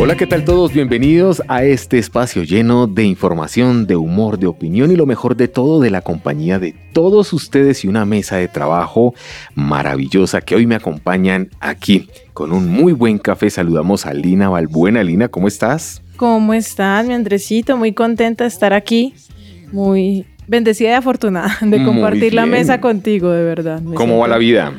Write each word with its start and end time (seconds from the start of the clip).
Hola, 0.00 0.16
¿qué 0.16 0.28
tal 0.28 0.44
todos? 0.44 0.72
Bienvenidos 0.72 1.42
a 1.48 1.64
este 1.64 1.98
espacio 1.98 2.44
lleno 2.44 2.86
de 2.86 3.02
información, 3.02 3.84
de 3.84 3.96
humor, 3.96 4.38
de 4.38 4.46
opinión 4.46 4.92
y 4.92 4.96
lo 4.96 5.06
mejor 5.06 5.36
de 5.36 5.48
todo 5.48 5.80
de 5.80 5.90
la 5.90 6.02
compañía 6.02 6.60
de 6.60 6.72
todos 6.92 7.32
ustedes 7.32 7.84
y 7.84 7.88
una 7.88 8.04
mesa 8.04 8.36
de 8.36 8.46
trabajo 8.46 9.12
maravillosa 9.56 10.40
que 10.40 10.54
hoy 10.54 10.68
me 10.68 10.76
acompañan 10.76 11.50
aquí 11.58 12.08
con 12.32 12.52
un 12.52 12.68
muy 12.68 12.92
buen 12.92 13.18
café. 13.18 13.50
Saludamos 13.50 14.06
a 14.06 14.14
Lina 14.14 14.48
Balbuena. 14.48 15.02
Lina, 15.02 15.26
¿cómo 15.26 15.48
estás? 15.48 16.00
¿Cómo 16.16 16.54
estás, 16.54 17.04
mi 17.04 17.14
Andresito? 17.14 17.76
Muy 17.76 17.92
contenta 17.92 18.44
de 18.44 18.48
estar 18.48 18.72
aquí. 18.72 19.14
Muy 19.72 20.26
bendecida 20.46 20.90
y 20.90 20.92
afortunada 20.92 21.58
de 21.60 21.84
compartir 21.84 22.34
la 22.34 22.46
mesa 22.46 22.80
contigo, 22.80 23.30
de 23.30 23.42
verdad. 23.42 23.82
¿Cómo 23.94 24.18
va 24.18 24.28
la 24.28 24.38
vida? 24.38 24.72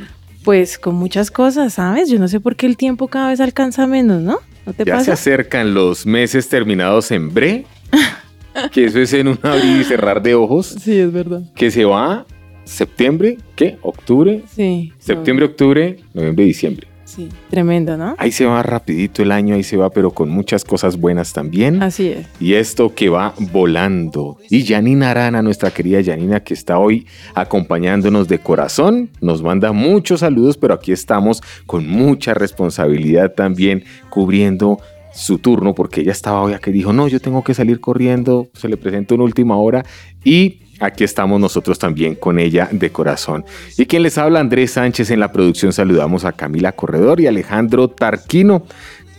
Pues 0.49 0.79
con 0.79 0.95
muchas 0.95 1.29
cosas, 1.29 1.75
¿sabes? 1.75 2.09
Yo 2.09 2.17
no 2.17 2.27
sé 2.27 2.39
por 2.39 2.55
qué 2.55 2.65
el 2.65 2.75
tiempo 2.75 3.07
cada 3.07 3.29
vez 3.29 3.39
alcanza 3.39 3.85
menos, 3.85 4.19
¿no? 4.23 4.39
ya 4.83 4.99
se 5.01 5.11
acercan 5.11 5.75
los 5.75 6.07
meses 6.07 6.49
terminados 6.49 7.11
en 7.11 7.31
bre, 7.31 7.67
que 8.71 8.85
eso 8.85 8.97
es 8.97 9.13
en 9.13 9.27
un 9.27 9.39
abrir 9.43 9.81
y 9.81 9.83
cerrar 9.83 10.23
de 10.23 10.33
ojos. 10.33 10.75
Sí, 10.81 10.97
es 10.97 11.13
verdad. 11.13 11.43
Que 11.53 11.69
se 11.69 11.85
va 11.85 12.25
septiembre, 12.63 13.37
¿qué? 13.55 13.77
Octubre. 13.83 14.41
Sí. 14.51 14.91
Septiembre, 14.97 15.45
octubre, 15.45 15.97
noviembre, 16.15 16.45
diciembre. 16.45 16.87
Sí, 17.09 17.27
tremendo, 17.49 17.97
¿no? 17.97 18.13
Ahí 18.19 18.31
se 18.31 18.45
va 18.45 18.61
rapidito 18.61 19.23
el 19.23 19.31
año, 19.31 19.55
ahí 19.55 19.63
se 19.63 19.77
va, 19.77 19.89
pero 19.89 20.11
con 20.11 20.29
muchas 20.29 20.63
cosas 20.63 20.95
buenas 20.95 21.33
también. 21.33 21.81
Así 21.81 22.09
es. 22.09 22.27
Y 22.39 22.53
esto 22.53 22.93
que 22.93 23.09
va 23.09 23.33
volando. 23.51 24.37
Y 24.47 24.63
Janina 24.63 25.09
Arana, 25.09 25.41
nuestra 25.41 25.71
querida 25.71 26.03
Janina, 26.03 26.41
que 26.41 26.53
está 26.53 26.77
hoy 26.77 27.07
acompañándonos 27.33 28.27
de 28.27 28.37
corazón, 28.37 29.09
nos 29.21 29.41
manda 29.41 29.71
muchos 29.71 30.19
saludos, 30.19 30.55
pero 30.57 30.75
aquí 30.75 30.91
estamos 30.91 31.41
con 31.65 31.87
mucha 31.87 32.35
responsabilidad 32.35 33.33
también 33.33 33.85
cubriendo 34.11 34.77
su 35.11 35.39
turno, 35.39 35.73
porque 35.73 36.01
ella 36.01 36.11
estaba 36.11 36.43
hoy 36.43 36.53
que 36.61 36.71
dijo, 36.71 36.93
no, 36.93 37.07
yo 37.07 37.19
tengo 37.19 37.43
que 37.43 37.55
salir 37.55 37.79
corriendo, 37.79 38.49
se 38.53 38.69
le 38.69 38.77
presenta 38.77 39.15
una 39.15 39.23
última 39.23 39.57
hora 39.57 39.83
y 40.23 40.59
aquí 40.79 41.03
estamos 41.03 41.39
nosotros 41.39 41.79
también 41.79 42.15
con 42.15 42.39
ella 42.39 42.69
de 42.71 42.91
corazón. 42.91 43.45
Y 43.77 43.85
quien 43.85 44.03
les 44.03 44.17
habla, 44.17 44.39
Andrés 44.39 44.71
Sánchez 44.71 45.11
en 45.11 45.19
la 45.19 45.31
producción, 45.31 45.73
saludamos 45.73 46.25
a 46.25 46.33
Camila 46.33 46.71
Corredor 46.71 47.19
y 47.21 47.27
Alejandro 47.27 47.89
Tarquino. 47.89 48.63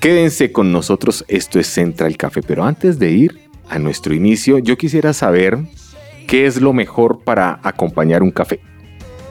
Quédense 0.01 0.53
con 0.53 0.73
nosotros, 0.73 1.25
esto 1.29 1.59
es 1.59 1.67
Central 1.67 2.17
Café, 2.17 2.43
pero 2.43 2.65
antes 2.65 2.99
de 2.99 3.11
ir 3.11 3.41
a 3.69 3.79
nuestro 3.79 4.15
inicio, 4.15 4.59
yo 4.59 4.77
quisiera 4.77 5.13
saber 5.13 5.59
qué 6.27 6.47
es 6.47 6.61
lo 6.61 6.73
mejor 6.73 7.21
para 7.21 7.61
acompañar 7.63 8.23
un 8.23 8.31
café. 8.31 8.61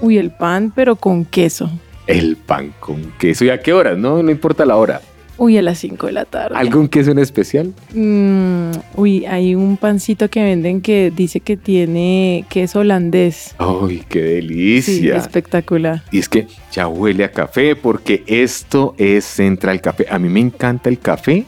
Uy, 0.02 0.17
el 0.17 0.31
pan, 0.31 0.71
pero 0.75 0.95
con 0.95 1.25
queso. 1.25 1.69
El 2.08 2.38
pan 2.38 2.73
con 2.80 3.11
queso. 3.19 3.45
¿Y 3.45 3.49
a 3.49 3.59
qué 3.59 3.73
hora? 3.73 3.95
No, 3.95 4.23
no 4.23 4.31
importa 4.31 4.66
la 4.66 4.75
hora. 4.77 5.02
Uy, 5.40 5.58
a 5.58 5.62
las 5.62 5.78
5 5.80 6.08
de 6.08 6.12
la 6.12 6.26
tarde. 6.26 6.58
¿Algún 6.58 6.90
queso 6.90 7.12
en 7.12 7.20
especial? 7.20 7.73
Mm, 7.94 8.72
uy, 8.95 9.26
hay 9.26 9.56
un 9.56 9.78
pancito 9.78 10.30
que 10.30 10.44
venden 10.44 10.82
que 10.82 11.14
dice 11.16 11.40
que 11.40 11.56
tiene 11.56 12.45
queso 12.50 12.80
holandés. 12.80 13.56
¡Uy, 13.58 14.04
qué 14.10 14.22
delicia! 14.22 15.16
espectacular. 15.16 16.04
Y 16.12 16.20
es 16.20 16.28
que 16.28 16.45
ya 16.73 16.90
huele 16.90 17.23
a 17.23 17.32
café 17.32 17.78
porque 17.78 18.22
esto 18.28 18.95
es 18.98 19.23
Central 19.23 19.80
Café. 19.80 20.08
A 20.10 20.20
mí 20.20 20.28
me 20.28 20.42
encanta 20.42 20.89
el 20.89 20.99
café 20.99 21.45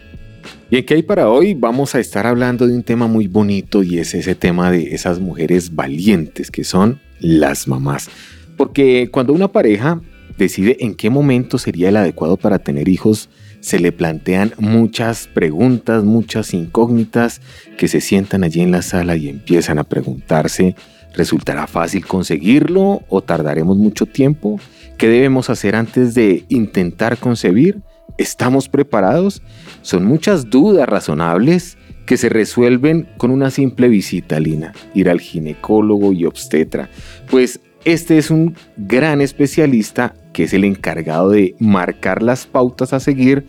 Y 0.72 0.78
en 0.78 0.86
qué 0.88 0.96
hay 0.96 1.04
para 1.04 1.30
hoy 1.30 1.54
vamos 1.54 1.94
a 1.94 2.00
estar 2.00 2.26
hablando 2.26 2.66
de 2.66 2.74
un 2.74 2.82
tema 2.82 3.06
muy 3.06 3.28
bonito 3.28 3.84
y 3.84 4.00
es 4.00 4.16
ese 4.16 4.34
tema 4.34 4.72
de 4.72 4.96
esas 4.96 5.20
mujeres 5.20 5.76
valientes 5.76 6.50
que 6.50 6.64
son 6.64 7.00
las 7.20 7.68
mamás. 7.68 8.10
Porque 8.58 9.10
cuando 9.12 9.34
una 9.34 9.52
pareja 9.52 10.02
decide 10.38 10.78
en 10.80 10.96
qué 10.96 11.10
momento 11.10 11.58
sería 11.58 11.90
el 11.90 11.98
adecuado 11.98 12.38
para 12.38 12.60
tener 12.60 12.88
hijos, 12.88 13.30
se 13.60 13.80
le 13.80 13.92
plantean 13.92 14.54
muchas 14.60 15.28
preguntas, 15.28 16.04
muchas 16.04 16.54
incógnitas 16.54 17.42
que 17.78 17.88
se 17.88 18.02
sientan 18.02 18.44
allí 18.44 18.62
en 18.62 18.72
la 18.72 18.82
sala 18.82 19.16
y 19.16 19.28
empiezan 19.28 19.80
a 19.80 19.84
preguntarse, 19.84 20.76
¿resultará 21.16 21.66
fácil 21.66 22.06
conseguirlo 22.06 23.02
o 23.10 23.22
tardaremos 23.22 23.78
mucho 23.78 24.06
tiempo? 24.06 24.60
¿Qué 24.98 25.08
debemos 25.08 25.50
hacer 25.50 25.76
antes 25.76 26.14
de 26.14 26.46
intentar 26.50 27.18
concebir? 27.18 27.82
¿Estamos 28.18 28.70
preparados? 28.70 29.42
Son 29.82 30.06
muchas 30.06 30.50
dudas 30.50 30.88
razonables 30.88 31.78
que 32.06 32.18
se 32.18 32.30
resuelven 32.30 33.10
con 33.18 33.32
una 33.32 33.50
simple 33.50 33.90
visita, 33.90 34.40
Lina, 34.40 34.74
ir 34.94 35.10
al 35.10 35.20
ginecólogo 35.20 36.14
y 36.14 36.26
obstetra. 36.26 36.90
Pues 37.30 37.60
este 37.86 38.18
es 38.18 38.32
un 38.32 38.56
gran 38.76 39.22
especialista 39.22 40.14
que 40.34 40.44
es 40.44 40.54
el 40.54 40.66
encargado 40.66 41.30
de 41.30 41.56
marcar 41.60 42.22
las 42.22 42.46
pautas 42.46 42.92
a 42.92 43.00
seguir 43.00 43.46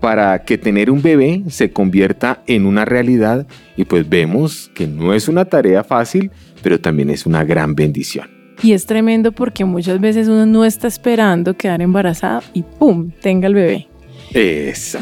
para 0.00 0.44
que 0.44 0.56
tener 0.56 0.90
un 0.90 1.02
bebé 1.02 1.42
se 1.48 1.72
convierta 1.72 2.42
en 2.46 2.64
una 2.64 2.84
realidad 2.84 3.46
y 3.76 3.84
pues 3.84 4.08
vemos 4.08 4.70
que 4.74 4.86
no 4.86 5.12
es 5.12 5.28
una 5.28 5.44
tarea 5.44 5.84
fácil, 5.84 6.30
pero 6.62 6.80
también 6.80 7.10
es 7.10 7.26
una 7.26 7.44
gran 7.44 7.74
bendición. 7.74 8.28
Y 8.62 8.72
es 8.72 8.86
tremendo 8.86 9.32
porque 9.32 9.64
muchas 9.64 10.00
veces 10.00 10.28
uno 10.28 10.46
no 10.46 10.64
está 10.64 10.86
esperando 10.86 11.54
quedar 11.54 11.82
embarazada 11.82 12.42
y 12.54 12.62
¡pum! 12.62 13.10
tenga 13.20 13.46
el 13.46 13.54
bebé. 13.54 13.89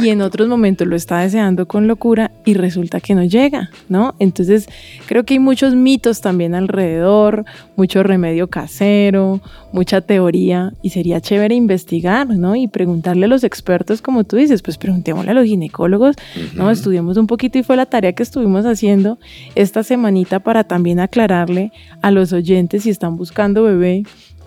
Y 0.00 0.09
en 0.09 0.22
otros 0.22 0.49
momentos 0.49 0.87
lo 0.87 0.97
está 0.97 1.21
deseando 1.21 1.69
con 1.69 1.87
locura 1.87 2.31
y 2.44 2.55
resulta 2.55 3.00
que 3.00 3.15
no 3.15 3.25
llega, 3.25 3.71
¿no? 3.89 4.15
Entonces 4.19 4.69
creo 5.06 5.25
que 5.25 5.34
hay 5.34 5.41
muchos 5.41 5.75
mitos 5.75 6.21
también 6.21 6.55
alrededor, 6.55 7.44
mucho 7.77 8.03
remedio 8.03 8.49
casero, 8.49 9.41
mucha 9.72 10.00
teoría 10.00 10.72
y 10.83 10.91
sería 10.91 11.21
chévere 11.21 11.54
investigar, 11.54 12.28
¿no? 12.28 12.57
Y 12.57 12.69
preguntarle 12.69 13.27
a 13.27 13.28
los 13.28 13.45
expertos, 13.45 14.01
como 14.01 14.25
tú 14.25 14.36
dices, 14.36 14.63
pues 14.63 14.78
preguntémosle 14.78 15.31
a 15.31 15.34
los 15.34 15.45
ginecólogos, 15.45 16.16
¿no? 16.54 16.71
Estudiemos 16.71 17.16
un 17.16 17.27
poquito 17.27 17.59
y 17.59 17.63
fue 17.63 17.77
la 17.77 17.86
tarea 17.86 18.13
que 18.13 18.22
estuvimos 18.22 18.65
haciendo 18.65 19.19
esta 19.54 19.83
semanita 19.83 20.41
para 20.41 20.65
también 20.65 21.01
aclararle 21.01 21.72
a 22.01 22.10
los 22.10 22.33
oyentes 22.33 22.84
si 22.84 22.91
están 22.91 23.16
buscando 23.16 23.63
bebé 23.63 24.04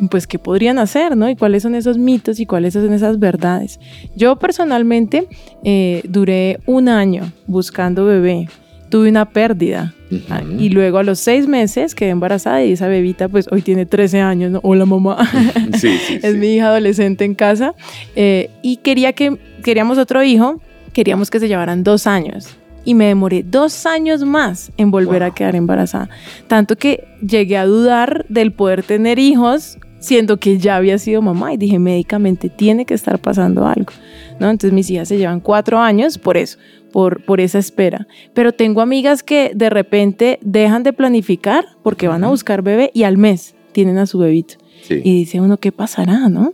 pues 0.09 0.27
qué 0.27 0.39
podrían 0.39 0.79
hacer, 0.79 1.15
¿no? 1.15 1.29
Y 1.29 1.35
cuáles 1.35 1.63
son 1.63 1.75
esos 1.75 1.97
mitos 1.97 2.39
y 2.39 2.45
cuáles 2.45 2.73
son 2.73 2.91
esas 2.93 3.19
verdades. 3.19 3.79
Yo 4.15 4.37
personalmente 4.37 5.27
eh, 5.63 6.01
duré 6.07 6.59
un 6.65 6.89
año 6.89 7.31
buscando 7.47 8.05
bebé, 8.05 8.47
tuve 8.89 9.09
una 9.09 9.29
pérdida 9.29 9.93
ah, 10.29 10.41
y 10.57 10.69
luego 10.69 10.97
a 10.97 11.03
los 11.03 11.19
seis 11.19 11.47
meses 11.47 11.95
quedé 11.95 12.09
embarazada 12.09 12.63
y 12.63 12.73
esa 12.73 12.87
bebita 12.87 13.29
pues 13.29 13.47
hoy 13.51 13.61
tiene 13.61 13.85
13 13.85 14.21
años, 14.21 14.51
¿no? 14.51 14.59
Hola 14.63 14.85
mamá, 14.85 15.17
sí, 15.77 15.97
sí, 15.97 16.19
es 16.23 16.35
mi 16.35 16.55
hija 16.55 16.67
adolescente 16.67 17.23
en 17.23 17.35
casa 17.35 17.75
eh, 18.15 18.49
y 18.61 18.77
quería 18.77 19.13
que, 19.13 19.37
queríamos 19.63 19.97
otro 19.97 20.23
hijo, 20.23 20.61
queríamos 20.93 21.29
que 21.29 21.39
se 21.39 21.47
llevaran 21.47 21.83
dos 21.83 22.07
años 22.07 22.57
y 22.83 22.95
me 22.95 23.05
demoré 23.05 23.43
dos 23.43 23.85
años 23.85 24.23
más 24.23 24.71
en 24.77 24.89
volver 24.91 25.21
a 25.23 25.31
quedar 25.31 25.55
embarazada. 25.55 26.09
Tanto 26.47 26.75
que 26.75 27.07
llegué 27.21 27.57
a 27.57 27.65
dudar 27.65 28.25
del 28.27 28.51
poder 28.51 28.81
tener 28.81 29.19
hijos 29.19 29.77
siendo 30.01 30.37
que 30.37 30.57
ya 30.57 30.75
había 30.75 30.97
sido 30.97 31.21
mamá 31.21 31.53
y 31.53 31.57
dije 31.57 31.79
médicamente 31.79 32.49
tiene 32.49 32.85
que 32.85 32.93
estar 32.93 33.19
pasando 33.19 33.65
algo, 33.65 33.93
¿no? 34.39 34.49
Entonces 34.49 34.73
mis 34.73 34.89
hijas 34.89 35.07
se 35.07 35.17
llevan 35.17 35.39
cuatro 35.39 35.79
años 35.79 36.17
por 36.17 36.35
eso, 36.35 36.57
por, 36.91 37.23
por 37.23 37.39
esa 37.39 37.59
espera. 37.59 38.07
Pero 38.33 38.51
tengo 38.51 38.81
amigas 38.81 39.23
que 39.23 39.51
de 39.55 39.69
repente 39.69 40.39
dejan 40.41 40.83
de 40.83 40.91
planificar 40.91 41.65
porque 41.83 42.09
van 42.09 42.25
a 42.25 42.29
buscar 42.29 42.63
bebé 42.63 42.91
y 42.93 43.03
al 43.03 43.17
mes 43.17 43.55
tienen 43.71 43.97
a 43.97 44.05
su 44.05 44.19
bebito. 44.19 44.55
Y 44.89 45.19
dice 45.19 45.39
uno, 45.39 45.57
¿qué 45.57 45.71
pasará, 45.71 46.27
no? 46.27 46.53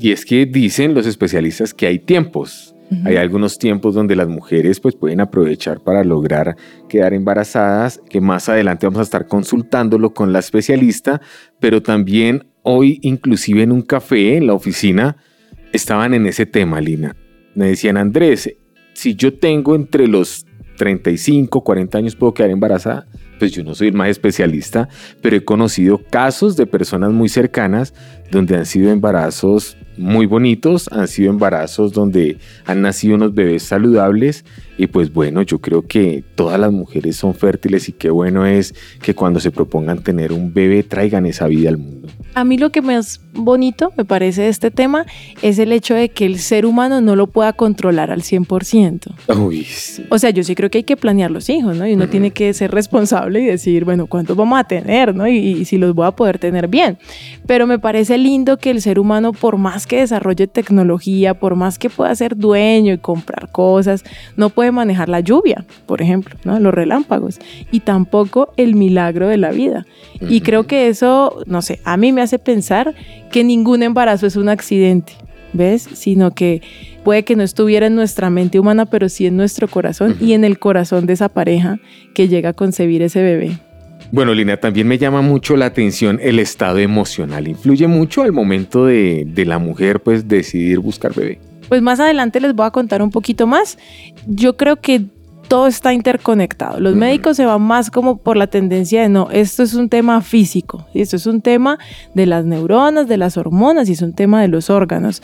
Y 0.00 0.10
es 0.12 0.24
que 0.24 0.46
dicen 0.46 0.94
los 0.94 1.06
especialistas 1.06 1.74
que 1.74 1.86
hay 1.86 1.98
tiempos. 1.98 2.74
Hay 3.04 3.16
algunos 3.16 3.58
tiempos 3.58 3.94
donde 3.94 4.16
las 4.16 4.28
mujeres 4.28 4.80
pues 4.80 4.96
pueden 4.96 5.20
aprovechar 5.20 5.80
para 5.80 6.02
lograr 6.04 6.56
quedar 6.88 7.12
embarazadas, 7.12 8.00
que 8.08 8.22
más 8.22 8.48
adelante 8.48 8.86
vamos 8.86 9.00
a 9.00 9.02
estar 9.02 9.26
consultándolo 9.26 10.14
con 10.14 10.32
la 10.32 10.38
especialista, 10.38 11.20
pero 11.60 11.82
también 11.82 12.46
hoy 12.70 12.98
inclusive 13.00 13.62
en 13.62 13.72
un 13.72 13.80
café 13.80 14.36
en 14.36 14.46
la 14.46 14.52
oficina 14.52 15.16
estaban 15.72 16.12
en 16.12 16.26
ese 16.26 16.44
tema, 16.44 16.82
Lina. 16.82 17.16
Me 17.54 17.68
decían, 17.68 17.96
Andrés, 17.96 18.54
si 18.92 19.14
yo 19.14 19.32
tengo 19.38 19.74
entre 19.74 20.06
los 20.06 20.44
35, 20.76 21.62
40 21.62 21.96
años 21.96 22.14
puedo 22.14 22.34
quedar 22.34 22.50
embarazada, 22.50 23.06
pues 23.38 23.52
yo 23.52 23.64
no 23.64 23.74
soy 23.74 23.88
el 23.88 23.94
más 23.94 24.10
especialista, 24.10 24.88
pero 25.22 25.36
he 25.36 25.44
conocido 25.44 26.02
casos 26.10 26.56
de 26.56 26.66
personas 26.66 27.10
muy 27.10 27.30
cercanas 27.30 27.94
donde 28.30 28.56
han 28.56 28.66
sido 28.66 28.90
embarazos 28.90 29.76
muy 29.98 30.26
bonitos, 30.26 30.88
han 30.92 31.08
sido 31.08 31.30
embarazos 31.30 31.92
donde 31.92 32.38
han 32.64 32.82
nacido 32.82 33.16
unos 33.16 33.34
bebés 33.34 33.64
saludables 33.64 34.44
y 34.78 34.86
pues 34.86 35.12
bueno, 35.12 35.42
yo 35.42 35.58
creo 35.58 35.82
que 35.82 36.22
todas 36.36 36.58
las 36.58 36.72
mujeres 36.72 37.16
son 37.16 37.34
fértiles 37.34 37.88
y 37.88 37.92
qué 37.92 38.10
bueno 38.10 38.46
es 38.46 38.74
que 39.02 39.14
cuando 39.14 39.40
se 39.40 39.50
propongan 39.50 40.02
tener 40.02 40.32
un 40.32 40.54
bebé 40.54 40.84
traigan 40.84 41.26
esa 41.26 41.48
vida 41.48 41.68
al 41.68 41.78
mundo. 41.78 42.08
A 42.34 42.44
mí 42.44 42.56
lo 42.58 42.70
que 42.70 42.80
más 42.80 43.20
bonito 43.34 43.92
me 43.96 44.04
parece 44.04 44.42
de 44.42 44.48
este 44.48 44.70
tema 44.70 45.04
es 45.42 45.58
el 45.58 45.72
hecho 45.72 45.94
de 45.94 46.10
que 46.10 46.26
el 46.26 46.38
ser 46.38 46.64
humano 46.64 47.00
no 47.00 47.16
lo 47.16 47.26
pueda 47.26 47.52
controlar 47.52 48.12
al 48.12 48.22
100%. 48.22 49.36
Uy, 49.36 49.66
O 50.10 50.18
sea, 50.18 50.30
yo 50.30 50.44
sí 50.44 50.54
creo 50.54 50.70
que 50.70 50.78
hay 50.78 50.84
que 50.84 50.96
planear 50.96 51.32
los 51.32 51.48
hijos, 51.48 51.76
¿no? 51.76 51.86
Y 51.86 51.94
uno 51.94 52.08
tiene 52.08 52.30
que 52.30 52.52
ser 52.52 52.70
responsable 52.70 53.40
y 53.40 53.46
decir, 53.46 53.84
bueno, 53.84 54.06
¿cuántos 54.06 54.36
vamos 54.36 54.60
a 54.60 54.64
tener, 54.64 55.14
¿no? 55.14 55.26
Y, 55.26 55.38
y 55.38 55.64
si 55.64 55.78
los 55.78 55.94
voy 55.94 56.06
a 56.06 56.12
poder 56.12 56.38
tener 56.38 56.68
bien. 56.68 56.98
Pero 57.46 57.66
me 57.66 57.80
parece 57.80 58.17
lindo 58.18 58.58
que 58.58 58.70
el 58.70 58.82
ser 58.82 58.98
humano, 58.98 59.32
por 59.32 59.56
más 59.56 59.86
que 59.86 59.98
desarrolle 59.98 60.46
tecnología, 60.46 61.34
por 61.34 61.56
más 61.56 61.78
que 61.78 61.90
pueda 61.90 62.14
ser 62.14 62.36
dueño 62.36 62.92
y 62.92 62.98
comprar 62.98 63.50
cosas, 63.50 64.04
no 64.36 64.50
puede 64.50 64.72
manejar 64.72 65.08
la 65.08 65.20
lluvia, 65.20 65.64
por 65.86 66.02
ejemplo, 66.02 66.36
¿no? 66.44 66.58
los 66.60 66.74
relámpagos, 66.74 67.38
y 67.70 67.80
tampoco 67.80 68.52
el 68.56 68.74
milagro 68.74 69.28
de 69.28 69.38
la 69.38 69.50
vida. 69.50 69.86
Y 70.20 70.40
creo 70.40 70.66
que 70.66 70.88
eso, 70.88 71.42
no 71.46 71.62
sé, 71.62 71.80
a 71.84 71.96
mí 71.96 72.12
me 72.12 72.22
hace 72.22 72.38
pensar 72.38 72.94
que 73.30 73.44
ningún 73.44 73.82
embarazo 73.82 74.26
es 74.26 74.36
un 74.36 74.48
accidente. 74.48 75.14
¿Ves? 75.54 75.88
Sino 75.94 76.32
que 76.32 76.60
puede 77.04 77.24
que 77.24 77.34
no 77.34 77.42
estuviera 77.42 77.86
en 77.86 77.94
nuestra 77.94 78.28
mente 78.28 78.60
humana, 78.60 78.84
pero 78.84 79.08
sí 79.08 79.24
en 79.24 79.38
nuestro 79.38 79.66
corazón 79.66 80.14
y 80.20 80.34
en 80.34 80.44
el 80.44 80.58
corazón 80.58 81.06
de 81.06 81.14
esa 81.14 81.30
pareja 81.30 81.78
que 82.12 82.28
llega 82.28 82.50
a 82.50 82.52
concebir 82.52 83.00
ese 83.00 83.22
bebé. 83.22 83.58
Bueno, 84.10 84.32
Lina, 84.32 84.56
también 84.56 84.88
me 84.88 84.98
llama 84.98 85.20
mucho 85.20 85.56
la 85.56 85.66
atención 85.66 86.18
el 86.22 86.38
estado 86.38 86.78
emocional. 86.78 87.46
¿Influye 87.46 87.86
mucho 87.86 88.22
al 88.22 88.32
momento 88.32 88.86
de, 88.86 89.24
de, 89.26 89.44
la 89.44 89.58
mujer 89.58 90.00
pues 90.00 90.26
decidir 90.26 90.78
buscar 90.78 91.14
bebé? 91.14 91.40
Pues 91.68 91.82
más 91.82 92.00
adelante 92.00 92.40
les 92.40 92.54
voy 92.54 92.66
a 92.66 92.70
contar 92.70 93.02
un 93.02 93.10
poquito 93.10 93.46
más. 93.46 93.78
Yo 94.26 94.56
creo 94.56 94.76
que 94.76 95.04
todo 95.48 95.66
está 95.66 95.92
interconectado. 95.92 96.78
Los 96.78 96.94
médicos 96.94 97.36
se 97.36 97.46
van 97.46 97.62
más 97.62 97.90
como 97.90 98.18
por 98.18 98.36
la 98.36 98.46
tendencia 98.46 99.02
de 99.02 99.08
no, 99.08 99.30
esto 99.30 99.62
es 99.62 99.74
un 99.74 99.88
tema 99.88 100.20
físico, 100.20 100.86
esto 100.94 101.16
es 101.16 101.26
un 101.26 101.40
tema 101.40 101.78
de 102.14 102.26
las 102.26 102.44
neuronas, 102.44 103.08
de 103.08 103.16
las 103.16 103.36
hormonas 103.36 103.88
y 103.88 103.92
es 103.92 104.02
un 104.02 104.12
tema 104.12 104.42
de 104.42 104.48
los 104.48 104.70
órganos. 104.70 105.22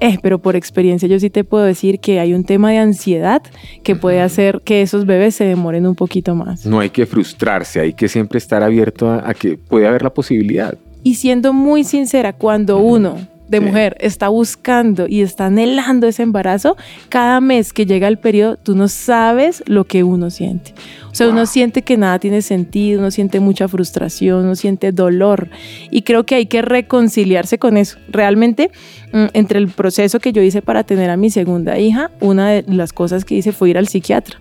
Eh, 0.00 0.18
pero 0.22 0.38
por 0.38 0.56
experiencia 0.56 1.08
yo 1.08 1.18
sí 1.18 1.28
te 1.28 1.44
puedo 1.44 1.64
decir 1.64 2.00
que 2.00 2.20
hay 2.20 2.34
un 2.34 2.44
tema 2.44 2.70
de 2.70 2.78
ansiedad 2.78 3.42
que 3.82 3.96
puede 3.96 4.20
hacer 4.20 4.60
que 4.64 4.82
esos 4.82 5.06
bebés 5.06 5.34
se 5.34 5.44
demoren 5.44 5.86
un 5.86 5.94
poquito 5.94 6.34
más. 6.34 6.64
No 6.64 6.80
hay 6.80 6.90
que 6.90 7.06
frustrarse, 7.06 7.80
hay 7.80 7.92
que 7.92 8.08
siempre 8.08 8.38
estar 8.38 8.62
abierto 8.62 9.10
a, 9.10 9.28
a 9.28 9.34
que 9.34 9.56
puede 9.56 9.86
haber 9.88 10.02
la 10.02 10.10
posibilidad. 10.10 10.76
Y 11.02 11.16
siendo 11.16 11.52
muy 11.52 11.84
sincera, 11.84 12.32
cuando 12.32 12.78
uno 12.78 13.16
de 13.48 13.60
mujer 13.60 13.96
está 14.00 14.28
buscando 14.28 15.06
y 15.08 15.22
está 15.22 15.46
anhelando 15.46 16.06
ese 16.06 16.22
embarazo, 16.22 16.76
cada 17.08 17.40
mes 17.40 17.72
que 17.72 17.86
llega 17.86 18.06
el 18.08 18.18
periodo, 18.18 18.56
tú 18.56 18.76
no 18.76 18.88
sabes 18.88 19.62
lo 19.66 19.84
que 19.84 20.04
uno 20.04 20.30
siente. 20.30 20.74
O 21.10 21.14
sea, 21.14 21.28
uno 21.28 21.46
siente 21.46 21.82
que 21.82 21.96
nada 21.96 22.18
tiene 22.18 22.42
sentido, 22.42 23.00
uno 23.00 23.10
siente 23.10 23.40
mucha 23.40 23.66
frustración, 23.66 24.44
uno 24.44 24.54
siente 24.54 24.92
dolor. 24.92 25.48
Y 25.90 26.02
creo 26.02 26.24
que 26.24 26.36
hay 26.36 26.46
que 26.46 26.62
reconciliarse 26.62 27.58
con 27.58 27.76
eso. 27.76 27.98
Realmente, 28.08 28.70
mm, 29.12 29.26
entre 29.32 29.58
el 29.58 29.68
proceso 29.68 30.20
que 30.20 30.32
yo 30.32 30.42
hice 30.42 30.62
para 30.62 30.84
tener 30.84 31.10
a 31.10 31.16
mi 31.16 31.30
segunda 31.30 31.78
hija, 31.78 32.10
una 32.20 32.50
de 32.50 32.64
las 32.68 32.92
cosas 32.92 33.24
que 33.24 33.34
hice 33.34 33.52
fue 33.52 33.70
ir 33.70 33.78
al 33.78 33.88
psiquiatra. 33.88 34.38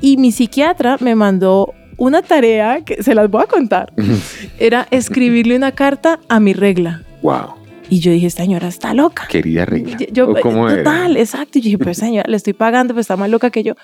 Y 0.00 0.16
mi 0.16 0.32
psiquiatra 0.32 0.96
me 1.00 1.14
mandó 1.14 1.72
una 1.96 2.20
tarea 2.22 2.82
que 2.84 3.02
se 3.02 3.14
las 3.14 3.30
voy 3.30 3.44
a 3.44 3.46
contar. 3.46 3.92
Era 4.58 4.88
escribirle 4.90 5.56
una 5.56 5.72
carta 5.72 6.18
a 6.28 6.40
mi 6.40 6.52
regla. 6.52 7.02
Wow 7.22 7.61
y 7.92 8.00
yo 8.00 8.10
dije, 8.10 8.26
esta 8.26 8.44
señora 8.44 8.68
está 8.68 8.94
loca. 8.94 9.26
Querida 9.28 9.66
regla. 9.66 9.98
Yo, 10.10 10.32
total, 10.32 11.18
exacto. 11.18 11.58
Y 11.58 11.60
yo 11.60 11.64
dije, 11.66 11.78
pero 11.78 11.92
señora, 11.92 12.24
le 12.26 12.38
estoy 12.38 12.54
pagando, 12.54 12.94
pero 12.94 13.02
está 13.02 13.18
más 13.18 13.28
loca 13.28 13.50
que 13.50 13.62
yo. 13.62 13.74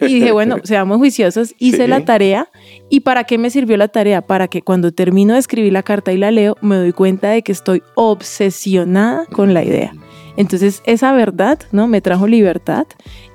Y 0.00 0.14
dije, 0.14 0.32
bueno, 0.32 0.56
seamos 0.64 0.96
juiciosos. 0.96 1.54
Hice 1.58 1.86
la 1.86 2.06
tarea. 2.06 2.48
¿Y 2.88 3.00
para 3.00 3.24
qué 3.24 3.36
me 3.36 3.50
sirvió 3.50 3.76
la 3.76 3.88
tarea? 3.88 4.22
Para 4.22 4.48
que 4.48 4.62
cuando 4.62 4.92
termino 4.92 5.34
de 5.34 5.40
escribir 5.40 5.74
la 5.74 5.82
carta 5.82 6.10
y 6.10 6.16
la 6.16 6.30
leo, 6.30 6.56
me 6.62 6.76
doy 6.76 6.94
cuenta 6.94 7.28
de 7.28 7.42
que 7.42 7.52
estoy 7.52 7.82
obsesionada 7.96 9.26
con 9.26 9.52
la 9.52 9.62
idea. 9.62 9.92
Entonces 10.40 10.80
esa 10.86 11.12
verdad, 11.12 11.58
¿no? 11.70 11.86
Me 11.86 12.00
trajo 12.00 12.26
libertad 12.26 12.86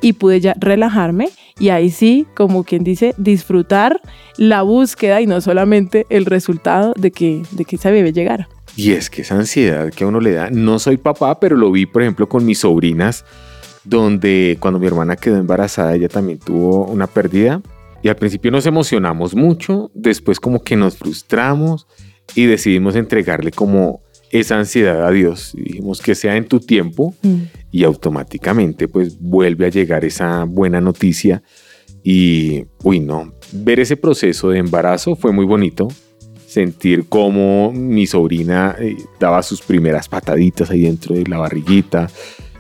y 0.02 0.14
pude 0.14 0.40
ya 0.42 0.56
relajarme 0.60 1.30
y 1.60 1.70
ahí 1.70 1.92
sí, 1.92 2.26
como 2.36 2.64
quien 2.64 2.84
dice, 2.84 3.14
disfrutar 3.20 4.02
la 4.38 4.64
búsqueda 4.64 5.22
y 5.22 5.28
no 5.28 5.40
solamente 5.40 6.08
el 6.10 6.26
resultado 6.26 6.96
de 6.98 7.12
que, 7.12 7.44
de 7.52 7.64
que 7.64 7.76
esa 7.76 7.92
bebé 7.92 8.12
llegara. 8.12 8.50
Y 8.76 8.94
es 8.94 9.12
que 9.12 9.22
esa 9.22 9.36
ansiedad 9.36 9.92
que 9.92 10.04
a 10.04 10.08
uno 10.08 10.20
le 10.20 10.32
da, 10.32 10.50
no 10.50 10.80
soy 10.80 10.98
papá, 10.98 11.40
pero 11.40 11.56
lo 11.56 11.72
vi, 11.72 11.86
por 11.86 12.02
ejemplo, 12.02 12.28
con 12.28 12.44
mis 12.44 12.62
sobrinas, 12.62 13.24
donde 13.84 14.58
cuando 14.60 14.80
mi 14.80 14.88
hermana 14.88 15.16
quedó 15.16 15.38
embarazada, 15.38 15.94
ella 15.94 16.10
también 16.10 16.40
tuvo 16.40 16.86
una 16.86 17.06
pérdida. 17.06 17.62
Y 18.02 18.10
al 18.10 18.16
principio 18.16 18.50
nos 18.50 18.66
emocionamos 18.66 19.36
mucho, 19.36 19.92
después 19.94 20.40
como 20.40 20.64
que 20.64 20.76
nos 20.76 20.98
frustramos 20.98 21.86
y 22.34 22.46
decidimos 22.48 22.96
entregarle 22.96 23.52
como 23.52 24.02
esa 24.40 24.58
ansiedad 24.58 25.06
a 25.06 25.12
Dios. 25.12 25.54
Y 25.56 25.64
dijimos 25.64 26.02
que 26.02 26.16
sea 26.16 26.36
en 26.36 26.46
tu 26.46 26.60
tiempo 26.60 27.14
mm. 27.22 27.36
y 27.72 27.84
automáticamente 27.84 28.88
pues 28.88 29.20
vuelve 29.20 29.66
a 29.66 29.70
llegar 29.70 30.06
esa 30.06 30.44
buena 30.46 30.82
noticia. 30.82 31.44
Y, 32.04 32.66
uy, 32.84 33.00
no, 33.00 33.34
ver 33.52 33.80
ese 33.80 33.98
proceso 33.98 34.50
de 34.50 34.60
embarazo 34.60 35.16
fue 35.16 35.32
muy 35.32 35.46
bonito 35.46 35.88
sentir 36.48 37.08
cómo 37.10 37.74
mi 37.74 38.08
sobrina 38.08 38.76
eh, 38.80 38.96
daba 39.20 39.44
sus 39.44 39.62
primeras 39.62 40.08
pataditas 40.08 40.72
ahí 40.72 40.84
dentro 40.84 41.16
de 41.16 41.26
la 41.26 41.38
barriguita. 41.38 42.10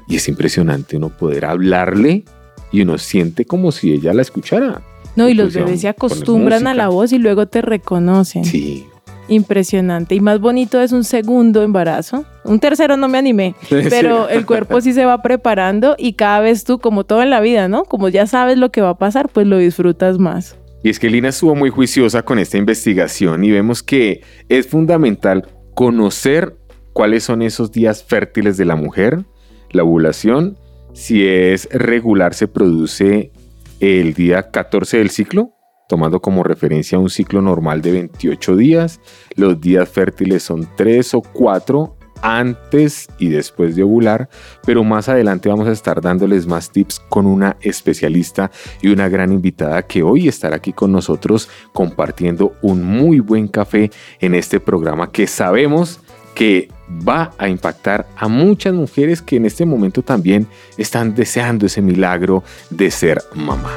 Y 0.08 0.17
es 0.17 0.27
impresionante 0.27 0.98
uno 0.98 1.10
poder 1.10 1.46
hablarle 1.46 2.25
y 2.72 2.82
uno 2.82 2.98
siente 2.98 3.46
como 3.46 3.72
si 3.72 3.94
ella 3.94 4.13
la 4.13 4.22
escuchara. 4.22 4.82
No, 5.15 5.29
y 5.29 5.34
los 5.34 5.53
bebés 5.53 5.82
se 5.82 5.88
acostumbran 5.88 6.67
a 6.67 6.74
la 6.74 6.89
voz 6.89 7.13
y 7.13 7.20
luego 7.20 7.48
te 7.48 7.62
reconocen. 7.62 8.44
Sí. 8.44 8.86
Impresionante. 9.27 10.15
Y 10.15 10.20
más 10.20 10.39
bonito 10.39 10.82
es 10.82 10.91
un 10.91 11.03
segundo 11.03 11.63
embarazo. 11.63 12.25
Un 12.44 12.60
tercero 12.60 12.98
no 12.98 13.08
me 13.08 13.17
animé, 13.17 13.55
pero 13.70 14.29
el 14.29 14.46
cuerpo 14.46 14.82
sí 14.82 14.94
se 14.94 15.05
va 15.05 15.22
preparando 15.22 15.96
y 15.98 16.13
cada 16.13 16.41
vez 16.41 16.63
tú, 16.63 16.79
como 16.79 17.03
todo 17.03 17.24
en 17.24 17.29
la 17.29 17.39
vida, 17.39 17.67
¿no? 17.67 17.86
Como 17.86 18.10
ya 18.10 18.27
sabes 18.27 18.58
lo 18.58 18.72
que 18.72 18.82
va 18.82 18.89
a 18.89 18.98
pasar, 18.98 19.29
pues 19.29 19.48
lo 19.48 19.58
disfrutas 19.58 20.20
más. 20.20 20.58
Y 20.84 20.89
es 20.89 21.00
que 21.00 21.10
Lina 21.10 21.29
estuvo 21.29 21.55
muy 21.55 21.72
juiciosa 21.72 22.24
con 22.24 22.38
esta 22.38 22.58
investigación 22.58 23.44
y 23.44 23.50
vemos 23.50 23.82
que 23.82 24.22
es 24.50 24.67
fundamental 24.67 25.48
conocer 25.74 26.58
cuáles 26.94 27.24
son 27.24 27.41
esos 27.41 27.72
días 27.72 28.03
fértiles 28.03 28.55
de 28.58 28.65
la 28.65 28.75
mujer, 28.75 29.25
la 29.72 29.84
ovulación, 29.84 30.60
si 30.94 31.27
es 31.27 31.67
regular 31.72 32.36
se 32.36 32.48
produce 32.48 33.32
el 33.79 34.13
día 34.13 34.51
14 34.51 35.00
del 35.00 35.10
ciclo, 35.10 35.54
tomando 35.88 36.22
como 36.22 36.44
referencia 36.44 37.00
un 37.00 37.10
ciclo 37.10 37.42
normal 37.42 37.82
de 37.82 37.92
28 37.92 38.56
días, 38.56 39.00
los 39.36 39.60
días 39.60 39.88
fértiles 39.88 40.44
son 40.44 40.68
3 40.75 41.13
o 41.15 41.22
4 41.22 41.96
antes 42.22 43.08
y 43.20 43.30
después 43.30 43.75
de 43.75 43.84
ovular, 43.84 44.30
pero 44.65 44.84
más 44.84 45.10
adelante 45.10 45.50
vamos 45.50 45.68
a 45.68 45.72
estar 45.72 46.01
dándoles 46.01 46.48
más 46.48 46.72
tips 46.72 47.00
con 47.10 47.25
una 47.25 47.58
especialista 47.62 48.51
y 48.82 48.89
una 48.89 49.10
gran 49.10 49.32
invitada 49.32 49.84
que 49.84 50.01
hoy 50.01 50.27
estará 50.27 50.56
aquí 50.56 50.74
con 50.74 50.92
nosotros 50.92 51.50
compartiendo 51.74 52.54
un 52.62 52.84
muy 52.84 53.20
buen 53.20 53.48
café 53.48 53.92
en 54.20 54.34
este 54.34 54.60
programa 54.60 55.12
que 55.12 55.27
sabemos 55.27 56.00
que 56.34 56.70
va 57.08 57.32
a 57.38 57.48
impactar 57.48 58.08
a 58.18 58.27
muchas 58.27 58.74
mujeres 58.74 59.22
que 59.22 59.38
en 59.38 59.46
este 59.46 59.65
momento 59.65 60.01
también 60.01 60.48
están 60.77 61.15
deseando 61.15 61.65
ese 61.65 61.82
milagro 61.82 62.44
de 62.70 62.92
ser 62.92 63.22
mamá. 63.34 63.72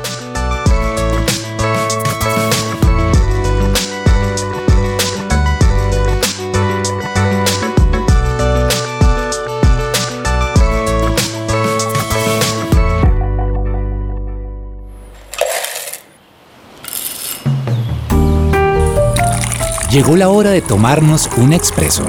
Llegó 19.91 20.17
la 20.17 20.29
hora 20.29 20.51
de 20.51 20.61
tomarnos 20.61 21.31
un 21.39 21.55
expreso 21.55 22.05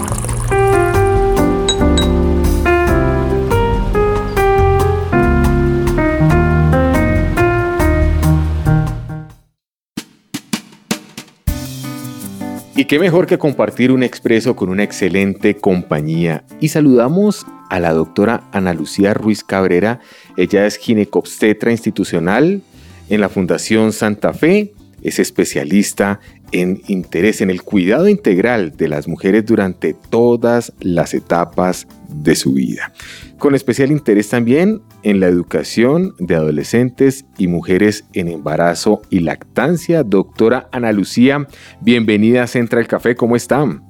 Y 12.80 12.86
qué 12.86 12.98
mejor 12.98 13.28
que 13.28 13.38
compartir 13.38 13.92
un 13.92 14.04
expreso 14.04 14.56
con 14.56 14.70
una 14.70 14.84
excelente 14.84 15.58
compañía. 15.58 16.46
Y 16.62 16.70
saludamos 16.70 17.46
a 17.70 17.82
la 17.82 17.92
doctora 17.92 18.50
Ana 18.54 18.74
Lucía 18.74 19.14
Ruiz 19.14 19.44
Cabrera. 19.44 20.00
Ella 20.38 20.66
es 20.66 20.78
ginecobstetra 20.78 21.72
institucional 21.72 22.62
en 23.10 23.20
la 23.20 23.28
Fundación 23.28 23.92
Santa 23.92 24.32
Fe. 24.32 24.72
Es 25.02 25.20
especialista 25.20 26.22
en 26.52 26.82
interés 26.88 27.42
en 27.42 27.50
el 27.50 27.62
cuidado 27.62 28.08
integral 28.08 28.76
de 28.76 28.88
las 28.88 29.08
mujeres 29.08 29.46
durante 29.46 29.94
todas 29.94 30.74
las 30.80 31.14
etapas 31.14 31.88
de 32.10 32.36
su 32.36 32.54
vida. 32.54 32.92
Con 33.38 33.56
especial 33.56 33.92
interés 33.92 34.30
también 34.30 34.82
en 35.04 35.20
la 35.20 35.28
educación 35.28 36.14
de 36.20 36.36
adolescentes 36.36 37.26
y 37.38 37.48
mujeres 37.48 38.06
en 38.14 38.28
embarazo 38.28 39.02
y 39.10 39.20
lactancia. 39.20 40.04
Doctora 40.04 40.68
Ana 40.72 40.92
Lucía, 40.92 41.48
bienvenida 41.82 42.44
a 42.44 42.48
Central 42.48 42.88
Café, 42.88 43.16
¿cómo 43.16 43.36
están? 43.36 43.84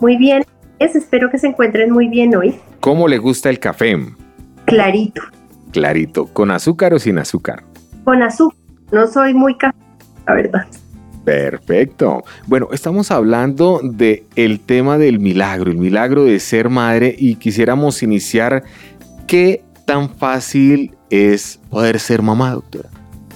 Muy 0.00 0.16
bien, 0.16 0.44
espero 0.78 1.30
que 1.30 1.38
se 1.38 1.48
encuentren 1.48 1.90
muy 1.90 2.08
bien 2.08 2.34
hoy. 2.34 2.58
¿Cómo 2.80 3.06
le 3.06 3.18
gusta 3.18 3.50
el 3.50 3.58
café? 3.58 3.98
Clarito. 4.64 5.22
Clarito, 5.72 6.26
¿con 6.26 6.50
azúcar 6.50 6.94
o 6.94 6.98
sin 6.98 7.18
azúcar? 7.18 7.64
Con 8.04 8.22
azúcar, 8.22 8.58
no 8.90 9.06
soy 9.06 9.34
muy 9.34 9.56
café, 9.58 9.76
la 10.26 10.34
verdad. 10.34 10.66
Perfecto. 11.30 12.24
Bueno, 12.48 12.70
estamos 12.72 13.12
hablando 13.12 13.78
de 13.84 14.26
el 14.34 14.58
tema 14.58 14.98
del 14.98 15.20
milagro, 15.20 15.70
el 15.70 15.76
milagro 15.76 16.24
de 16.24 16.40
ser 16.40 16.70
madre 16.70 17.14
y 17.16 17.36
quisiéramos 17.36 18.02
iniciar 18.02 18.64
qué 19.28 19.62
tan 19.84 20.08
fácil 20.10 20.96
es 21.08 21.60
poder 21.70 22.00
ser 22.00 22.20
mamá, 22.22 22.50
doctora. 22.50 22.88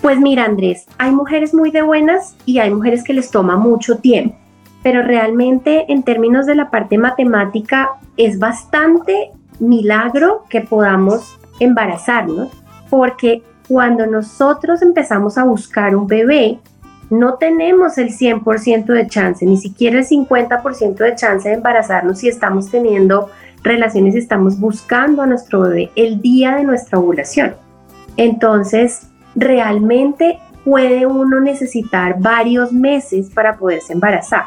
Pues 0.03 0.19
mira, 0.19 0.45
Andrés, 0.45 0.87
hay 0.99 1.13
mujeres 1.13 1.55
muy 1.55 1.71
de 1.71 1.83
buenas 1.83 2.35
y 2.45 2.59
hay 2.59 2.75
mujeres 2.75 3.05
que 3.05 3.13
les 3.13 3.31
toma 3.31 3.57
mucho 3.57 3.99
tiempo, 3.99 4.35
pero 4.83 5.03
realmente 5.03 5.85
en 5.93 6.03
términos 6.03 6.47
de 6.47 6.57
la 6.57 6.71
parte 6.71 6.99
matemática 6.99 7.91
es 8.17 8.41
bastante 8.41 9.31
milagro 9.61 10.47
que 10.49 10.63
podamos 10.63 11.39
embarazarnos, 11.61 12.49
porque 12.91 13.45
cuando 13.69 14.05
nosotros 14.05 14.83
empezamos 14.83 15.39
a 15.39 15.45
buscar 15.45 15.95
un 15.95 16.09
bebé, 16.09 16.59
no 17.11 17.35
tenemos 17.35 17.99
el 17.99 18.11
100% 18.11 18.87
de 18.87 19.07
chance, 19.07 19.45
ni 19.45 19.57
siquiera 19.57 19.99
el 19.99 20.07
50% 20.07 20.97
de 20.97 21.15
chance 21.15 21.49
de 21.49 21.57
embarazarnos 21.57 22.19
si 22.19 22.29
estamos 22.29 22.71
teniendo 22.71 23.31
relaciones 23.63 24.15
y 24.15 24.19
estamos 24.19 24.59
buscando 24.59 25.23
a 25.23 25.27
nuestro 25.27 25.63
bebé 25.63 25.91
el 25.97 26.21
día 26.21 26.57
de 26.57 26.65
nuestra 26.65 26.99
ovulación. 26.99 27.55
Entonces, 28.17 29.09
realmente 29.35 30.39
puede 30.65 31.07
uno 31.07 31.41
necesitar 31.41 32.17
varios 32.21 32.73
meses 32.73 33.31
para 33.31 33.57
poderse 33.57 33.93
embarazar. 33.93 34.45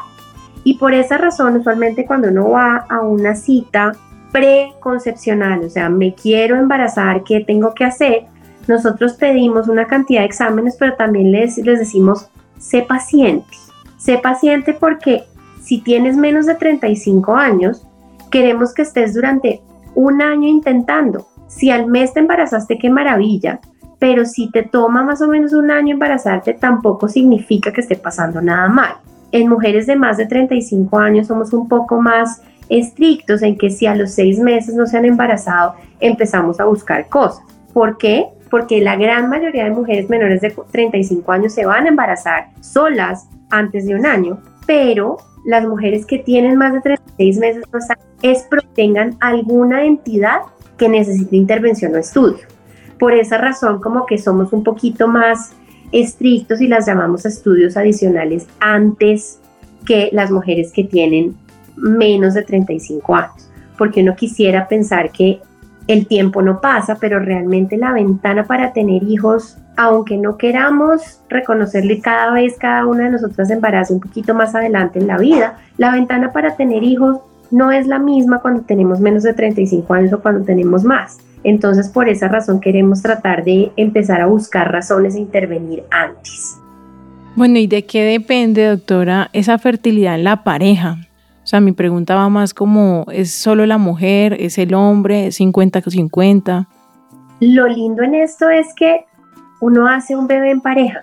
Y 0.64 0.78
por 0.78 0.92
esa 0.92 1.18
razón, 1.18 1.56
usualmente 1.56 2.06
cuando 2.06 2.28
uno 2.28 2.50
va 2.50 2.84
a 2.88 3.00
una 3.00 3.34
cita 3.34 3.92
preconcepcional, 4.32 5.64
o 5.64 5.70
sea, 5.70 5.88
me 5.88 6.14
quiero 6.14 6.56
embarazar, 6.56 7.22
¿qué 7.24 7.40
tengo 7.40 7.72
que 7.74 7.84
hacer? 7.84 8.26
Nosotros 8.66 9.14
pedimos 9.14 9.68
una 9.68 9.86
cantidad 9.86 10.20
de 10.20 10.26
exámenes, 10.26 10.76
pero 10.78 10.94
también 10.94 11.32
les, 11.32 11.56
les 11.58 11.78
decimos 11.78 12.30
sé 12.58 12.82
paciente. 12.82 13.56
Sé 13.96 14.18
paciente 14.18 14.74
porque 14.74 15.24
si 15.60 15.80
tienes 15.80 16.16
menos 16.16 16.46
de 16.46 16.54
35 16.54 17.34
años, 17.34 17.86
queremos 18.30 18.72
que 18.72 18.82
estés 18.82 19.14
durante 19.14 19.60
un 19.94 20.22
año 20.22 20.48
intentando. 20.48 21.26
Si 21.48 21.70
al 21.70 21.86
mes 21.86 22.12
te 22.12 22.20
embarazaste, 22.20 22.78
qué 22.78 22.90
maravilla. 22.90 23.60
Pero 23.98 24.24
si 24.24 24.50
te 24.50 24.62
toma 24.62 25.02
más 25.02 25.20
o 25.22 25.28
menos 25.28 25.52
un 25.52 25.70
año 25.70 25.94
embarazarte, 25.94 26.54
tampoco 26.54 27.08
significa 27.08 27.72
que 27.72 27.80
esté 27.80 27.96
pasando 27.96 28.40
nada 28.40 28.68
mal. 28.68 28.94
En 29.32 29.48
mujeres 29.48 29.86
de 29.86 29.96
más 29.96 30.16
de 30.16 30.26
35 30.26 30.98
años 30.98 31.26
somos 31.26 31.52
un 31.52 31.68
poco 31.68 32.00
más 32.00 32.40
estrictos 32.68 33.42
en 33.42 33.58
que 33.58 33.70
si 33.70 33.86
a 33.86 33.94
los 33.94 34.12
seis 34.12 34.38
meses 34.38 34.74
no 34.74 34.86
se 34.86 34.96
han 34.96 35.04
embarazado, 35.04 35.74
empezamos 36.00 36.60
a 36.60 36.64
buscar 36.64 37.08
cosas. 37.08 37.42
¿Por 37.72 37.98
qué? 37.98 38.26
Porque 38.50 38.80
la 38.80 38.96
gran 38.96 39.28
mayoría 39.28 39.64
de 39.64 39.70
mujeres 39.70 40.08
menores 40.08 40.40
de 40.40 40.54
35 40.70 41.32
años 41.32 41.54
se 41.54 41.66
van 41.66 41.86
a 41.86 41.88
embarazar 41.88 42.48
solas 42.60 43.28
antes 43.50 43.86
de 43.86 43.94
un 43.94 44.06
año, 44.06 44.38
pero 44.66 45.18
las 45.44 45.66
mujeres 45.66 46.04
que 46.04 46.18
tienen 46.18 46.56
más 46.56 46.72
de 46.74 46.80
36 46.80 47.38
meses 47.38 47.64
es 48.22 48.46
porque 48.50 48.66
tengan 48.74 49.16
alguna 49.20 49.84
entidad 49.84 50.40
que 50.76 50.88
necesite 50.88 51.36
intervención 51.36 51.94
o 51.94 51.98
estudio. 51.98 52.46
Por 52.98 53.14
esa 53.14 53.38
razón, 53.38 53.80
como 53.80 54.06
que 54.06 54.18
somos 54.18 54.52
un 54.52 54.64
poquito 54.64 55.08
más 55.08 55.52
estrictos 55.92 56.60
y 56.60 56.68
las 56.68 56.86
llamamos 56.86 57.24
estudios 57.24 57.76
adicionales 57.76 58.46
antes 58.60 59.40
que 59.86 60.10
las 60.12 60.30
mujeres 60.30 60.72
que 60.72 60.84
tienen 60.84 61.36
menos 61.76 62.34
de 62.34 62.42
35 62.42 63.14
años, 63.14 63.48
porque 63.76 64.02
uno 64.02 64.16
quisiera 64.16 64.68
pensar 64.68 65.10
que 65.12 65.40
el 65.88 66.06
tiempo 66.06 66.42
no 66.42 66.60
pasa, 66.60 66.98
pero 67.00 67.18
realmente 67.18 67.76
la 67.78 67.92
ventana 67.92 68.44
para 68.44 68.72
tener 68.72 69.02
hijos, 69.02 69.56
aunque 69.76 70.18
no 70.18 70.36
queramos 70.36 71.20
reconocerle 71.28 72.00
cada 72.00 72.32
vez 72.32 72.56
cada 72.58 72.86
una 72.86 73.04
de 73.04 73.10
nosotras 73.12 73.50
embarazo 73.50 73.94
un 73.94 74.00
poquito 74.00 74.34
más 74.34 74.54
adelante 74.54 74.98
en 74.98 75.06
la 75.06 75.16
vida, 75.16 75.58
la 75.78 75.90
ventana 75.90 76.32
para 76.32 76.56
tener 76.56 76.82
hijos 76.82 77.18
no 77.50 77.72
es 77.72 77.86
la 77.86 77.98
misma 77.98 78.40
cuando 78.40 78.62
tenemos 78.62 79.00
menos 79.00 79.22
de 79.22 79.32
35 79.32 79.94
años 79.94 80.12
o 80.12 80.20
cuando 80.20 80.44
tenemos 80.44 80.84
más. 80.84 81.18
Entonces, 81.42 81.88
por 81.88 82.08
esa 82.08 82.28
razón 82.28 82.60
queremos 82.60 83.00
tratar 83.00 83.42
de 83.44 83.72
empezar 83.76 84.20
a 84.20 84.26
buscar 84.26 84.70
razones 84.70 85.14
e 85.14 85.20
intervenir 85.20 85.84
antes. 85.90 86.58
Bueno, 87.34 87.58
¿y 87.58 87.66
de 87.66 87.86
qué 87.86 88.02
depende, 88.02 88.66
doctora, 88.66 89.30
esa 89.32 89.56
fertilidad 89.56 90.16
en 90.16 90.24
la 90.24 90.42
pareja? 90.44 91.07
O 91.48 91.50
sea, 91.50 91.60
mi 91.60 91.72
pregunta 91.72 92.14
va 92.14 92.28
más 92.28 92.52
como, 92.52 93.06
¿es 93.10 93.32
solo 93.32 93.64
la 93.64 93.78
mujer? 93.78 94.36
¿Es 94.38 94.58
el 94.58 94.74
hombre? 94.74 95.28
¿50-50? 95.28 96.66
Lo 97.40 97.66
lindo 97.66 98.02
en 98.02 98.16
esto 98.16 98.50
es 98.50 98.66
que 98.74 99.06
uno 99.62 99.88
hace 99.88 100.14
un 100.14 100.26
bebé 100.26 100.50
en 100.50 100.60
pareja. 100.60 101.00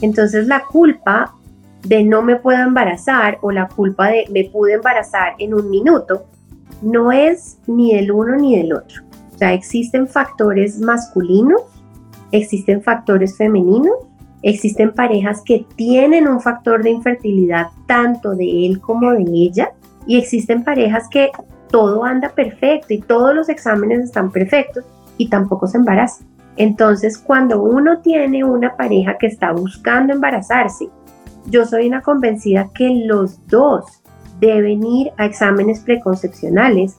Entonces 0.00 0.46
la 0.46 0.62
culpa 0.62 1.34
de 1.82 2.04
no 2.04 2.22
me 2.22 2.36
puedo 2.36 2.62
embarazar 2.62 3.38
o 3.42 3.50
la 3.50 3.66
culpa 3.66 4.06
de 4.06 4.26
me 4.30 4.44
pude 4.44 4.74
embarazar 4.74 5.34
en 5.40 5.52
un 5.52 5.68
minuto 5.68 6.26
no 6.80 7.10
es 7.10 7.58
ni 7.66 7.96
del 7.96 8.12
uno 8.12 8.36
ni 8.36 8.56
del 8.58 8.74
otro. 8.74 9.02
O 9.34 9.38
sea, 9.38 9.52
existen 9.52 10.06
factores 10.06 10.78
masculinos, 10.78 11.60
existen 12.30 12.84
factores 12.84 13.36
femeninos, 13.36 13.96
existen 14.42 14.92
parejas 14.92 15.42
que 15.44 15.64
tienen 15.76 16.26
un 16.28 16.40
factor 16.40 16.82
de 16.82 16.90
infertilidad 16.90 17.68
tanto 17.86 18.34
de 18.34 18.66
él 18.66 18.80
como 18.80 19.12
de 19.12 19.22
ella 19.22 19.72
y 20.06 20.18
existen 20.18 20.64
parejas 20.64 21.08
que 21.08 21.30
todo 21.70 22.04
anda 22.04 22.28
perfecto 22.28 22.92
y 22.92 23.00
todos 23.00 23.34
los 23.34 23.48
exámenes 23.48 24.00
están 24.00 24.30
perfectos 24.30 24.84
y 25.16 25.28
tampoco 25.28 25.66
se 25.66 25.78
embarazan. 25.78 26.26
Entonces, 26.56 27.16
cuando 27.18 27.62
uno 27.62 28.00
tiene 28.00 28.44
una 28.44 28.76
pareja 28.76 29.16
que 29.18 29.26
está 29.26 29.52
buscando 29.52 30.12
embarazarse, 30.12 30.88
yo 31.46 31.64
soy 31.64 31.88
una 31.88 32.02
convencida 32.02 32.68
que 32.74 33.04
los 33.06 33.44
dos 33.46 34.02
deben 34.38 34.84
ir 34.84 35.12
a 35.16 35.24
exámenes 35.24 35.80
preconcepcionales 35.80 36.98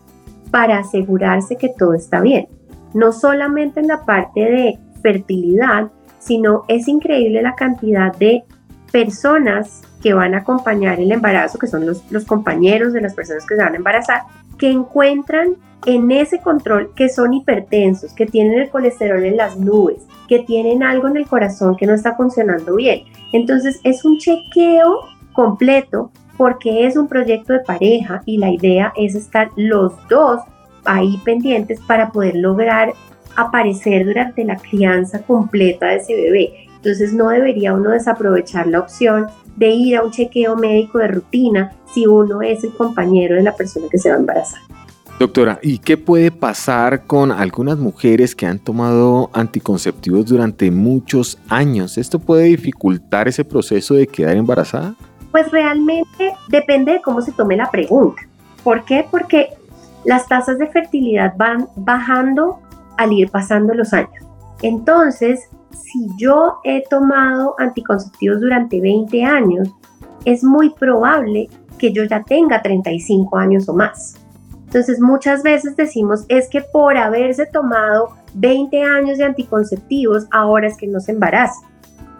para 0.49 0.79
asegurarse 0.79 1.55
que 1.55 1.69
todo 1.69 1.93
está 1.93 2.21
bien. 2.21 2.47
No 2.93 3.11
solamente 3.11 3.79
en 3.79 3.87
la 3.87 4.05
parte 4.05 4.39
de 4.41 4.79
fertilidad, 5.01 5.91
sino 6.23 6.63
es 6.67 6.87
increíble 6.87 7.41
la 7.41 7.55
cantidad 7.55 8.15
de 8.15 8.43
personas 8.91 9.81
que 10.01 10.13
van 10.13 10.35
a 10.35 10.39
acompañar 10.39 10.99
el 10.99 11.11
embarazo, 11.11 11.57
que 11.57 11.67
son 11.67 11.85
los, 11.85 12.25
compañeros 12.25 12.93
de 12.93 13.01
las 13.01 13.13
personas 13.13 13.45
que 13.45 13.55
se 13.55 13.61
van 13.61 13.73
a 13.73 13.77
embarazar, 13.77 14.21
que 14.57 14.69
encuentran 14.69 15.55
en 15.85 16.11
ese 16.11 16.39
control 16.39 16.93
que 16.95 17.09
son 17.09 17.33
hipertensos, 17.33 18.13
que 18.13 18.25
tienen 18.25 18.59
el 18.59 18.69
colesterol 18.69 19.23
en 19.23 19.37
las 19.37 19.57
nubes, 19.57 20.03
que 20.27 20.39
tienen 20.39 20.83
algo 20.83 21.07
en 21.07 21.17
el 21.17 21.27
corazón 21.27 21.75
que 21.75 21.87
no 21.87 21.93
está 21.93 22.15
funcionando 22.15 22.75
bien. 22.75 23.03
Entonces 23.33 23.79
es 23.83 24.05
un 24.05 24.17
chequeo 24.17 24.99
completo 25.33 26.11
porque 26.37 26.85
es 26.85 26.95
un 26.95 27.07
proyecto 27.07 27.53
de 27.53 27.59
pareja 27.59 28.21
y 28.25 28.37
la 28.37 28.51
idea 28.51 28.93
es 28.95 29.15
estar 29.15 29.49
los 29.55 29.93
dos 30.07 30.41
ahí 30.85 31.19
pendientes 31.23 31.79
para 31.81 32.11
poder 32.11 32.35
lograr 32.35 32.93
aparecer 33.35 34.05
durante 34.05 34.43
la 34.43 34.57
crianza 34.57 35.21
completa 35.23 35.87
de 35.87 35.95
ese 35.97 36.15
bebé. 36.15 36.67
Entonces 36.75 37.13
no 37.13 37.29
debería 37.29 37.73
uno 37.73 37.91
desaprovechar 37.91 38.67
la 38.67 38.79
opción 38.79 39.27
de 39.55 39.69
ir 39.69 39.97
a 39.97 40.03
un 40.03 40.11
chequeo 40.11 40.55
médico 40.55 40.99
de 40.99 41.07
rutina 41.07 41.73
si 41.93 42.07
uno 42.07 42.41
es 42.41 42.63
el 42.63 42.73
compañero 42.73 43.35
de 43.35 43.43
la 43.43 43.55
persona 43.55 43.87
que 43.89 43.97
se 43.97 44.09
va 44.09 44.15
a 44.15 44.19
embarazar. 44.19 44.61
Doctora, 45.19 45.59
¿y 45.61 45.77
qué 45.77 45.95
puede 45.95 46.31
pasar 46.31 47.05
con 47.05 47.31
algunas 47.31 47.77
mujeres 47.77 48.35
que 48.35 48.47
han 48.47 48.59
tomado 48.59 49.29
anticonceptivos 49.31 50.25
durante 50.25 50.71
muchos 50.71 51.37
años? 51.49 51.97
¿Esto 51.97 52.19
puede 52.19 52.45
dificultar 52.45 53.27
ese 53.27 53.45
proceso 53.45 53.93
de 53.93 54.07
quedar 54.07 54.35
embarazada? 54.35 54.95
Pues 55.31 55.51
realmente 55.51 56.33
depende 56.49 56.93
de 56.93 57.01
cómo 57.01 57.21
se 57.21 57.31
tome 57.31 57.55
la 57.55 57.69
pregunta. 57.69 58.21
¿Por 58.63 58.85
qué? 58.85 59.05
Porque 59.09 59.49
las 60.03 60.27
tasas 60.27 60.57
de 60.57 60.67
fertilidad 60.67 61.33
van 61.37 61.67
bajando 61.75 62.59
al 62.97 63.13
ir 63.13 63.29
pasando 63.29 63.73
los 63.73 63.93
años. 63.93 64.25
Entonces, 64.61 65.49
si 65.71 66.07
yo 66.17 66.59
he 66.63 66.83
tomado 66.89 67.55
anticonceptivos 67.59 68.39
durante 68.39 68.79
20 68.79 69.23
años, 69.23 69.69
es 70.25 70.43
muy 70.43 70.69
probable 70.71 71.49
que 71.77 71.91
yo 71.91 72.03
ya 72.03 72.23
tenga 72.23 72.61
35 72.61 73.37
años 73.37 73.67
o 73.67 73.73
más. 73.73 74.15
Entonces 74.65 74.99
muchas 74.99 75.43
veces 75.43 75.75
decimos 75.75 76.25
es 76.29 76.47
que 76.49 76.61
por 76.61 76.97
haberse 76.97 77.45
tomado 77.45 78.09
20 78.33 78.81
años 78.81 79.17
de 79.17 79.25
anticonceptivos, 79.25 80.25
ahora 80.31 80.67
es 80.67 80.77
que 80.77 80.87
no 80.87 80.99
se 80.99 81.11
embaraza. 81.11 81.61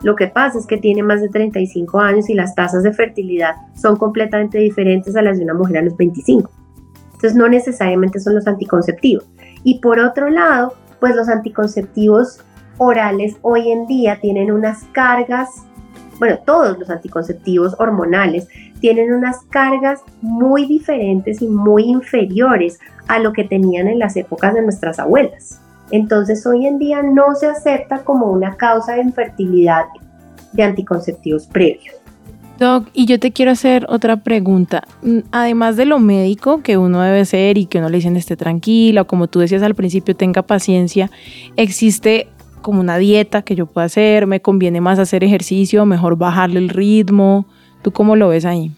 Lo 0.03 0.15
que 0.15 0.27
pasa 0.27 0.59
es 0.59 0.67
que 0.67 0.77
tiene 0.77 1.01
más 1.01 1.21
de 1.21 1.29
35 1.29 1.99
años 1.99 2.29
y 2.29 2.33
las 2.33 2.53
tasas 2.53 2.83
de 2.83 2.93
fertilidad 2.93 3.55
son 3.73 3.95
completamente 3.95 4.57
diferentes 4.59 5.15
a 5.15 5.21
las 5.21 5.37
de 5.37 5.45
una 5.45 5.53
mujer 5.53 5.77
a 5.77 5.81
los 5.81 5.95
25. 5.95 6.51
Entonces 7.05 7.35
no 7.35 7.47
necesariamente 7.47 8.19
son 8.19 8.35
los 8.35 8.45
anticonceptivos. 8.45 9.25
Y 9.63 9.79
por 9.79 9.99
otro 9.99 10.29
lado, 10.29 10.73
pues 10.99 11.15
los 11.15 11.29
anticonceptivos 11.29 12.39
orales 12.77 13.35
hoy 13.41 13.71
en 13.71 13.85
día 13.87 14.19
tienen 14.19 14.51
unas 14.51 14.83
cargas, 14.91 15.49
bueno, 16.19 16.39
todos 16.45 16.77
los 16.79 16.89
anticonceptivos 16.89 17.75
hormonales 17.79 18.47
tienen 18.79 19.13
unas 19.13 19.39
cargas 19.49 20.01
muy 20.21 20.65
diferentes 20.65 21.41
y 21.41 21.47
muy 21.47 21.83
inferiores 21.83 22.79
a 23.07 23.19
lo 23.19 23.31
que 23.33 23.43
tenían 23.43 23.87
en 23.87 23.99
las 23.99 24.15
épocas 24.15 24.53
de 24.53 24.61
nuestras 24.61 24.99
abuelas. 24.99 25.59
Entonces 25.91 26.45
hoy 26.45 26.65
en 26.65 26.79
día 26.79 27.01
no 27.03 27.35
se 27.35 27.47
acepta 27.47 27.99
como 28.03 28.31
una 28.31 28.55
causa 28.55 28.93
de 28.93 29.01
infertilidad 29.01 29.85
de 30.53 30.63
anticonceptivos 30.63 31.47
previos. 31.47 32.02
Doc, 32.63 32.87
y 32.93 33.05
yo 33.05 33.19
te 33.19 33.33
quiero 33.33 33.51
hacer 33.51 33.85
otra 33.89 34.17
pregunta. 34.17 34.83
Mm, 35.01 35.19
además 35.31 35.75
de 35.75 35.85
lo 35.85 35.99
médico 35.99 36.61
que 36.63 36.77
uno 36.77 37.01
debe 37.01 37.25
ser 37.25 37.57
y 37.57 37.65
que 37.65 37.79
uno 37.79 37.89
le 37.89 37.97
dicen 37.97 38.15
esté 38.15 38.37
tranquila, 38.37 39.01
o 39.01 39.07
como 39.07 39.27
tú 39.27 39.39
decías 39.39 39.61
al 39.63 39.75
principio, 39.75 40.15
tenga 40.15 40.43
paciencia, 40.43 41.11
¿existe 41.57 42.27
como 42.61 42.79
una 42.79 42.97
dieta 42.97 43.41
que 43.41 43.55
yo 43.55 43.65
pueda 43.65 43.85
hacer? 43.85 44.27
¿Me 44.27 44.41
conviene 44.41 44.79
más 44.79 44.97
hacer 44.97 45.25
ejercicio? 45.25 45.85
¿Mejor 45.85 46.17
bajarle 46.17 46.59
el 46.59 46.69
ritmo? 46.69 47.45
¿Tú 47.81 47.91
cómo 47.91 48.15
lo 48.15 48.29
ves 48.29 48.45
ahí? 48.45 48.71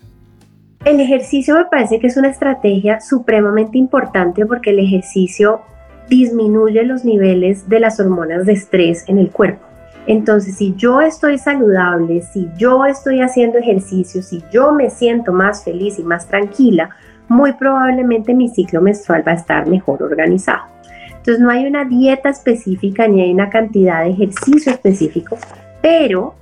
El 0.83 0.99
ejercicio 0.99 1.53
me 1.53 1.65
parece 1.65 1.99
que 1.99 2.07
es 2.07 2.17
una 2.17 2.29
estrategia 2.29 2.99
supremamente 3.01 3.77
importante 3.77 4.47
porque 4.47 4.71
el 4.71 4.79
ejercicio 4.79 5.61
disminuye 6.09 6.83
los 6.83 7.05
niveles 7.05 7.69
de 7.69 7.79
las 7.79 7.99
hormonas 7.99 8.45
de 8.47 8.53
estrés 8.53 9.07
en 9.07 9.19
el 9.19 9.29
cuerpo. 9.29 9.64
Entonces, 10.07 10.55
si 10.55 10.75
yo 10.75 11.01
estoy 11.01 11.37
saludable, 11.37 12.21
si 12.21 12.47
yo 12.57 12.85
estoy 12.85 13.21
haciendo 13.21 13.57
ejercicio, 13.57 14.21
si 14.21 14.43
yo 14.51 14.71
me 14.71 14.89
siento 14.89 15.33
más 15.33 15.63
feliz 15.63 15.97
y 15.97 16.03
más 16.03 16.27
tranquila, 16.27 16.89
muy 17.27 17.53
probablemente 17.53 18.33
mi 18.33 18.49
ciclo 18.49 18.81
menstrual 18.81 19.27
va 19.27 19.31
a 19.31 19.35
estar 19.35 19.67
mejor 19.67 20.03
organizado. 20.03 20.63
Entonces, 21.09 21.39
no 21.39 21.49
hay 21.49 21.65
una 21.65 21.85
dieta 21.85 22.29
específica 22.29 23.07
ni 23.07 23.21
hay 23.21 23.33
una 23.33 23.49
cantidad 23.49 24.03
de 24.03 24.11
ejercicio 24.11 24.71
específico, 24.71 25.37
pero 25.81 26.35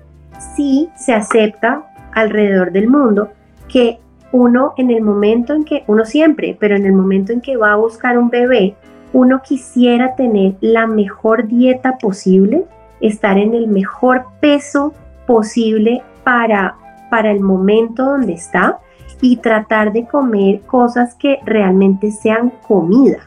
sí 0.56 0.90
se 0.98 1.14
acepta 1.14 1.86
alrededor 2.12 2.72
del 2.72 2.90
mundo 2.90 3.30
que 3.70 4.00
uno 4.34 4.74
en 4.78 4.92
el 4.92 5.02
momento 5.02 5.54
en 5.54 5.64
que, 5.64 5.84
uno 5.88 6.04
siempre, 6.04 6.58
pero 6.60 6.76
en 6.76 6.86
el 6.86 6.92
momento 6.92 7.32
en 7.32 7.40
que 7.40 7.56
va 7.56 7.74
a 7.74 7.78
buscar 7.78 8.18
un 8.18 8.30
bebé, 8.30 8.76
uno 9.14 9.42
quisiera 9.42 10.16
tener 10.16 10.56
la 10.60 10.88
mejor 10.88 11.48
dieta 11.48 11.98
posible 12.00 12.66
estar 13.04 13.38
en 13.38 13.54
el 13.54 13.68
mejor 13.68 14.26
peso 14.40 14.94
posible 15.28 16.02
para, 16.24 16.76
para 17.12 17.32
el 17.32 17.42
momento 17.42 18.06
donde 18.06 18.34
está 18.34 18.80
y 19.22 19.38
tratar 19.38 19.94
de 19.94 20.08
comer 20.08 20.62
cosas 20.62 21.16
que 21.16 21.40
realmente 21.46 22.12
sean 22.12 22.52
comida, 22.68 23.20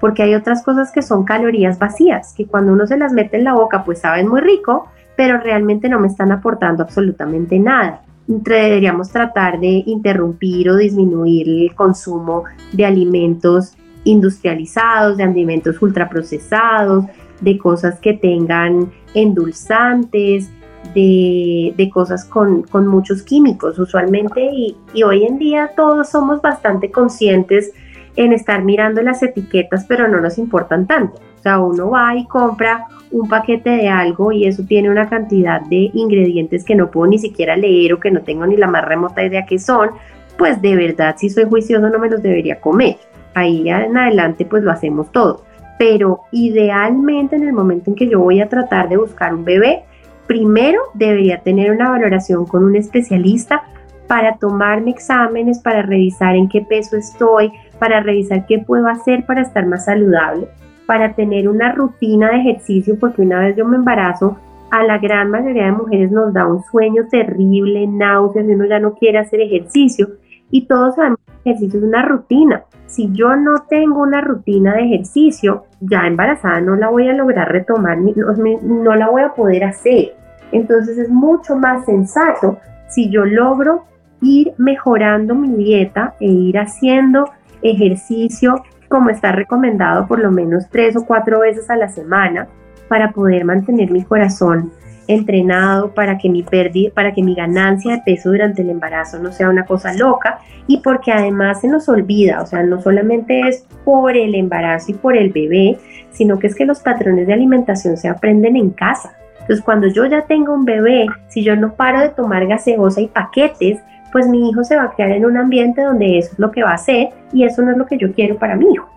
porque 0.00 0.22
hay 0.22 0.34
otras 0.34 0.62
cosas 0.62 0.90
que 0.92 1.02
son 1.02 1.24
calorías 1.24 1.78
vacías, 1.78 2.32
que 2.34 2.46
cuando 2.46 2.72
uno 2.72 2.86
se 2.86 2.96
las 2.96 3.12
mete 3.12 3.36
en 3.36 3.44
la 3.44 3.54
boca 3.54 3.84
pues 3.84 4.00
saben 4.00 4.28
muy 4.28 4.40
rico, 4.40 4.88
pero 5.16 5.38
realmente 5.38 5.88
no 5.88 6.00
me 6.00 6.08
están 6.08 6.32
aportando 6.32 6.82
absolutamente 6.82 7.58
nada. 7.58 8.02
Deberíamos 8.26 9.10
tratar 9.10 9.60
de 9.60 9.82
interrumpir 9.86 10.70
o 10.70 10.76
disminuir 10.76 11.48
el 11.48 11.74
consumo 11.74 12.44
de 12.72 12.86
alimentos 12.86 13.76
industrializados, 14.04 15.16
de 15.16 15.24
alimentos 15.24 15.80
ultraprocesados, 15.82 17.04
de 17.40 17.58
cosas 17.58 17.98
que 18.00 18.14
tengan 18.14 18.92
endulzantes, 19.14 20.50
de, 20.94 21.90
cosas 21.92 22.24
con, 22.24 22.66
muchos 22.86 23.22
químicos 23.22 23.78
usualmente 23.78 24.44
y, 24.52 24.76
y, 24.92 25.02
hoy 25.02 25.24
en 25.24 25.38
día 25.38 25.70
todos 25.74 26.10
somos 26.10 26.42
bastante 26.42 26.90
conscientes 26.90 27.72
en 28.16 28.32
estar 28.32 28.62
mirando 28.62 29.02
las 29.02 29.22
etiquetas 29.22 29.84
pero 29.86 30.08
no 30.08 30.20
nos 30.20 30.38
importan 30.38 30.86
tanto. 30.86 31.20
O 31.38 31.42
sea, 31.42 31.58
uno 31.58 31.90
va 31.90 32.16
y 32.16 32.26
compra 32.26 32.86
un 33.10 33.28
paquete 33.28 33.70
de 33.70 33.88
algo 33.88 34.32
y 34.32 34.46
eso 34.46 34.64
tiene 34.64 34.90
una 34.90 35.08
cantidad 35.08 35.60
de 35.60 35.90
ingredientes 35.92 36.64
que 36.64 36.74
no 36.74 36.90
puedo 36.90 37.10
ni 37.10 37.18
siquiera 37.18 37.56
leer 37.56 37.94
o 37.94 38.00
que 38.00 38.10
no 38.10 38.22
tengo 38.22 38.46
ni 38.46 38.56
la 38.56 38.66
más 38.66 38.84
remota 38.84 39.24
idea 39.24 39.46
qué 39.46 39.58
son, 39.58 39.90
pues 40.38 40.60
de 40.62 40.74
verdad 40.74 41.16
si 41.18 41.28
soy 41.28 41.44
juicioso 41.44 41.88
no 41.90 41.98
me 41.98 42.10
los 42.10 42.22
debería 42.22 42.60
comer. 42.60 42.96
Ahí 43.34 43.68
en 43.68 43.96
adelante 43.96 44.44
pues 44.44 44.62
lo 44.62 44.70
hacemos 44.70 45.10
todo 45.10 45.42
pero 45.78 46.22
idealmente 46.30 47.36
en 47.36 47.44
el 47.44 47.52
momento 47.52 47.90
en 47.90 47.96
que 47.96 48.08
yo 48.08 48.20
voy 48.20 48.40
a 48.40 48.48
tratar 48.48 48.88
de 48.88 48.96
buscar 48.96 49.34
un 49.34 49.44
bebé, 49.44 49.84
primero 50.26 50.80
debería 50.94 51.38
tener 51.38 51.70
una 51.70 51.90
valoración 51.90 52.46
con 52.46 52.64
un 52.64 52.76
especialista 52.76 53.64
para 54.06 54.36
tomarme 54.36 54.90
exámenes, 54.90 55.58
para 55.60 55.82
revisar 55.82 56.36
en 56.36 56.48
qué 56.48 56.60
peso 56.60 56.96
estoy, 56.96 57.52
para 57.78 58.00
revisar 58.00 58.46
qué 58.46 58.58
puedo 58.58 58.86
hacer 58.86 59.24
para 59.26 59.42
estar 59.42 59.66
más 59.66 59.86
saludable, 59.86 60.48
para 60.86 61.14
tener 61.14 61.48
una 61.48 61.72
rutina 61.72 62.30
de 62.30 62.38
ejercicio, 62.38 62.98
porque 62.98 63.22
una 63.22 63.40
vez 63.40 63.56
yo 63.56 63.64
me 63.64 63.76
embarazo, 63.76 64.38
a 64.70 64.82
la 64.82 64.98
gran 64.98 65.30
mayoría 65.30 65.66
de 65.66 65.72
mujeres 65.72 66.10
nos 66.10 66.32
da 66.32 66.46
un 66.46 66.62
sueño 66.64 67.04
terrible, 67.08 67.86
náuseas, 67.86 68.44
uno 68.48 68.64
ya 68.66 68.80
no 68.80 68.94
quiere 68.94 69.18
hacer 69.18 69.40
ejercicio. 69.40 70.08
Y 70.54 70.66
todos 70.66 70.94
sabemos 70.94 71.18
que 71.26 71.32
el 71.50 71.56
ejercicio 71.56 71.80
es 71.80 71.84
una 71.84 72.02
rutina 72.02 72.64
si 72.94 73.10
yo 73.10 73.34
no 73.34 73.64
tengo 73.68 74.02
una 74.02 74.20
rutina 74.20 74.74
de 74.74 74.84
ejercicio, 74.84 75.64
ya 75.80 76.06
embarazada 76.06 76.60
no 76.60 76.76
la 76.76 76.90
voy 76.90 77.08
a 77.08 77.12
lograr 77.12 77.50
retomar, 77.50 77.98
no, 77.98 78.94
la 78.94 79.10
voy 79.10 79.22
a 79.22 79.34
poder 79.34 79.64
hacer. 79.64 80.14
Entonces 80.52 80.96
es 80.98 81.10
mucho 81.10 81.56
más 81.56 81.84
sensato 81.86 82.58
si 82.88 83.10
yo 83.10 83.24
logro 83.24 83.84
ir 84.20 84.52
mejorando 84.58 85.34
mi 85.34 85.56
dieta 85.56 86.14
e 86.20 86.26
ir 86.26 86.56
haciendo 86.56 87.30
ejercicio 87.62 88.62
como 88.88 89.10
está 89.10 89.32
recomendado 89.32 90.06
por 90.06 90.20
lo 90.20 90.30
menos 90.30 90.68
tres 90.70 90.96
o 90.96 91.04
cuatro 91.04 91.40
veces 91.40 91.68
a 91.70 91.76
la 91.76 91.88
semana 91.88 92.46
para 92.88 93.10
poder 93.10 93.44
mantener 93.44 93.90
mi 93.90 94.04
corazón 94.04 94.70
entrenado 95.06 95.92
para 95.92 96.18
que 96.18 96.28
mi 96.28 96.42
pérdida, 96.42 96.90
para 96.94 97.12
que 97.12 97.22
mi 97.22 97.34
ganancia 97.34 97.96
de 97.96 98.02
peso 98.02 98.30
durante 98.30 98.62
el 98.62 98.70
embarazo 98.70 99.18
no 99.18 99.32
sea 99.32 99.48
una 99.48 99.64
cosa 99.64 99.92
loca 99.94 100.38
y 100.66 100.78
porque 100.78 101.12
además 101.12 101.60
se 101.60 101.68
nos 101.68 101.88
olvida, 101.88 102.42
o 102.42 102.46
sea, 102.46 102.62
no 102.62 102.80
solamente 102.80 103.40
es 103.48 103.66
por 103.84 104.16
el 104.16 104.34
embarazo 104.34 104.92
y 104.92 104.94
por 104.94 105.16
el 105.16 105.30
bebé, 105.30 105.78
sino 106.10 106.38
que 106.38 106.46
es 106.46 106.54
que 106.54 106.64
los 106.64 106.80
patrones 106.80 107.26
de 107.26 107.34
alimentación 107.34 107.96
se 107.96 108.08
aprenden 108.08 108.56
en 108.56 108.70
casa. 108.70 109.14
Entonces, 109.40 109.62
cuando 109.62 109.88
yo 109.88 110.06
ya 110.06 110.22
tengo 110.22 110.54
un 110.54 110.64
bebé, 110.64 111.06
si 111.28 111.42
yo 111.42 111.54
no 111.54 111.74
paro 111.74 112.00
de 112.00 112.08
tomar 112.08 112.46
gaseosa 112.46 113.02
y 113.02 113.08
paquetes, 113.08 113.78
pues 114.10 114.26
mi 114.26 114.48
hijo 114.48 114.64
se 114.64 114.76
va 114.76 114.84
a 114.84 114.90
crear 114.92 115.10
en 115.10 115.26
un 115.26 115.36
ambiente 115.36 115.82
donde 115.82 116.18
eso 116.18 116.32
es 116.32 116.38
lo 116.38 116.50
que 116.50 116.62
va 116.62 116.70
a 116.70 116.74
hacer 116.74 117.08
y 117.32 117.44
eso 117.44 117.60
no 117.62 117.72
es 117.72 117.76
lo 117.76 117.84
que 117.84 117.98
yo 117.98 118.12
quiero 118.12 118.38
para 118.38 118.56
mi 118.56 118.72
hijo. 118.72 118.88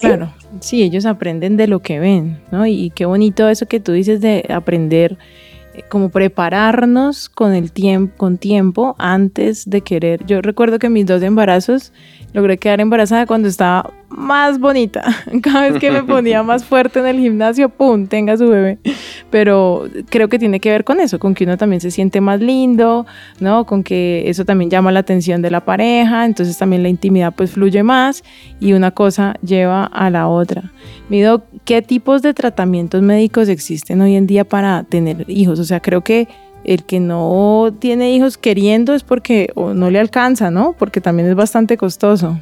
Claro, 0.00 0.32
sí, 0.60 0.82
ellos 0.82 1.06
aprenden 1.06 1.56
de 1.56 1.66
lo 1.66 1.80
que 1.80 1.98
ven, 1.98 2.40
¿no? 2.50 2.66
Y 2.66 2.90
qué 2.90 3.06
bonito 3.06 3.48
eso 3.48 3.66
que 3.66 3.80
tú 3.80 3.92
dices 3.92 4.20
de 4.20 4.44
aprender 4.48 5.18
eh, 5.74 5.82
como 5.88 6.08
prepararnos 6.08 7.28
con 7.28 7.54
el 7.54 7.72
tiempo, 7.72 8.14
con 8.16 8.38
tiempo 8.38 8.96
antes 8.98 9.68
de 9.68 9.80
querer. 9.80 10.24
Yo 10.26 10.42
recuerdo 10.42 10.78
que 10.78 10.88
mis 10.88 11.06
dos 11.06 11.22
embarazos 11.22 11.92
logré 12.32 12.58
quedar 12.58 12.80
embarazada 12.80 13.26
cuando 13.26 13.48
estaba 13.48 13.92
más 14.08 14.58
bonita. 14.58 15.02
Cada 15.42 15.70
vez 15.70 15.80
que 15.80 15.90
me 15.90 16.02
ponía 16.02 16.42
más 16.42 16.64
fuerte 16.64 17.00
en 17.00 17.06
el 17.06 17.18
gimnasio, 17.18 17.68
¡pum!, 17.68 18.06
tenga 18.06 18.36
su 18.36 18.48
bebé. 18.48 18.78
Pero 19.30 19.84
creo 20.08 20.28
que 20.28 20.38
tiene 20.38 20.60
que 20.60 20.70
ver 20.70 20.84
con 20.84 21.00
eso, 21.00 21.18
con 21.18 21.34
que 21.34 21.44
uno 21.44 21.56
también 21.56 21.80
se 21.80 21.90
siente 21.90 22.20
más 22.20 22.40
lindo, 22.40 23.06
¿no? 23.40 23.66
Con 23.66 23.82
que 23.82 24.28
eso 24.28 24.44
también 24.44 24.70
llama 24.70 24.92
la 24.92 25.00
atención 25.00 25.42
de 25.42 25.50
la 25.50 25.64
pareja, 25.64 26.24
entonces 26.24 26.56
también 26.56 26.82
la 26.82 26.88
intimidad 26.88 27.34
pues 27.34 27.52
fluye 27.52 27.82
más 27.82 28.22
y 28.60 28.72
una 28.72 28.90
cosa 28.92 29.34
lleva 29.42 29.84
a 29.84 30.10
la 30.10 30.28
otra. 30.28 30.72
Mido, 31.08 31.44
¿qué 31.64 31.82
tipos 31.82 32.22
de 32.22 32.34
tratamientos 32.34 33.02
médicos 33.02 33.48
existen 33.48 34.00
hoy 34.00 34.16
en 34.16 34.26
día 34.26 34.44
para 34.44 34.84
tener 34.84 35.24
hijos? 35.28 35.58
O 35.58 35.64
sea, 35.64 35.80
creo 35.80 36.02
que 36.02 36.28
el 36.64 36.84
que 36.84 36.98
no 36.98 37.74
tiene 37.78 38.12
hijos 38.12 38.38
queriendo 38.38 38.94
es 38.94 39.02
porque 39.02 39.52
no 39.56 39.90
le 39.90 39.98
alcanza, 39.98 40.50
¿no? 40.50 40.74
Porque 40.78 41.00
también 41.00 41.28
es 41.28 41.34
bastante 41.34 41.76
costoso. 41.76 42.40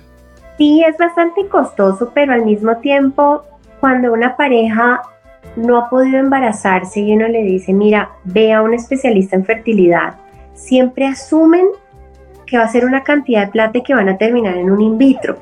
Sí, 0.58 0.82
es 0.84 0.96
bastante 0.96 1.48
costoso, 1.48 2.10
pero 2.14 2.32
al 2.32 2.44
mismo 2.44 2.76
tiempo, 2.76 3.42
cuando 3.80 4.12
una 4.12 4.36
pareja 4.36 5.02
no 5.56 5.78
ha 5.78 5.90
podido 5.90 6.18
embarazarse 6.18 7.00
y 7.00 7.14
uno 7.14 7.28
le 7.28 7.42
dice, 7.42 7.72
mira, 7.72 8.10
ve 8.24 8.52
a 8.52 8.62
un 8.62 8.74
especialista 8.74 9.36
en 9.36 9.44
fertilidad, 9.44 10.14
siempre 10.54 11.06
asumen 11.06 11.66
que 12.46 12.58
va 12.58 12.64
a 12.64 12.68
ser 12.68 12.84
una 12.84 13.02
cantidad 13.02 13.46
de 13.46 13.52
plata 13.52 13.78
y 13.78 13.82
que 13.82 13.94
van 13.94 14.08
a 14.08 14.18
terminar 14.18 14.56
en 14.56 14.70
un 14.70 14.80
in 14.80 14.98
vitro. 14.98 15.36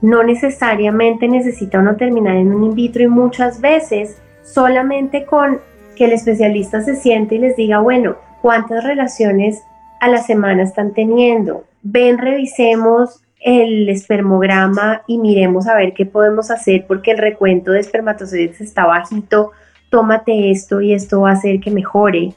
No 0.00 0.22
necesariamente 0.22 1.28
necesita 1.28 1.78
uno 1.78 1.96
terminar 1.96 2.36
en 2.36 2.52
un 2.52 2.64
in 2.64 2.74
vitro 2.74 3.02
y 3.02 3.08
muchas 3.08 3.60
veces 3.60 4.20
solamente 4.42 5.24
con 5.24 5.60
que 5.96 6.06
el 6.06 6.12
especialista 6.12 6.80
se 6.80 6.96
siente 6.96 7.36
y 7.36 7.38
les 7.38 7.56
diga, 7.56 7.80
bueno, 7.80 8.16
¿cuántas 8.40 8.84
relaciones 8.84 9.62
a 10.00 10.08
la 10.08 10.18
semana 10.18 10.62
están 10.62 10.92
teniendo? 10.92 11.64
Ven, 11.82 12.18
revisemos 12.18 13.21
el 13.44 13.88
espermograma 13.88 15.02
y 15.06 15.18
miremos 15.18 15.66
a 15.66 15.74
ver 15.74 15.94
qué 15.94 16.06
podemos 16.06 16.50
hacer 16.50 16.86
porque 16.86 17.10
el 17.10 17.18
recuento 17.18 17.72
de 17.72 17.80
espermatozoides 17.80 18.60
está 18.60 18.86
bajito, 18.86 19.50
tómate 19.90 20.50
esto 20.50 20.80
y 20.80 20.94
esto 20.94 21.22
va 21.22 21.30
a 21.30 21.34
hacer 21.34 21.60
que 21.60 21.70
mejore. 21.70 22.34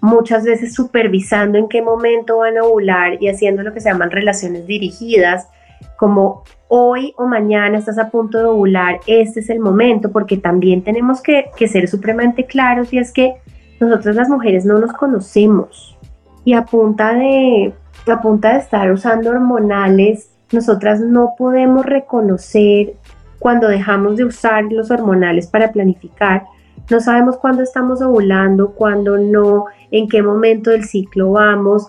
Muchas 0.00 0.44
veces 0.44 0.74
supervisando 0.74 1.58
en 1.58 1.68
qué 1.68 1.82
momento 1.82 2.38
van 2.38 2.58
a 2.58 2.64
ovular 2.64 3.22
y 3.22 3.28
haciendo 3.28 3.62
lo 3.62 3.72
que 3.72 3.80
se 3.80 3.90
llaman 3.90 4.10
relaciones 4.10 4.66
dirigidas, 4.66 5.48
como 5.96 6.44
hoy 6.68 7.14
o 7.16 7.26
mañana 7.26 7.78
estás 7.78 7.98
a 7.98 8.10
punto 8.10 8.38
de 8.38 8.44
ovular, 8.44 9.00
este 9.06 9.40
es 9.40 9.50
el 9.50 9.60
momento, 9.60 10.10
porque 10.10 10.36
también 10.36 10.82
tenemos 10.82 11.20
que, 11.22 11.50
ser 11.68 11.88
supremamente 11.88 12.44
claros 12.44 12.92
y 12.92 12.98
es 12.98 13.12
que 13.12 13.34
nosotras 13.80 14.16
las 14.16 14.28
mujeres 14.28 14.64
no 14.64 14.78
nos 14.78 14.92
conocemos 14.92 15.98
y 16.44 16.54
a 16.54 16.64
punta 16.64 17.12
de, 17.14 17.74
a 18.06 18.20
punta 18.20 18.52
de 18.52 18.58
estar 18.58 18.90
usando 18.90 19.30
hormonales, 19.30 20.30
nosotras 20.52 21.00
no 21.00 21.34
podemos 21.36 21.84
reconocer 21.84 22.94
cuando 23.38 23.68
dejamos 23.68 24.16
de 24.16 24.24
usar 24.24 24.64
los 24.70 24.90
hormonales 24.90 25.46
para 25.46 25.72
planificar. 25.72 26.44
No 26.90 27.00
sabemos 27.00 27.36
cuándo 27.38 27.62
estamos 27.62 28.00
ovulando, 28.00 28.72
cuándo 28.72 29.18
no, 29.18 29.66
en 29.90 30.08
qué 30.08 30.22
momento 30.22 30.70
del 30.70 30.84
ciclo 30.84 31.32
vamos. 31.32 31.88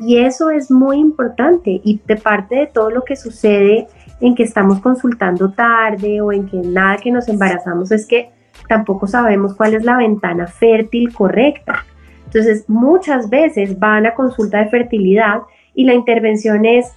Y 0.00 0.18
eso 0.18 0.50
es 0.50 0.70
muy 0.70 0.98
importante 0.98 1.80
y 1.84 2.00
de 2.06 2.16
parte 2.16 2.56
de 2.56 2.66
todo 2.66 2.90
lo 2.90 3.02
que 3.02 3.16
sucede 3.16 3.88
en 4.20 4.34
que 4.34 4.44
estamos 4.44 4.80
consultando 4.80 5.50
tarde 5.50 6.20
o 6.20 6.32
en 6.32 6.46
que 6.46 6.56
nada 6.58 6.96
que 6.96 7.10
nos 7.10 7.28
embarazamos 7.28 7.90
es 7.90 8.06
que 8.06 8.30
tampoco 8.68 9.06
sabemos 9.06 9.54
cuál 9.54 9.74
es 9.74 9.84
la 9.84 9.96
ventana 9.96 10.46
fértil 10.46 11.12
correcta. 11.12 11.84
Entonces, 12.26 12.64
muchas 12.68 13.30
veces 13.30 13.78
van 13.78 14.06
a 14.06 14.14
consulta 14.14 14.58
de 14.58 14.68
fertilidad 14.68 15.42
y 15.74 15.84
la 15.84 15.94
intervención 15.94 16.64
es 16.64 16.92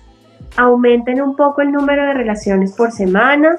aumenten 0.58 1.22
un 1.22 1.36
poco 1.36 1.62
el 1.62 1.72
número 1.72 2.06
de 2.06 2.14
relaciones 2.14 2.74
por 2.74 2.92
semana, 2.92 3.58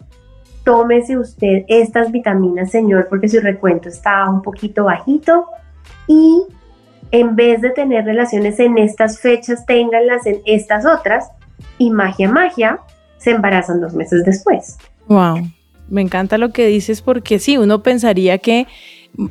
tómese 0.65 1.17
usted 1.19 1.65
estas 1.69 2.13
vitaminas, 2.13 2.71
señor, 2.71 3.09
porque 3.09 3.29
su 3.29 3.41
recuento 3.41 3.89
está 3.89 4.29
un 4.29 4.43
poquito 4.43 4.85
bajito. 4.85 5.47
Y 6.07 6.43
en 7.11 7.37
vez 7.37 7.61
de 7.61 7.71
tener 7.71 8.05
relaciones 8.05 8.59
en 8.61 8.79
estas 8.79 9.21
fechas, 9.21 9.67
ténganlas 9.67 10.27
en 10.27 10.41
estas 10.47 10.87
otras. 10.87 11.31
Y 11.79 11.91
magia, 11.91 12.29
magia, 12.29 12.81
se 13.19 13.31
embarazan 13.31 13.81
dos 13.81 13.95
meses 13.95 14.25
después. 14.25 14.79
Wow, 15.09 15.39
me 15.89 16.01
encanta 16.01 16.39
lo 16.39 16.51
que 16.51 16.67
dices 16.67 17.03
porque 17.03 17.39
sí, 17.39 17.59
uno 17.59 17.83
pensaría 17.83 18.39
que 18.39 18.67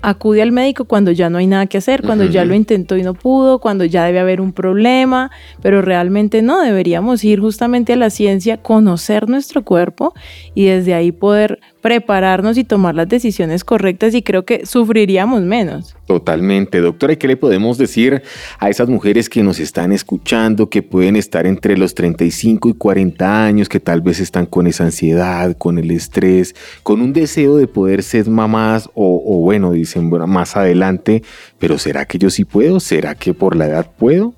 acude 0.01 0.41
al 0.41 0.51
médico 0.51 0.85
cuando 0.85 1.11
ya 1.11 1.29
no 1.29 1.37
hay 1.37 1.47
nada 1.47 1.65
que 1.65 1.77
hacer, 1.77 2.03
cuando 2.03 2.25
ya 2.25 2.45
lo 2.45 2.53
intentó 2.53 2.97
y 2.97 3.03
no 3.03 3.13
pudo, 3.13 3.59
cuando 3.59 3.85
ya 3.85 4.05
debe 4.05 4.19
haber 4.19 4.41
un 4.41 4.53
problema, 4.53 5.31
pero 5.61 5.81
realmente 5.81 6.41
no, 6.41 6.61
deberíamos 6.61 7.23
ir 7.23 7.39
justamente 7.39 7.93
a 7.93 7.95
la 7.95 8.09
ciencia, 8.09 8.57
conocer 8.57 9.27
nuestro 9.27 9.63
cuerpo 9.63 10.13
y 10.53 10.65
desde 10.65 10.93
ahí 10.93 11.11
poder 11.11 11.59
prepararnos 11.81 12.57
y 12.57 12.63
tomar 12.63 12.95
las 12.95 13.09
decisiones 13.09 13.63
correctas 13.63 14.13
y 14.13 14.21
creo 14.21 14.45
que 14.45 14.65
sufriríamos 14.65 15.41
menos. 15.41 15.95
Totalmente, 16.05 16.79
doctora. 16.79 17.13
¿Y 17.13 17.17
qué 17.17 17.27
le 17.27 17.37
podemos 17.37 17.77
decir 17.77 18.21
a 18.59 18.69
esas 18.69 18.87
mujeres 18.87 19.29
que 19.29 19.43
nos 19.43 19.59
están 19.59 19.91
escuchando, 19.91 20.69
que 20.69 20.83
pueden 20.83 21.15
estar 21.15 21.47
entre 21.47 21.77
los 21.77 21.95
35 21.95 22.69
y 22.69 22.73
40 22.73 23.45
años, 23.45 23.69
que 23.69 23.79
tal 23.79 24.01
vez 24.01 24.19
están 24.19 24.45
con 24.45 24.67
esa 24.67 24.83
ansiedad, 24.83 25.55
con 25.57 25.77
el 25.77 25.91
estrés, 25.91 26.55
con 26.83 27.01
un 27.01 27.13
deseo 27.13 27.57
de 27.57 27.67
poder 27.67 28.03
ser 28.03 28.29
mamás 28.29 28.87
o, 28.93 29.23
o 29.25 29.41
bueno, 29.41 29.71
dicen 29.71 30.09
bueno, 30.09 30.27
más 30.27 30.55
adelante, 30.55 31.23
pero 31.59 31.77
¿será 31.77 32.05
que 32.05 32.17
yo 32.17 32.29
sí 32.29 32.45
puedo? 32.45 32.79
¿Será 32.79 33.15
que 33.15 33.33
por 33.33 33.55
la 33.55 33.65
edad 33.65 33.87
puedo? 33.97 34.33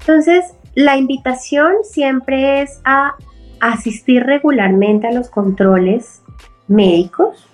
Entonces, 0.00 0.44
la 0.74 0.96
invitación 0.96 1.72
siempre 1.82 2.62
es 2.62 2.80
a 2.84 3.14
asistir 3.60 4.22
regularmente 4.22 5.06
a 5.06 5.12
los 5.12 5.30
controles 5.30 6.20
médicos 6.68 7.48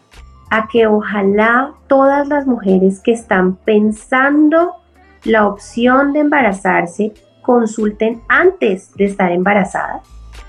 a 0.50 0.68
que 0.68 0.86
ojalá 0.86 1.72
todas 1.86 2.28
las 2.28 2.46
mujeres 2.46 3.00
que 3.00 3.12
están 3.12 3.56
pensando 3.56 4.74
la 5.24 5.46
opción 5.46 6.12
de 6.12 6.20
embarazarse 6.20 7.14
consulten 7.42 8.22
antes 8.28 8.94
de 8.94 9.06
estar 9.06 9.32
embarazadas. 9.32 10.02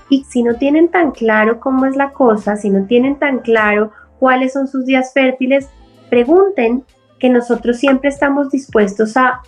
Y 0.08 0.24
si 0.24 0.42
no 0.42 0.56
tienen 0.56 0.88
tan 0.88 1.10
claro 1.10 1.60
cómo 1.60 1.86
es 1.86 1.96
la 1.96 2.12
cosa, 2.12 2.56
si 2.56 2.70
no 2.70 2.86
tienen 2.86 3.16
tan 3.16 3.38
claro 3.38 3.92
cuáles 4.18 4.52
son 4.52 4.68
sus 4.68 4.84
días 4.84 5.12
fértiles, 5.12 5.68
pregunten 6.10 6.84
que 7.18 7.30
nosotros 7.30 7.78
siempre 7.78 8.10
estamos 8.10 8.50
dispuestos 8.50 9.16
a... 9.16 9.40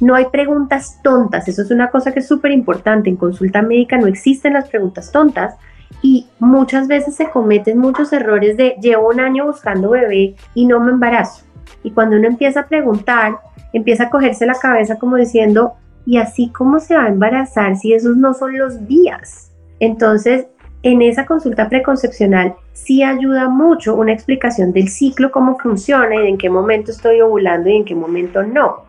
No 0.00 0.14
hay 0.14 0.26
preguntas 0.26 1.00
tontas, 1.02 1.46
eso 1.48 1.62
es 1.62 1.70
una 1.70 1.90
cosa 1.90 2.12
que 2.12 2.20
es 2.20 2.28
súper 2.28 2.50
importante. 2.50 3.10
En 3.10 3.16
consulta 3.16 3.62
médica 3.62 3.96
no 3.96 4.06
existen 4.06 4.54
las 4.54 4.68
preguntas 4.68 5.12
tontas, 5.12 5.54
y 6.02 6.26
muchas 6.38 6.88
veces 6.88 7.16
se 7.16 7.30
cometen 7.30 7.78
muchos 7.78 8.12
errores 8.12 8.56
de 8.56 8.76
llevo 8.80 9.08
un 9.08 9.20
año 9.20 9.46
buscando 9.46 9.90
bebé 9.90 10.34
y 10.54 10.66
no 10.66 10.80
me 10.80 10.92
embarazo. 10.92 11.44
Y 11.82 11.90
cuando 11.90 12.16
uno 12.16 12.26
empieza 12.26 12.60
a 12.60 12.66
preguntar, 12.66 13.38
empieza 13.72 14.04
a 14.04 14.10
cogerse 14.10 14.46
la 14.46 14.54
cabeza 14.54 14.98
como 14.98 15.16
diciendo, 15.16 15.74
¿y 16.06 16.18
así 16.18 16.50
cómo 16.50 16.80
se 16.80 16.94
va 16.94 17.04
a 17.04 17.08
embarazar 17.08 17.76
si 17.76 17.92
esos 17.92 18.16
no 18.16 18.34
son 18.34 18.58
los 18.58 18.86
días? 18.86 19.52
Entonces, 19.80 20.46
en 20.82 21.00
esa 21.00 21.24
consulta 21.24 21.68
preconcepcional 21.68 22.54
sí 22.74 23.02
ayuda 23.02 23.48
mucho 23.48 23.94
una 23.94 24.12
explicación 24.12 24.72
del 24.72 24.88
ciclo, 24.88 25.30
cómo 25.30 25.58
funciona 25.58 26.16
y 26.16 26.28
en 26.28 26.36
qué 26.36 26.50
momento 26.50 26.90
estoy 26.90 27.22
ovulando 27.22 27.70
y 27.70 27.76
en 27.76 27.84
qué 27.84 27.94
momento 27.94 28.42
no. 28.42 28.84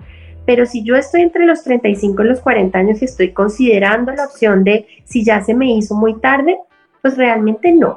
Pero 0.46 0.66
si 0.66 0.84
yo 0.84 0.96
estoy 0.96 1.22
entre 1.22 1.46
los 1.46 1.64
35 1.64 2.22
y 2.22 2.28
los 2.28 2.42
40 2.42 2.78
años 2.78 3.02
y 3.02 3.06
estoy 3.06 3.32
considerando 3.32 4.12
la 4.12 4.26
opción 4.26 4.64
de 4.64 4.86
si 5.06 5.24
ya 5.24 5.42
se 5.42 5.54
me 5.54 5.72
hizo 5.72 5.96
muy 5.96 6.20
tarde, 6.20 6.58
pues 7.06 7.18
realmente 7.18 7.72
no. 7.72 7.94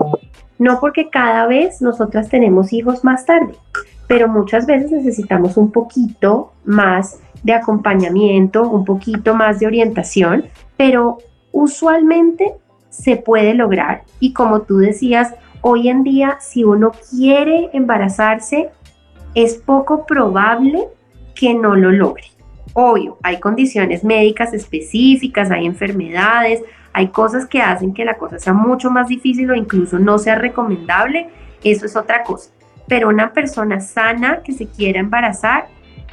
No 0.59 0.81
porque 0.81 1.09
cada 1.09 1.47
vez 1.47 1.81
nosotras 1.81 2.29
tenemos 2.29 2.75
hijos 2.75 3.05
más 3.05 3.25
tarde, 3.25 3.55
pero 4.07 4.29
muchas 4.29 4.67
veces 4.67 4.91
necesitamos 4.91 5.57
un 5.57 5.73
poquito 5.73 6.53
más 6.67 7.19
de 7.43 7.55
acompañamiento, 7.55 8.69
un 8.69 8.85
poquito 8.85 9.35
más 9.35 9.61
de 9.61 9.67
orientación, 9.67 10.45
pero 10.77 11.17
usualmente 11.53 12.53
se 12.91 13.17
puede 13.17 13.55
lograr. 13.55 14.03
Y 14.21 14.35
como 14.35 14.61
tú 14.61 14.77
decías, 14.77 15.35
hoy 15.63 15.89
en 15.89 16.03
día 16.03 16.37
si 16.39 16.65
uno 16.65 16.93
quiere 17.09 17.71
embarazarse, 17.73 18.69
es 19.35 19.55
poco 19.55 20.05
probable 20.05 20.87
que 21.35 21.55
no 21.55 21.77
lo 21.77 21.93
logre. 21.93 22.27
Obvio, 22.81 23.19
hay 23.25 23.41
condiciones 23.41 24.05
médicas 24.05 24.55
específicas, 24.55 25.51
hay 25.51 25.67
enfermedades, 25.67 26.63
hay 26.93 27.09
cosas 27.09 27.45
que 27.45 27.61
hacen 27.61 27.93
que 27.93 28.05
la 28.05 28.17
cosa 28.17 28.39
sea 28.39 28.53
mucho 28.53 28.89
más 28.89 29.09
difícil 29.09 29.51
o 29.51 29.57
incluso 29.57 29.99
no 29.99 30.17
sea 30.17 30.37
recomendable, 30.37 31.29
eso 31.65 31.87
es 31.87 31.97
otra 31.97 32.23
cosa. 32.23 32.51
Pero 32.87 33.09
una 33.09 33.33
persona 33.33 33.81
sana 33.81 34.45
que 34.45 34.53
se 34.53 34.69
quiera 34.69 35.01
embarazar 35.01 35.67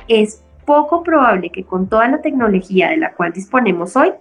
es 0.08 0.42
poco 0.66 1.04
probable 1.04 1.52
que 1.52 1.64
con 1.64 1.88
toda 1.88 2.08
la 2.08 2.24
tecnología 2.24 2.90
de 2.90 2.98
la 2.98 3.14
cual 3.14 3.32
disponemos 3.32 3.96
hoy 3.96 4.14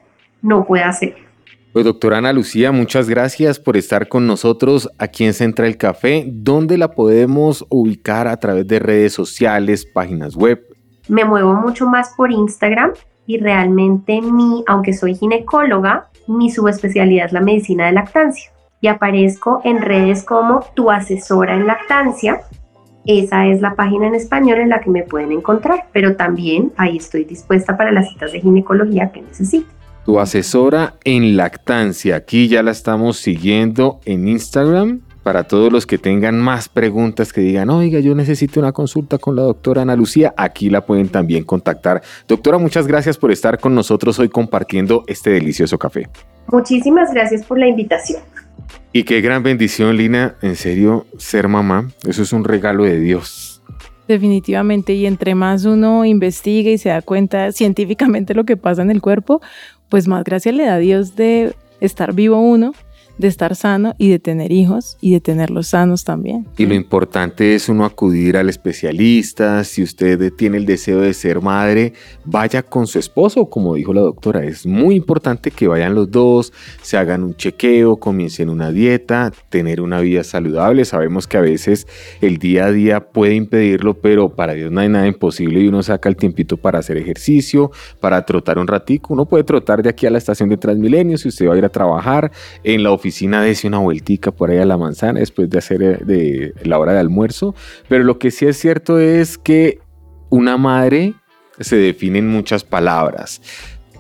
no 0.42 0.66
pueda 0.66 0.90
hacerlo. 0.90 1.24
Pues 1.72 1.86
doctora 1.86 2.18
Ana 2.18 2.34
Lucía, 2.34 2.72
muchas 2.72 3.08
gracias 3.08 3.58
por 3.58 3.78
estar 3.78 4.06
con 4.06 4.26
nosotros 4.26 4.90
aquí 4.98 5.24
en 5.24 5.32
Central 5.32 5.78
Café. 5.78 6.24
¿Dónde 6.28 6.76
la 6.76 6.90
podemos 6.90 7.64
ubicar 7.70 8.28
a 8.28 8.36
través 8.36 8.66
de 8.66 8.80
redes 8.80 9.14
sociales, 9.14 9.86
páginas 9.86 10.36
web? 10.36 10.73
Me 11.08 11.24
muevo 11.24 11.54
mucho 11.54 11.86
más 11.86 12.14
por 12.16 12.32
Instagram 12.32 12.92
y 13.26 13.38
realmente 13.38 14.20
mi, 14.20 14.64
aunque 14.66 14.92
soy 14.92 15.14
ginecóloga, 15.14 16.08
mi 16.26 16.50
subespecialidad 16.50 17.26
es 17.26 17.32
la 17.32 17.40
medicina 17.40 17.86
de 17.86 17.92
lactancia 17.92 18.50
y 18.80 18.88
aparezco 18.88 19.60
en 19.64 19.80
redes 19.80 20.24
como 20.24 20.64
tu 20.74 20.90
asesora 20.90 21.54
en 21.54 21.66
lactancia. 21.66 22.40
Esa 23.06 23.46
es 23.46 23.60
la 23.60 23.74
página 23.74 24.06
en 24.06 24.14
español 24.14 24.58
en 24.60 24.70
la 24.70 24.80
que 24.80 24.90
me 24.90 25.02
pueden 25.02 25.32
encontrar, 25.32 25.86
pero 25.92 26.16
también 26.16 26.72
ahí 26.76 26.96
estoy 26.96 27.24
dispuesta 27.24 27.76
para 27.76 27.92
las 27.92 28.08
citas 28.08 28.32
de 28.32 28.40
ginecología 28.40 29.10
que 29.10 29.22
necesiten. 29.22 29.72
Tu 30.06 30.18
asesora 30.18 30.94
en 31.04 31.36
lactancia, 31.36 32.16
aquí 32.16 32.48
ya 32.48 32.62
la 32.62 32.70
estamos 32.70 33.16
siguiendo 33.16 34.00
en 34.04 34.28
Instagram 34.28 35.00
para 35.24 35.44
todos 35.44 35.72
los 35.72 35.86
que 35.86 35.96
tengan 35.96 36.38
más 36.38 36.68
preguntas 36.68 37.32
que 37.32 37.40
digan, 37.40 37.70
oiga, 37.70 37.98
yo 37.98 38.14
necesito 38.14 38.60
una 38.60 38.72
consulta 38.72 39.16
con 39.16 39.34
la 39.34 39.42
doctora 39.42 39.82
Ana 39.82 39.96
Lucía, 39.96 40.34
aquí 40.36 40.68
la 40.68 40.84
pueden 40.84 41.08
también 41.08 41.44
contactar. 41.44 42.02
Doctora, 42.28 42.58
muchas 42.58 42.86
gracias 42.86 43.16
por 43.16 43.32
estar 43.32 43.58
con 43.58 43.74
nosotros 43.74 44.18
hoy 44.18 44.28
compartiendo 44.28 45.02
este 45.06 45.30
delicioso 45.30 45.78
café. 45.78 46.08
Muchísimas 46.52 47.12
gracias 47.12 47.42
por 47.44 47.58
la 47.58 47.66
invitación. 47.66 48.22
Y 48.92 49.04
qué 49.04 49.22
gran 49.22 49.42
bendición, 49.42 49.96
Lina, 49.96 50.36
en 50.42 50.56
serio, 50.56 51.06
ser 51.16 51.48
mamá, 51.48 51.88
eso 52.06 52.22
es 52.22 52.32
un 52.34 52.44
regalo 52.44 52.84
de 52.84 53.00
Dios. 53.00 53.62
Definitivamente, 54.06 54.92
y 54.92 55.06
entre 55.06 55.34
más 55.34 55.64
uno 55.64 56.04
investiga 56.04 56.70
y 56.70 56.76
se 56.76 56.90
da 56.90 57.00
cuenta 57.00 57.50
científicamente 57.52 58.34
lo 58.34 58.44
que 58.44 58.58
pasa 58.58 58.82
en 58.82 58.90
el 58.90 59.00
cuerpo, 59.00 59.40
pues 59.88 60.06
más 60.06 60.22
gracias 60.22 60.54
le 60.54 60.66
da 60.66 60.74
a 60.74 60.78
Dios 60.78 61.16
de 61.16 61.54
estar 61.80 62.12
vivo 62.12 62.38
uno 62.38 62.74
de 63.18 63.28
estar 63.28 63.54
sano 63.54 63.94
y 63.98 64.08
de 64.08 64.18
tener 64.18 64.52
hijos 64.52 64.96
y 65.00 65.12
de 65.12 65.20
tenerlos 65.20 65.68
sanos 65.68 66.04
también. 66.04 66.46
Y 66.56 66.66
lo 66.66 66.74
importante 66.74 67.54
es 67.54 67.68
uno 67.68 67.84
acudir 67.84 68.36
al 68.36 68.48
especialista, 68.48 69.62
si 69.64 69.82
usted 69.82 70.32
tiene 70.32 70.56
el 70.56 70.66
deseo 70.66 71.00
de 71.00 71.14
ser 71.14 71.40
madre, 71.40 71.92
vaya 72.24 72.62
con 72.62 72.86
su 72.86 72.98
esposo, 72.98 73.46
como 73.46 73.74
dijo 73.74 73.92
la 73.92 74.00
doctora, 74.00 74.44
es 74.44 74.66
muy 74.66 74.96
importante 74.96 75.50
que 75.50 75.68
vayan 75.68 75.94
los 75.94 76.10
dos, 76.10 76.52
se 76.82 76.96
hagan 76.96 77.22
un 77.22 77.36
chequeo, 77.36 77.96
comiencen 77.96 78.48
una 78.48 78.70
dieta, 78.70 79.32
tener 79.48 79.80
una 79.80 80.00
vida 80.00 80.24
saludable, 80.24 80.84
sabemos 80.84 81.26
que 81.26 81.36
a 81.36 81.40
veces 81.40 81.86
el 82.20 82.38
día 82.38 82.66
a 82.66 82.72
día 82.72 83.00
puede 83.00 83.34
impedirlo, 83.34 83.94
pero 83.94 84.34
para 84.34 84.54
Dios 84.54 84.72
no 84.72 84.80
hay 84.80 84.88
nada 84.88 85.06
imposible 85.06 85.60
y 85.60 85.68
uno 85.68 85.82
saca 85.82 86.08
el 86.08 86.16
tiempito 86.16 86.56
para 86.56 86.80
hacer 86.80 86.96
ejercicio, 86.96 87.70
para 88.00 88.24
trotar 88.24 88.58
un 88.58 88.66
ratico, 88.66 89.14
uno 89.14 89.26
puede 89.26 89.44
trotar 89.44 89.82
de 89.82 89.90
aquí 89.90 90.06
a 90.06 90.10
la 90.10 90.18
estación 90.18 90.48
de 90.48 90.56
Transmilenio 90.56 91.16
si 91.16 91.28
usted 91.28 91.48
va 91.48 91.54
a 91.54 91.58
ir 91.58 91.64
a 91.64 91.68
trabajar 91.68 92.32
en 92.62 92.82
la 92.82 92.90
oficina 92.90 93.03
oficina 93.04 93.42
dése 93.42 93.66
una 93.66 93.80
vueltica 93.80 94.30
por 94.30 94.50
ahí 94.50 94.56
a 94.56 94.64
la 94.64 94.78
manzana 94.78 95.20
después 95.20 95.50
de 95.50 95.58
hacer 95.58 95.82
eh, 95.82 95.98
de 96.06 96.54
la 96.64 96.78
hora 96.78 96.94
de 96.94 97.00
almuerzo. 97.00 97.54
Pero 97.86 98.02
lo 98.02 98.18
que 98.18 98.30
sí 98.30 98.46
es 98.46 98.56
cierto 98.56 98.98
es 98.98 99.36
que 99.36 99.78
una 100.30 100.56
madre 100.56 101.12
se 101.60 101.76
define 101.76 102.20
en 102.20 102.28
muchas 102.28 102.64
palabras. 102.64 103.42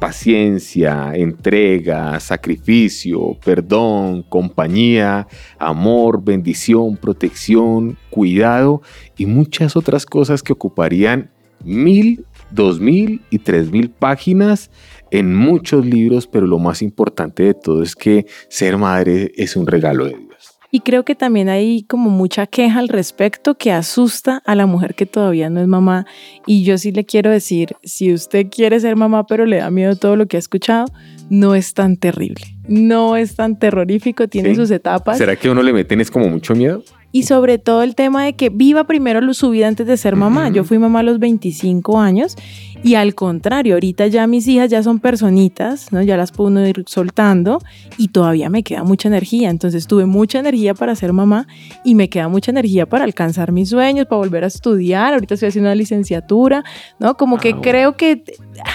Paciencia, 0.00 1.12
entrega, 1.14 2.18
sacrificio, 2.18 3.36
perdón, 3.44 4.22
compañía, 4.22 5.28
amor, 5.58 6.24
bendición, 6.24 6.96
protección, 6.96 7.98
cuidado 8.08 8.80
y 9.18 9.26
muchas 9.26 9.76
otras 9.76 10.06
cosas 10.06 10.42
que 10.42 10.54
ocuparían 10.54 11.30
mil, 11.62 12.24
dos 12.50 12.80
mil 12.80 13.20
y 13.28 13.38
tres 13.38 13.70
mil 13.70 13.90
páginas 13.90 14.70
en 15.14 15.32
muchos 15.32 15.86
libros, 15.86 16.26
pero 16.26 16.44
lo 16.46 16.58
más 16.58 16.82
importante 16.82 17.44
de 17.44 17.54
todo 17.54 17.84
es 17.84 17.94
que 17.94 18.26
ser 18.48 18.76
madre 18.76 19.30
es 19.36 19.54
un 19.54 19.68
regalo 19.68 20.06
de 20.06 20.10
Dios. 20.10 20.58
Y 20.72 20.80
creo 20.80 21.04
que 21.04 21.14
también 21.14 21.48
hay 21.48 21.84
como 21.84 22.10
mucha 22.10 22.48
queja 22.48 22.80
al 22.80 22.88
respecto 22.88 23.54
que 23.54 23.70
asusta 23.70 24.42
a 24.44 24.56
la 24.56 24.66
mujer 24.66 24.96
que 24.96 25.06
todavía 25.06 25.48
no 25.50 25.60
es 25.60 25.68
mamá. 25.68 26.04
Y 26.48 26.64
yo 26.64 26.78
sí 26.78 26.90
le 26.90 27.04
quiero 27.04 27.30
decir, 27.30 27.76
si 27.84 28.12
usted 28.12 28.48
quiere 28.50 28.80
ser 28.80 28.96
mamá 28.96 29.24
pero 29.24 29.46
le 29.46 29.58
da 29.58 29.70
miedo 29.70 29.94
todo 29.94 30.16
lo 30.16 30.26
que 30.26 30.36
ha 30.36 30.40
escuchado, 30.40 30.86
no 31.30 31.54
es 31.54 31.74
tan 31.74 31.96
terrible. 31.96 32.44
No 32.66 33.14
es 33.14 33.36
tan 33.36 33.56
terrorífico, 33.56 34.26
tiene 34.26 34.56
sus 34.56 34.72
etapas. 34.72 35.16
¿Será 35.16 35.36
que 35.36 35.48
uno 35.48 35.62
le 35.62 35.72
meten 35.72 36.00
es 36.00 36.10
como 36.10 36.28
mucho 36.28 36.56
miedo? 36.56 36.82
Y 37.14 37.22
sobre 37.22 37.58
todo 37.58 37.84
el 37.84 37.94
tema 37.94 38.24
de 38.24 38.32
que 38.32 38.48
viva 38.48 38.82
primero 38.88 39.32
su 39.34 39.50
vida 39.50 39.68
antes 39.68 39.86
de 39.86 39.96
ser 39.96 40.16
mamá. 40.16 40.48
Yo 40.48 40.64
fui 40.64 40.78
mamá 40.80 40.98
a 40.98 41.02
los 41.04 41.20
25 41.20 42.00
años 42.00 42.34
y 42.82 42.96
al 42.96 43.14
contrario, 43.14 43.74
ahorita 43.74 44.08
ya 44.08 44.26
mis 44.26 44.48
hijas 44.48 44.68
ya 44.68 44.82
son 44.82 44.98
personitas, 44.98 45.92
¿no? 45.92 46.02
Ya 46.02 46.16
las 46.16 46.32
puedo 46.32 46.66
ir 46.66 46.82
soltando 46.88 47.60
y 47.98 48.08
todavía 48.08 48.50
me 48.50 48.64
queda 48.64 48.82
mucha 48.82 49.06
energía. 49.06 49.50
Entonces 49.50 49.86
tuve 49.86 50.06
mucha 50.06 50.40
energía 50.40 50.74
para 50.74 50.96
ser 50.96 51.12
mamá 51.12 51.46
y 51.84 51.94
me 51.94 52.08
queda 52.08 52.26
mucha 52.26 52.50
energía 52.50 52.84
para 52.86 53.04
alcanzar 53.04 53.52
mis 53.52 53.68
sueños, 53.70 54.06
para 54.06 54.18
volver 54.18 54.42
a 54.42 54.48
estudiar. 54.48 55.14
Ahorita 55.14 55.34
estoy 55.34 55.50
haciendo 55.50 55.68
una 55.68 55.76
licenciatura, 55.76 56.64
¿no? 56.98 57.16
Como 57.16 57.38
que 57.38 57.50
ah, 57.50 57.60
creo 57.62 57.96
que 57.96 58.24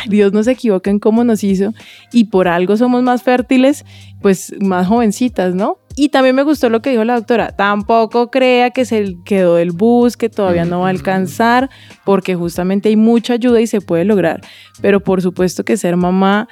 Dios 0.08 0.32
no 0.32 0.44
se 0.44 0.52
equivoca 0.52 0.90
en 0.90 1.00
cómo 1.00 1.26
nos 1.26 1.44
hizo 1.44 1.74
y 2.14 2.24
por 2.26 2.48
algo 2.48 2.78
somos 2.78 3.04
más 3.04 3.22
fértiles, 3.22 3.84
pues 4.22 4.56
más 4.62 4.88
jovencitas, 4.88 5.54
¿no? 5.56 5.80
Y 6.00 6.08
también 6.08 6.34
me 6.34 6.44
gustó 6.44 6.70
lo 6.70 6.82
que 6.82 6.92
dijo 6.92 7.04
la 7.04 7.16
doctora, 7.16 7.52
tampoco 7.52 8.32
crea 8.32 8.70
que 8.70 8.86
se 8.86 9.18
quedó 9.26 9.58
el 9.58 9.74
bus, 9.74 10.16
que 10.16 10.30
todavía 10.30 10.64
no 10.64 10.80
va 10.80 10.88
a 10.88 10.92
alcanzar, 10.92 11.70
porque 12.06 12.36
justamente 12.36 12.88
hay 12.88 12.96
mucha 12.96 13.34
ayuda 13.34 13.60
y 13.60 13.68
se 13.68 13.82
puede 13.82 14.06
lograr. 14.06 14.40
Pero 14.82 15.02
por 15.02 15.22
supuesto 15.22 15.66
que 15.66 15.76
ser 15.76 15.98
mamá 15.98 16.48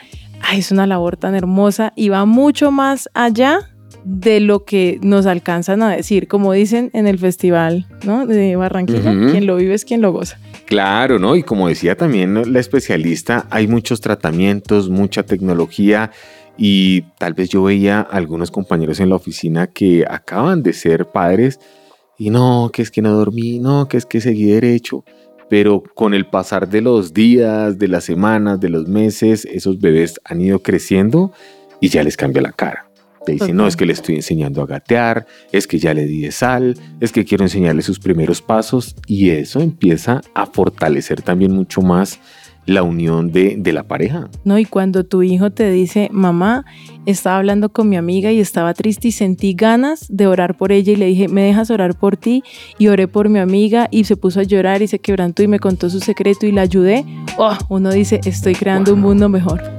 es 0.54 0.74
una 0.74 0.86
labor 0.86 1.16
tan 1.16 1.34
hermosa 1.34 1.94
y 1.96 2.10
va 2.10 2.26
mucho 2.26 2.72
más 2.72 3.08
allá 3.14 3.70
de 4.04 4.42
lo 4.42 4.66
que 4.66 5.00
nos 5.02 5.26
alcanzan 5.26 5.82
a 5.82 5.96
decir, 5.96 6.28
como 6.28 6.52
dicen 6.52 6.90
en 6.94 7.08
el 7.08 7.18
festival 7.18 7.88
¿no? 8.04 8.26
de 8.26 8.58
Barranquilla, 8.58 9.14
quien 9.32 9.48
lo 9.48 9.56
vive 9.56 9.76
es 9.76 9.86
quien 9.86 10.02
lo 10.02 10.12
goza. 10.12 10.40
Claro, 10.66 11.20
¿no? 11.20 11.38
Y 11.38 11.44
como 11.44 11.70
decía 11.70 11.96
también 11.96 12.52
la 12.52 12.60
especialista, 12.60 13.48
hay 13.50 13.68
muchos 13.68 14.02
tratamientos, 14.02 14.90
mucha 14.90 15.24
tecnología 15.24 16.12
y 16.58 17.02
tal 17.20 17.34
vez 17.34 17.50
yo 17.50 17.64
veía 17.64 18.02
algunos 18.02 18.52
compañeros 18.52 19.00
en 19.00 19.10
la 19.10 19.16
oficina 19.16 19.68
que 19.68 20.06
acaban 20.10 20.64
de 20.64 20.74
ser 20.74 21.06
padres 21.06 21.60
y 22.18 22.32
no, 22.32 22.72
que 22.74 22.82
es 22.82 22.92
que 22.92 23.02
no 23.02 23.12
dormí, 23.12 23.60
no, 23.60 23.88
que 23.88 23.98
es 23.98 24.06
que 24.06 24.22
seguí 24.22 24.46
derecho. 24.46 25.04
Pero 25.50 25.84
con 25.96 26.14
el 26.14 26.26
pasar 26.26 26.68
de 26.68 26.82
los 26.82 27.14
días, 27.14 27.78
de 27.78 27.88
las 27.88 28.04
semanas, 28.04 28.60
de 28.60 28.70
los 28.70 28.88
meses, 28.88 29.46
esos 29.46 29.80
bebés 29.80 30.20
han 30.26 30.42
ido 30.42 30.60
creciendo 30.60 31.32
y 31.80 31.90
ya 31.90 32.04
les 32.04 32.18
cambia 32.18 32.42
la 32.42 32.52
cara. 32.52 32.90
Te 33.26 33.34
dicen, 33.34 33.58
no, 33.58 33.68
es 33.68 33.76
que 33.76 33.86
le 33.86 33.92
estoy 33.92 34.16
enseñando 34.16 34.62
a 34.62 34.66
gatear, 34.66 35.26
es 35.52 35.68
que 35.68 35.80
ya 35.80 35.94
le 35.94 36.06
di 36.06 36.22
de 36.22 36.32
sal, 36.32 36.76
es 37.02 37.12
que 37.12 37.26
quiero 37.26 37.44
enseñarle 37.44 37.82
sus 37.82 38.00
primeros 38.00 38.42
pasos 38.42 38.96
y 39.06 39.32
eso 39.32 39.60
empieza 39.60 40.22
a 40.34 40.46
fortalecer 40.46 41.22
también 41.22 41.52
mucho 41.52 41.82
más 41.82 42.20
la 42.68 42.84
unión 42.84 43.32
de, 43.32 43.56
de, 43.58 43.74
la 43.74 43.84
pareja. 43.84 44.30
No, 44.44 44.60
y 44.60 44.66
cuando 44.66 45.06
tu 45.06 45.24
hijo 45.24 45.50
te 45.50 45.72
dice, 45.72 46.10
mamá, 46.12 46.66
estaba 47.06 47.38
hablando 47.38 47.70
con 47.70 47.90
mi 47.90 47.96
amiga 47.96 48.32
y 48.32 48.40
estaba 48.40 48.74
triste 48.74 49.08
y 49.08 49.12
sentí 49.12 49.54
ganas 49.54 50.06
de 50.10 50.28
orar 50.28 50.58
por 50.58 50.72
ella 50.72 50.92
y 50.92 50.98
le 50.98 51.06
dije, 51.06 51.30
¿me 51.30 51.42
dejas 51.42 51.72
orar 51.72 51.98
por 51.98 52.18
ti? 52.18 52.44
Y 52.78 52.90
oré 52.90 53.08
por 53.08 53.30
mi 53.30 53.40
amiga 53.40 53.88
y 53.90 54.04
se 54.04 54.18
puso 54.18 54.42
a 54.42 54.44
llorar 54.44 54.82
y 54.82 54.88
se 54.88 55.00
quebrantó 55.00 55.42
y 55.44 55.48
me 55.48 55.60
contó 55.60 55.90
su 55.90 56.02
secreto 56.02 56.46
y 56.46 56.52
la 56.52 56.62
ayudé. 56.62 57.06
Oh, 57.38 57.58
uno 57.70 57.92
dice, 57.92 58.20
estoy 58.26 58.54
creando 58.54 58.94
un 58.94 59.00
mundo 59.00 59.30
mejor. 59.30 59.77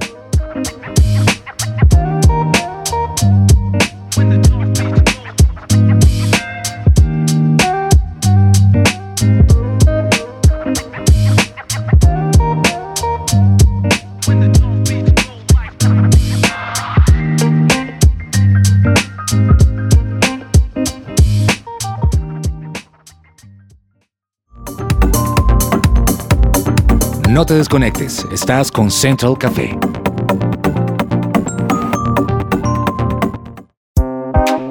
No 27.29 27.45
te 27.45 27.53
desconectes, 27.53 28.27
estás 28.33 28.73
con 28.73 28.91
Central 28.91 29.37
Café. 29.37 29.77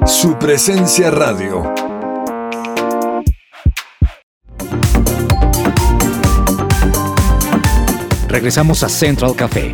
Su 0.04 0.36
presencia 0.40 1.12
radio. 1.12 1.72
Regresamos 8.26 8.82
a 8.82 8.88
Central 8.88 9.36
Café. 9.36 9.72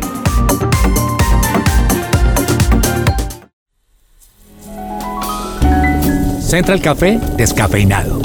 Central 6.39 6.79
Café 6.81 7.19
descafeinado. 7.35 8.21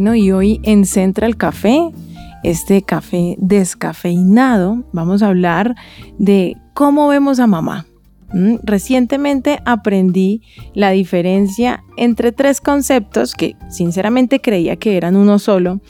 Y 0.00 0.32
hoy 0.32 0.60
en 0.62 0.86
Central 0.86 1.36
Café, 1.36 1.90
este 2.42 2.80
café 2.80 3.36
descafeinado, 3.38 4.82
vamos 4.92 5.22
a 5.22 5.28
hablar 5.28 5.76
de 6.18 6.56
cómo 6.72 7.06
vemos 7.08 7.38
a 7.38 7.46
mamá. 7.46 7.86
Mm, 8.32 8.56
recientemente 8.62 9.60
aprendí 9.66 10.40
la 10.72 10.90
diferencia 10.90 11.84
entre 11.98 12.32
tres 12.32 12.62
conceptos 12.62 13.34
que 13.34 13.56
sinceramente 13.68 14.40
creía 14.40 14.76
que 14.76 14.96
eran 14.96 15.16
uno 15.16 15.38
solo. 15.38 15.80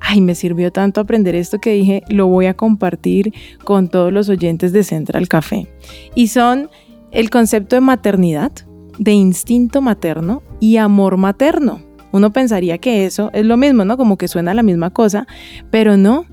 Ay, 0.00 0.22
me 0.22 0.34
sirvió 0.34 0.72
tanto 0.72 1.02
aprender 1.02 1.34
esto 1.34 1.58
que 1.58 1.74
dije, 1.74 2.02
lo 2.08 2.28
voy 2.28 2.46
a 2.46 2.54
compartir 2.54 3.34
con 3.62 3.90
todos 3.90 4.10
los 4.10 4.30
oyentes 4.30 4.72
de 4.72 4.84
Central 4.84 5.28
Café. 5.28 5.68
Y 6.14 6.28
son 6.28 6.70
el 7.10 7.28
concepto 7.28 7.76
de 7.76 7.82
maternidad, 7.82 8.52
de 8.98 9.12
instinto 9.12 9.82
materno 9.82 10.42
y 10.60 10.78
amor 10.78 11.18
materno. 11.18 11.89
Uno 12.12 12.32
pensaría 12.32 12.78
que 12.78 13.04
eso 13.06 13.30
es 13.32 13.44
lo 13.44 13.56
mismo, 13.56 13.84
¿no? 13.84 13.96
Como 13.96 14.16
que 14.16 14.28
suena 14.28 14.54
la 14.54 14.62
misma 14.62 14.90
cosa, 14.90 15.26
pero 15.70 15.96
no. 15.96 16.26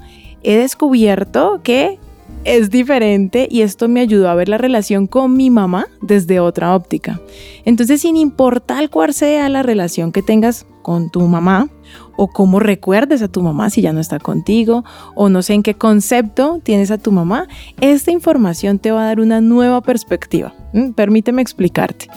He 0.44 0.58
descubierto 0.58 1.62
que 1.64 2.00
es 2.44 2.70
diferente 2.70 3.48
y 3.52 3.62
esto 3.62 3.90
me 3.90 4.00
ayudó 4.00 4.30
a 4.30 4.36
ver 4.36 4.48
la 4.48 4.58
relación 4.58 5.08
con 5.08 5.36
mi 5.36 5.50
mamá 5.50 5.88
desde 6.02 6.40
otra 6.40 6.76
óptica. 6.76 7.20
Entonces, 7.66 8.02
sin 8.02 8.16
importar 8.16 8.90
cuál 8.90 9.14
sea 9.14 9.50
la 9.50 9.64
relación 9.64 10.12
que 10.12 10.22
tengas 10.22 10.66
con 10.82 11.10
tu 11.10 11.20
mamá 11.22 11.68
o 12.16 12.30
cómo 12.30 12.60
recuerdes 12.60 13.22
a 13.22 13.28
tu 13.28 13.42
mamá 13.42 13.70
si 13.70 13.82
ya 13.82 13.92
no 13.92 14.00
está 14.00 14.20
contigo 14.20 14.86
o 15.16 15.28
no 15.28 15.42
sé 15.42 15.56
en 15.56 15.64
qué 15.64 15.74
concepto 15.74 16.62
tienes 16.64 16.92
a 16.92 16.98
tu 16.98 17.12
mamá, 17.12 17.48
esta 17.82 18.12
información 18.12 18.80
te 18.80 18.92
va 18.92 19.04
a 19.04 19.08
dar 19.08 19.20
una 19.20 19.42
nueva 19.42 19.82
perspectiva. 19.82 20.54
Mm, 20.72 20.92
permíteme 20.92 21.42
explicarte. 21.42 22.08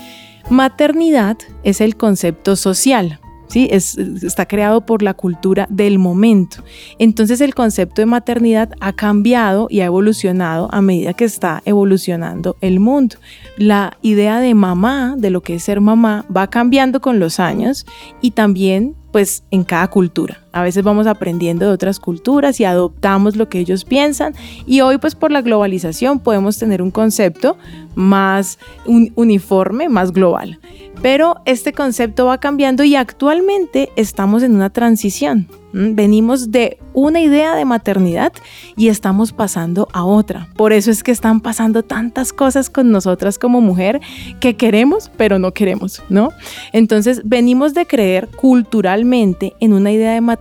Maternidad 0.48 1.38
es 1.64 1.80
el 1.80 1.96
concepto 1.96 2.54
social, 2.54 3.18
¿sí? 3.50 3.68
Es, 3.70 3.98
está 3.98 4.46
creado 4.46 4.86
por 4.86 5.02
la 5.02 5.14
cultura 5.14 5.66
del 5.68 5.98
momento. 5.98 6.62
Entonces 6.98 7.40
el 7.40 7.54
concepto 7.54 8.00
de 8.00 8.06
maternidad 8.06 8.70
ha 8.80 8.92
cambiado 8.92 9.66
y 9.70 9.80
ha 9.80 9.86
evolucionado 9.86 10.68
a 10.72 10.80
medida 10.80 11.14
que 11.14 11.24
está 11.24 11.62
evolucionando 11.64 12.56
el 12.60 12.80
mundo. 12.80 13.16
La 13.56 13.98
idea 14.02 14.40
de 14.40 14.54
mamá, 14.54 15.14
de 15.18 15.30
lo 15.30 15.42
que 15.42 15.56
es 15.56 15.64
ser 15.64 15.80
mamá, 15.80 16.24
va 16.34 16.48
cambiando 16.48 17.00
con 17.00 17.18
los 17.18 17.40
años 17.40 17.86
y 18.20 18.30
también 18.32 18.96
pues 19.12 19.44
en 19.50 19.64
cada 19.64 19.88
cultura. 19.88 20.38
A 20.52 20.62
veces 20.62 20.82
vamos 20.82 21.06
aprendiendo 21.06 21.66
de 21.66 21.72
otras 21.72 22.00
culturas 22.00 22.58
y 22.58 22.64
adoptamos 22.64 23.36
lo 23.36 23.48
que 23.48 23.60
ellos 23.60 23.84
piensan 23.84 24.34
y 24.66 24.80
hoy 24.80 24.98
pues 24.98 25.14
por 25.14 25.30
la 25.30 25.42
globalización 25.42 26.18
podemos 26.18 26.58
tener 26.58 26.82
un 26.82 26.90
concepto 26.90 27.56
más 27.94 28.58
uniforme, 28.86 29.88
más 29.88 30.12
global. 30.12 30.58
Pero 31.02 31.36
este 31.44 31.72
concepto 31.72 32.26
va 32.26 32.38
cambiando 32.38 32.84
y 32.84 32.96
actualmente 32.96 33.90
estamos 33.96 34.42
en 34.42 34.54
una 34.54 34.70
transición. 34.70 35.48
Venimos 35.72 36.50
de 36.50 36.78
una 36.94 37.20
idea 37.20 37.54
de 37.54 37.64
maternidad 37.64 38.32
y 38.76 38.88
estamos 38.88 39.32
pasando 39.32 39.88
a 39.92 40.04
otra. 40.04 40.48
Por 40.56 40.72
eso 40.72 40.90
es 40.90 41.04
que 41.04 41.12
están 41.12 41.40
pasando 41.40 41.84
tantas 41.84 42.32
cosas 42.32 42.68
con 42.68 42.90
nosotras 42.90 43.38
como 43.38 43.60
mujer 43.60 44.00
que 44.40 44.56
queremos, 44.56 45.10
pero 45.16 45.38
no 45.38 45.52
queremos, 45.52 46.02
¿no? 46.08 46.30
Entonces 46.72 47.22
venimos 47.24 47.72
de 47.72 47.86
creer 47.86 48.28
culturalmente 48.28 49.54
en 49.60 49.72
una 49.72 49.92
idea 49.92 50.12
de 50.12 50.20
maternidad 50.20 50.39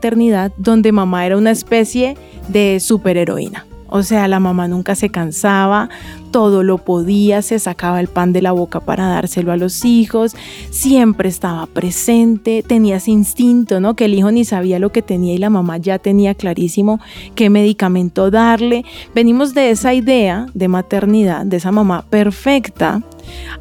donde 0.57 0.91
mamá 0.91 1.25
era 1.25 1.37
una 1.37 1.51
especie 1.51 2.17
de 2.47 2.79
superheroína. 2.79 3.65
O 3.91 4.03
sea, 4.03 4.27
la 4.27 4.39
mamá 4.39 4.67
nunca 4.67 4.93
se 4.93 5.09
cansaba, 5.09 5.89
todo 6.29 6.61
lo 6.61 6.77
podía, 6.77 7.41
se 7.41 7.57
sacaba 7.57 7.99
el 7.99 8.07
pan 8.07 8.33
de 8.33 8.41
la 8.43 8.51
boca 8.51 8.79
para 8.79 9.07
dárselo 9.07 9.51
a 9.51 9.57
los 9.57 9.83
hijos, 9.83 10.35
siempre 10.69 11.27
estaba 11.27 11.65
presente, 11.65 12.63
tenía 12.65 12.97
ese 12.97 13.09
instinto, 13.09 13.79
¿no? 13.79 13.95
Que 13.95 14.05
el 14.05 14.13
hijo 14.13 14.31
ni 14.31 14.45
sabía 14.45 14.77
lo 14.77 14.91
que 14.91 15.01
tenía 15.01 15.33
y 15.33 15.39
la 15.39 15.49
mamá 15.49 15.77
ya 15.77 15.97
tenía 15.97 16.35
clarísimo 16.35 16.99
qué 17.33 17.49
medicamento 17.49 18.29
darle. 18.29 18.85
Venimos 19.15 19.55
de 19.55 19.71
esa 19.71 19.93
idea 19.95 20.45
de 20.53 20.67
maternidad, 20.67 21.45
de 21.45 21.57
esa 21.57 21.71
mamá 21.71 22.05
perfecta, 22.07 23.01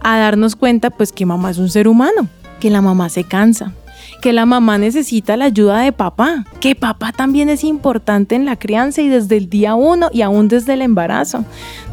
a 0.03 0.19
darnos 0.19 0.57
cuenta 0.57 0.91
pues 0.91 1.11
que 1.11 1.25
mamá 1.25 1.51
es 1.51 1.59
un 1.59 1.71
ser 1.71 1.89
humano, 1.89 2.29
que 2.61 2.69
la 2.69 2.83
mamá 2.83 3.09
se 3.09 3.25
cansa, 3.25 3.73
que 4.21 4.33
la 4.33 4.47
mamá 4.47 4.79
necesita 4.79 5.37
la 5.37 5.47
ayuda 5.47 5.81
de 5.81 5.93
papá, 5.93 6.45
que 6.61 6.75
papá 6.75 7.13
también 7.13 7.49
es 7.49 7.65
importante 7.65 8.35
en 8.35 8.45
la 8.45 8.57
crianza 8.57 9.03
y 9.03 9.09
desde 9.09 9.37
el 9.37 9.49
día 9.49 9.75
uno 9.75 10.09
y 10.13 10.23
aún 10.23 10.49
desde 10.49 10.75
el 10.75 10.83
embarazo. 10.83 11.45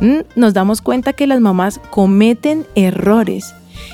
Mm, 0.02 0.20
nos 0.36 0.54
damos 0.54 0.82
cuenta 0.82 1.14
que 1.14 1.28
las 1.28 1.40
mamás 1.40 1.80
cometen 1.90 2.66
errores 2.76 3.54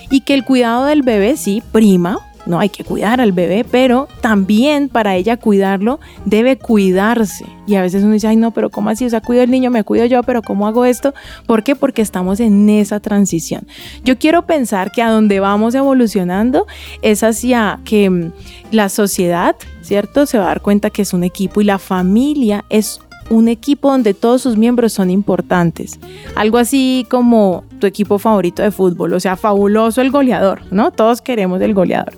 y 0.10 0.22
que 0.22 0.34
el 0.34 0.46
cuidado 0.46 0.86
del 0.86 1.02
bebé 1.02 1.38
sí 1.38 1.62
prima 1.72 2.20
no 2.46 2.60
hay 2.60 2.70
que 2.70 2.84
cuidar 2.84 3.22
al 3.22 3.32
bebé, 3.32 3.66
pero 3.70 4.08
también 4.22 4.90
para 4.90 5.16
ella 5.16 5.38
cuidarlo 5.38 6.00
debe 6.26 6.58
cuidarse. 6.58 7.46
Y 7.68 7.76
a 7.76 7.82
veces 7.82 8.04
uno 8.04 8.14
dice, 8.14 8.28
ay 8.28 8.36
no, 8.36 8.52
pero 8.52 8.70
¿cómo 8.70 8.90
así? 8.90 9.06
O 9.06 9.10
sea, 9.10 9.22
cuido 9.22 9.44
el 9.44 9.52
niño, 9.52 9.72
me 9.72 9.84
cuido 9.84 10.06
yo, 10.06 10.24
pero 10.24 10.42
¿cómo 10.42 10.68
hago 10.68 10.86
esto? 10.86 11.14
¿Por 11.46 11.64
qué? 11.64 11.76
Porque 11.76 12.02
estamos 12.02 12.40
en 12.40 12.70
esa 12.70 13.00
transición. 13.00 13.68
Yo 14.04 14.18
quiero 14.18 14.46
pensar 14.46 14.92
que 14.92 15.02
a 15.02 15.10
donde 15.10 15.40
vamos 15.40 15.76
evolucionando 15.76 16.68
es 17.02 17.24
hacia 17.24 17.80
que 17.86 18.10
mm, 18.10 18.32
la 18.72 18.90
sociedad, 18.90 19.56
¿cierto? 19.82 20.26
Se 20.26 20.38
va 20.38 20.46
a 20.46 20.48
dar 20.48 20.62
cuenta 20.62 20.90
que 20.90 21.04
es 21.04 21.14
un 21.14 21.24
equipo 21.24 21.62
y 21.62 21.66
la 21.66 21.80
familia 21.80 22.66
es 22.70 23.00
un 23.32 23.48
equipo 23.48 23.90
donde 23.90 24.14
todos 24.14 24.42
sus 24.42 24.58
miembros 24.58 24.92
son 24.94 25.10
importantes. 25.10 26.00
Algo 26.36 26.58
así 26.58 27.08
como 27.10 27.64
tu 27.80 27.88
equipo 27.88 28.20
favorito 28.20 28.62
de 28.62 28.72
fútbol, 28.72 29.14
o 29.14 29.20
sea, 29.20 29.38
fabuloso 29.38 30.02
el 30.02 30.12
goleador, 30.12 30.62
¿no? 30.70 30.92
Todos 30.92 31.22
queremos 31.22 31.62
el 31.62 31.74
goleador, 31.74 32.14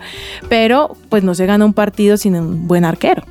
pero 0.50 0.98
pues 1.10 1.24
no 1.24 1.36
se 1.36 1.46
gana 1.46 1.66
un 1.66 1.74
partido 1.74 2.18
sin 2.18 2.36
un 2.36 2.68
buen 2.68 2.84
arquero. 2.84 3.24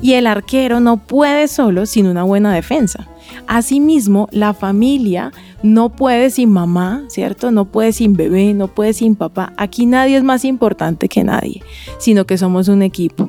Y 0.00 0.14
el 0.14 0.26
arquero 0.26 0.80
no 0.80 0.96
puede 0.96 1.48
solo 1.48 1.84
sin 1.84 2.06
una 2.06 2.22
buena 2.22 2.54
defensa. 2.54 3.06
Asimismo, 3.46 4.28
la 4.32 4.54
familia 4.54 5.32
no 5.62 5.90
puede 5.90 6.30
sin 6.30 6.50
mamá, 6.50 7.04
¿cierto? 7.08 7.50
No 7.50 7.66
puede 7.66 7.92
sin 7.92 8.14
bebé, 8.14 8.54
no 8.54 8.68
puede 8.68 8.94
sin 8.94 9.14
papá. 9.14 9.52
Aquí 9.58 9.84
nadie 9.84 10.16
es 10.16 10.22
más 10.22 10.46
importante 10.46 11.08
que 11.08 11.22
nadie, 11.24 11.62
sino 11.98 12.24
que 12.24 12.38
somos 12.38 12.68
un 12.68 12.80
equipo. 12.80 13.28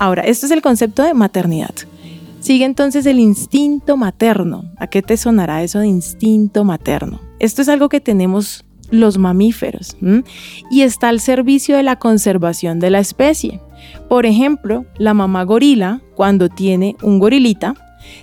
Ahora, 0.00 0.22
esto 0.22 0.46
es 0.46 0.52
el 0.52 0.62
concepto 0.62 1.04
de 1.04 1.14
maternidad. 1.14 1.74
Sigue 2.48 2.64
entonces 2.64 3.04
el 3.04 3.20
instinto 3.20 3.98
materno. 3.98 4.72
¿A 4.78 4.86
qué 4.86 5.02
te 5.02 5.18
sonará 5.18 5.62
eso 5.62 5.80
de 5.80 5.88
instinto 5.88 6.64
materno? 6.64 7.20
Esto 7.40 7.60
es 7.60 7.68
algo 7.68 7.90
que 7.90 8.00
tenemos 8.00 8.64
los 8.90 9.18
mamíferos 9.18 9.98
y 10.70 10.80
está 10.80 11.10
al 11.10 11.20
servicio 11.20 11.76
de 11.76 11.82
la 11.82 11.96
conservación 11.96 12.78
de 12.78 12.88
la 12.88 13.00
especie. 13.00 13.60
Por 14.08 14.24
ejemplo, 14.24 14.86
la 14.96 15.12
mamá 15.12 15.42
gorila, 15.42 16.00
cuando 16.14 16.48
tiene 16.48 16.96
un 17.02 17.18
gorilita, 17.18 17.74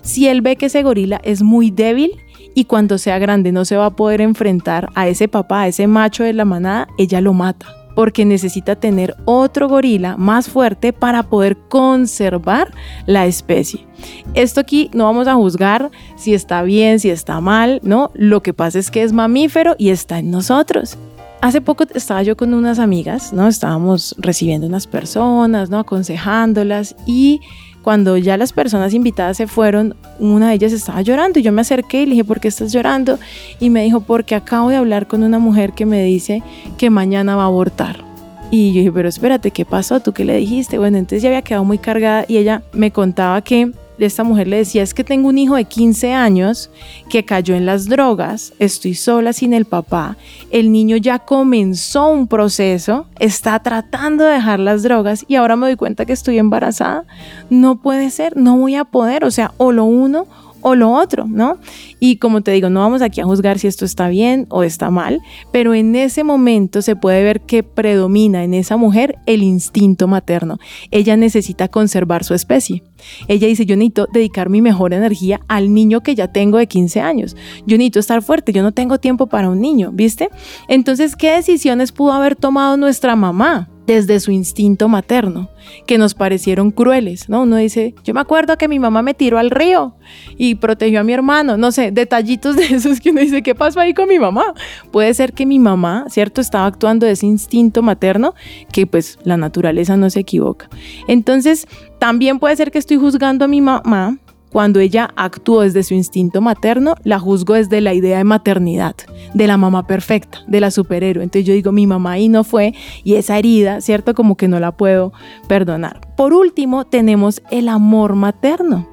si 0.02 0.28
él 0.28 0.42
ve 0.42 0.56
que 0.56 0.66
ese 0.66 0.82
gorila 0.82 1.22
es 1.24 1.44
muy 1.44 1.70
débil 1.70 2.10
y 2.56 2.66
cuando 2.66 2.98
sea 2.98 3.20
grande 3.20 3.52
no 3.52 3.64
se 3.64 3.78
va 3.78 3.86
a 3.86 3.96
poder 3.96 4.22
enfrentar 4.22 4.90
a 4.96 5.08
ese 5.08 5.28
papá, 5.28 5.62
a 5.62 5.68
ese 5.68 5.86
macho 5.86 6.24
de 6.24 6.34
la 6.34 6.46
manada, 6.46 6.88
ella 6.98 7.22
lo 7.22 7.34
mata 7.34 7.85
porque 7.96 8.26
necesita 8.26 8.76
tener 8.76 9.16
otro 9.26 9.68
gorila 9.68 10.18
más 10.18 10.50
fuerte 10.50 10.94
para 10.94 11.24
poder 11.24 11.58
conservar 11.70 12.72
la 13.06 13.26
especie. 13.26 13.88
Esto 14.34 14.60
aquí 14.60 14.90
no 14.94 15.06
vamos 15.06 15.28
a 15.28 15.36
juzgar 15.36 15.90
si 16.16 16.34
está 16.34 16.62
bien, 16.62 17.00
si 17.00 17.10
está 17.10 17.40
mal, 17.42 17.80
¿no? 17.84 18.12
Lo 18.14 18.44
que 18.44 18.54
pasa 18.54 18.78
es 18.78 18.92
que 18.92 19.04
es 19.04 19.14
mamífero 19.14 19.76
y 19.78 19.90
está 19.90 20.20
en 20.20 20.30
nosotros. 20.30 20.98
Hace 21.42 21.62
poco 21.62 21.86
estaba 21.94 22.24
yo 22.24 22.36
con 22.36 22.54
unas 22.54 22.80
amigas, 22.80 23.32
¿no? 23.32 23.48
Estábamos 23.48 24.16
recibiendo 24.18 24.68
unas 24.68 24.88
personas, 24.88 25.70
¿no? 25.70 25.80
Aconsejándolas 25.80 26.96
y 27.06 27.42
cuando 27.86 28.18
ya 28.18 28.36
las 28.36 28.52
personas 28.52 28.96
invitadas 28.96 29.38
se 29.38 29.46
fueron, 29.46 29.96
una 30.18 30.50
de 30.50 30.56
ellas 30.56 30.74
estaba 30.74 31.04
llorando 31.04 31.38
y 31.38 31.44
yo 31.44 31.52
me 31.52 31.62
acerqué 31.62 32.02
y 32.02 32.06
le 32.08 32.12
dije, 32.14 32.24
¿por 32.24 32.40
qué 32.40 32.48
estás 32.48 32.74
llorando? 32.74 33.20
Y 33.60 33.70
me 33.70 33.84
dijo, 33.84 34.00
porque 34.00 34.34
acabo 34.34 34.70
de 34.70 34.78
hablar 34.78 35.06
con 35.06 35.22
una 35.22 35.38
mujer 35.38 35.74
que 35.74 35.86
me 35.86 36.04
dice 36.04 36.42
que 36.80 36.90
mañana 36.90 37.36
va 37.36 37.44
a 37.44 37.46
abortar. 37.46 38.04
Y 38.50 38.74
yo 38.74 38.80
dije, 38.80 38.92
pero 38.92 39.08
espérate, 39.08 39.52
¿qué 39.52 39.66
pasó? 39.66 40.00
¿Tú 40.00 40.14
qué 40.14 40.26
le 40.26 40.36
dijiste? 40.36 40.80
Bueno, 40.80 40.98
entonces 40.98 41.22
ya 41.22 41.30
había 41.30 41.44
quedado 41.44 41.64
muy 41.64 41.78
cargada 41.78 42.26
y 42.28 42.38
ella 42.38 42.64
me 42.74 42.90
contaba 42.90 43.40
que 43.44 43.72
esta 43.98 44.24
mujer 44.24 44.48
le 44.48 44.58
decía, 44.58 44.84
es 44.84 44.94
que 44.94 45.04
tengo 45.04 45.30
un 45.30 45.38
hijo 45.38 45.56
de 45.56 45.66
15 45.66 46.14
años 46.14 46.70
que 47.10 47.24
cayó 47.26 47.56
en 47.56 47.66
las 47.66 47.88
drogas, 47.88 48.54
estoy 48.60 48.94
sola 48.94 49.34
sin 49.34 49.54
el 49.54 49.66
papá, 49.66 50.18
el 50.52 50.72
niño 50.72 50.98
ya 50.98 51.20
comenzó 51.20 52.10
un 52.10 52.28
proceso, 52.28 53.08
está 53.20 53.60
tratando 53.60 54.24
de 54.26 54.34
dejar 54.34 54.60
las 54.60 54.84
drogas 54.84 55.26
y 55.28 55.36
ahora 55.36 55.56
me 55.56 55.68
doy 55.68 55.76
cuenta 55.76 56.06
que 56.06 56.14
estoy 56.14 56.38
embarazada. 56.38 57.06
No 57.50 57.82
puede 57.82 58.10
ser, 58.10 58.36
no 58.36 58.58
voy 58.58 58.76
a 58.76 58.86
poder, 58.86 59.24
o 59.24 59.32
sea, 59.32 59.54
o 59.58 59.72
lo 59.72 59.86
uno 59.86 60.28
o 60.68 60.74
lo 60.74 60.92
otro, 60.92 61.28
¿no? 61.28 61.60
Y 62.00 62.18
como 62.18 62.42
te 62.42 62.50
digo, 62.50 62.72
no 62.72 62.80
vamos 62.80 63.04
aquí 63.04 63.22
a 63.22 63.26
juzgar 63.26 63.60
si 63.60 63.68
esto 63.68 63.86
está 63.86 64.08
bien 64.08 64.48
o 64.50 64.64
está 64.64 64.90
mal, 64.90 65.22
pero 65.52 65.76
en 65.76 65.96
ese 65.96 66.24
momento 66.24 66.82
se 66.82 66.96
puede 66.96 67.24
ver 67.24 67.42
que 67.42 67.62
predomina 67.62 68.44
en 68.44 68.56
esa 68.56 68.76
mujer 68.76 69.20
el 69.28 69.44
instinto 69.44 70.08
materno. 70.08 70.58
Ella 70.90 71.18
necesita 71.18 71.68
conservar 71.68 72.24
su 72.24 72.34
especie. 72.34 72.82
Ella 73.28 73.48
dice, 73.48 73.68
yo 73.68 73.76
necesito 73.76 74.08
dedicar 74.12 74.50
mi 74.50 74.64
mejor 74.64 74.96
energía 74.96 75.40
al 75.48 75.72
niño 75.72 76.02
que 76.02 76.16
ya 76.16 76.32
tengo 76.32 76.58
de 76.58 76.66
15 76.66 77.00
años. 77.00 77.38
Yo 77.68 77.78
necesito 77.78 78.00
estar 78.00 78.24
fuerte, 78.24 78.52
yo 78.52 78.64
no 78.64 78.72
tengo 78.72 78.98
tiempo 78.98 79.28
para 79.28 79.52
un 79.52 79.62
niño, 79.62 79.92
¿viste? 79.94 80.30
Entonces, 80.68 81.16
¿qué 81.16 81.30
decisiones 81.36 81.92
pudo 81.92 82.14
haber 82.14 82.36
tomado 82.36 82.76
nuestra 82.76 83.16
mamá? 83.16 83.70
Desde 83.86 84.20
su 84.20 84.32
instinto 84.32 84.88
materno, 84.88 85.50
que 85.86 85.98
nos 85.98 86.14
parecieron 86.14 86.72
crueles, 86.72 87.30
¿no? 87.30 87.44
Uno 87.44 87.58
dice, 87.58 87.96
yo 88.04 88.14
me 88.14 88.20
acuerdo 88.20 88.58
que 88.58 88.68
mi 88.68 88.80
mamá 88.80 89.02
me 89.02 89.14
tiró 89.14 89.38
al 89.38 89.52
río 89.52 89.96
y 90.38 90.56
protegió 90.56 91.00
a 91.00 91.04
mi 91.04 91.14
hermano, 91.14 91.58
no 91.58 91.72
sé, 91.72 91.92
detallitos 91.92 92.56
de 92.58 92.66
esos 92.66 93.00
que 93.00 93.12
uno 93.12 93.22
dice, 93.22 93.42
¿qué 93.42 93.56
pasó 93.56 93.80
ahí 93.80 93.94
con 93.94 94.08
mi 94.08 94.20
mamá? 94.20 94.54
Puede 94.92 95.14
ser 95.14 95.34
que 95.34 95.46
mi 95.46 95.60
mamá, 95.60 96.06
¿cierto? 96.10 96.42
Estaba 96.42 96.66
actuando 96.66 97.06
de 97.06 97.14
ese 97.14 97.26
instinto 97.26 97.82
materno, 97.82 98.34
que 98.72 98.88
pues 98.88 99.20
la 99.24 99.38
naturaleza 99.38 99.98
no 99.98 100.10
se 100.10 100.22
equivoca. 100.22 100.70
Entonces, 101.08 101.68
también 102.00 102.40
puede 102.40 102.56
ser 102.56 102.72
que 102.72 102.80
estoy 102.80 102.98
juzgando 102.98 103.46
a 103.46 103.48
mi 103.48 103.62
mamá 103.62 104.20
cuando 104.52 104.80
ella 104.80 105.12
actuó 105.16 105.62
desde 105.62 105.84
su 105.84 105.94
instinto 105.94 106.42
materno, 106.42 106.96
la 107.04 107.20
juzgo 107.20 107.56
desde 107.56 107.82
la 107.82 107.94
idea 107.94 108.18
de 108.18 108.24
maternidad, 108.24 108.96
de 109.34 109.48
la 109.48 109.58
mamá 109.58 109.86
perfecta, 109.86 110.40
de 110.48 110.62
la 110.62 110.72
superhéroe. 110.72 111.24
Entonces 111.24 111.46
yo 111.46 111.54
digo, 111.54 111.72
mi 111.72 111.88
mamá 111.88 112.14
ahí 112.14 112.30
no 112.30 112.44
fue 112.44 112.74
y 113.04 113.16
esa 113.16 113.38
herida, 113.38 113.82
¿cierto? 113.82 114.14
Como 114.14 114.38
que 114.38 114.48
no 114.48 114.60
la 114.60 114.72
puedo 114.72 115.12
perdonar. 115.48 116.00
Por 116.16 116.34
último, 116.34 116.86
tenemos 116.86 117.42
el 117.52 117.68
amor 117.68 118.16
materno. 118.16 118.88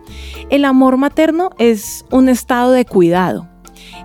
El 0.51 0.65
amor 0.65 0.97
materno 0.97 1.51
es 1.59 2.05
un 2.11 2.29
estado 2.29 2.73
de 2.73 2.85
cuidado. 2.85 3.49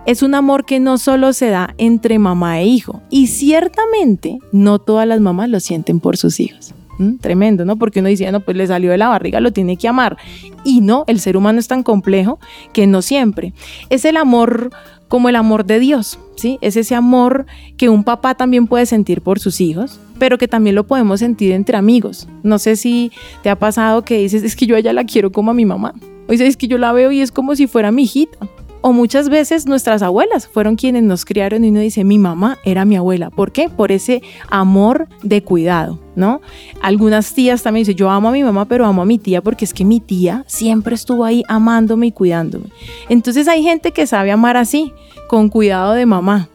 Es 0.05 0.21
un 0.21 0.35
amor 0.35 0.65
que 0.65 0.79
no 0.79 0.97
solo 0.97 1.33
se 1.33 1.49
da 1.49 1.73
entre 1.77 2.19
mamá 2.19 2.61
e 2.61 2.65
hijo 2.65 3.01
y 3.09 3.27
ciertamente 3.27 4.39
no 4.51 4.79
todas 4.79 5.07
las 5.07 5.19
mamás 5.19 5.49
lo 5.49 5.59
sienten 5.59 5.99
por 5.99 6.17
sus 6.17 6.39
hijos. 6.39 6.73
Tremendo, 7.21 7.63
¿no? 7.65 7.77
Porque 7.77 7.99
uno 7.99 8.09
dice, 8.09 8.31
no, 8.31 8.39
pues 8.39 8.57
le 8.57 8.65
salió 8.67 8.91
de 8.91 8.97
la 8.97 9.07
barriga, 9.07 9.39
lo 9.39 9.51
tiene 9.51 9.77
que 9.77 9.87
amar. 9.87 10.17
Y 10.63 10.81
no, 10.81 11.03
el 11.07 11.19
ser 11.19 11.37
humano 11.37 11.59
es 11.59 11.67
tan 11.67 11.83
complejo 11.83 12.39
que 12.73 12.87
no 12.87 13.01
siempre. 13.01 13.53
Es 13.89 14.05
el 14.05 14.17
amor 14.17 14.71
como 15.07 15.29
el 15.29 15.35
amor 15.35 15.65
de 15.65 15.79
Dios, 15.79 16.19
¿sí? 16.35 16.57
Es 16.61 16.75
ese 16.75 16.95
amor 16.95 17.45
que 17.77 17.89
un 17.89 18.03
papá 18.03 18.35
también 18.35 18.67
puede 18.67 18.85
sentir 18.85 19.21
por 19.21 19.39
sus 19.39 19.61
hijos, 19.61 19.99
pero 20.19 20.37
que 20.37 20.47
también 20.47 20.75
lo 20.75 20.85
podemos 20.85 21.19
sentir 21.19 21.51
entre 21.53 21.77
amigos. 21.77 22.27
No 22.43 22.59
sé 22.59 22.75
si 22.75 23.11
te 23.43 23.49
ha 23.49 23.57
pasado 23.57 24.03
que 24.03 24.17
dices, 24.17 24.43
es 24.43 24.55
que 24.55 24.65
yo 24.65 24.75
a 24.75 24.79
ella 24.79 24.93
la 24.93 25.05
quiero 25.05 25.31
como 25.31 25.51
a 25.51 25.53
mi 25.53 25.65
mamá. 25.65 25.93
O 26.27 26.31
dices, 26.31 26.49
es 26.49 26.57
que 26.57 26.67
yo 26.67 26.77
la 26.77 26.91
veo 26.91 27.11
y 27.11 27.21
es 27.21 27.31
como 27.31 27.55
si 27.55 27.67
fuera 27.67 27.91
mi 27.91 28.03
hijita. 28.03 28.37
O 28.81 28.93
muchas 28.93 29.29
veces 29.29 29.65
nuestras 29.65 30.01
abuelas 30.01 30.47
fueron 30.47 30.75
quienes 30.75 31.03
nos 31.03 31.25
criaron 31.25 31.65
y 31.65 31.69
uno 31.69 31.79
dice, 31.79 32.03
mi 32.03 32.19
mamá 32.19 32.57
era 32.63 32.85
mi 32.85 32.95
abuela. 32.95 33.29
¿Por 33.29 33.51
qué? 33.51 33.69
Por 33.69 33.91
ese 33.91 34.21
amor 34.49 35.07
de 35.23 35.43
cuidado, 35.43 35.99
¿no? 36.15 36.41
Algunas 36.81 37.33
tías 37.33 37.63
también 37.63 37.81
dicen, 37.81 37.97
yo 37.97 38.09
amo 38.09 38.29
a 38.29 38.31
mi 38.31 38.43
mamá, 38.43 38.65
pero 38.65 38.85
amo 38.85 39.01
a 39.01 39.05
mi 39.05 39.17
tía 39.17 39.41
porque 39.41 39.65
es 39.65 39.73
que 39.73 39.83
mi 39.83 39.99
tía 39.99 40.43
siempre 40.47 40.95
estuvo 40.95 41.25
ahí 41.25 41.43
amándome 41.47 42.07
y 42.07 42.11
cuidándome. 42.11 42.65
Entonces 43.09 43.47
hay 43.47 43.63
gente 43.63 43.91
que 43.91 44.07
sabe 44.07 44.31
amar 44.31 44.57
así, 44.57 44.93
con 45.27 45.49
cuidado 45.49 45.93
de 45.93 46.05
mamá. 46.05 46.49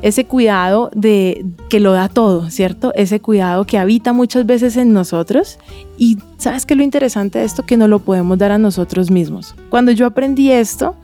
Ese 0.00 0.24
cuidado 0.24 0.90
de 0.94 1.44
que 1.68 1.78
lo 1.78 1.92
da 1.92 2.08
todo, 2.08 2.50
¿cierto? 2.50 2.92
Ese 2.94 3.20
cuidado 3.20 3.66
que 3.66 3.78
habita 3.78 4.12
muchas 4.12 4.46
veces 4.46 4.76
en 4.76 4.92
nosotros 4.92 5.58
y 5.98 6.18
sabes 6.38 6.64
que 6.66 6.74
lo 6.74 6.82
interesante 6.82 7.38
de 7.38 7.44
esto 7.44 7.64
que 7.64 7.76
no 7.76 7.86
lo 7.86 7.98
podemos 7.98 8.38
dar 8.38 8.52
a 8.52 8.58
nosotros 8.58 9.10
mismos. 9.10 9.54
Cuando 9.68 9.92
yo 9.92 10.06
aprendí 10.06 10.50
esto, 10.50 10.96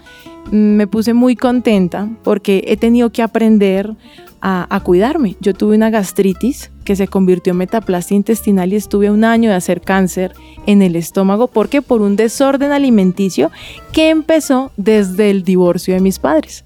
me 0.51 0.87
puse 0.87 1.15
muy 1.15 1.37
contenta 1.37 2.09
porque 2.23 2.65
he 2.67 2.77
tenido 2.77 3.11
que 3.11 3.23
aprender 3.23 3.95
a, 4.43 4.81
cuidarme. 4.83 5.37
Yo 5.41 5.55
tuve 5.55 5.77
una 5.77 5.91
gastritis 5.91 6.71
que 6.85 6.97
se 6.97 7.09
convirtió 7.09 7.53
en 7.53 7.59
metaplastia 7.59 8.17
intestinal 8.17 8.73
y 8.73 8.77
estuve 8.77 9.11
un 9.11 9.25
año 9.25 9.51
de 9.51 9.57
hacer 9.57 9.83
cáncer 9.83 10.33
en 10.67 10.83
el 10.83 10.97
estómago. 10.97 11.47
¿Por 11.47 11.69
qué? 11.69 11.83
Por 11.83 12.01
un 12.01 12.17
desorden 12.17 12.73
alimenticio 12.73 13.51
que 13.93 14.09
empezó 14.09 14.73
desde 14.77 15.31
el 15.31 15.45
divorcio 15.45 15.95
de 15.95 16.01
mis 16.01 16.19
padres. 16.19 16.65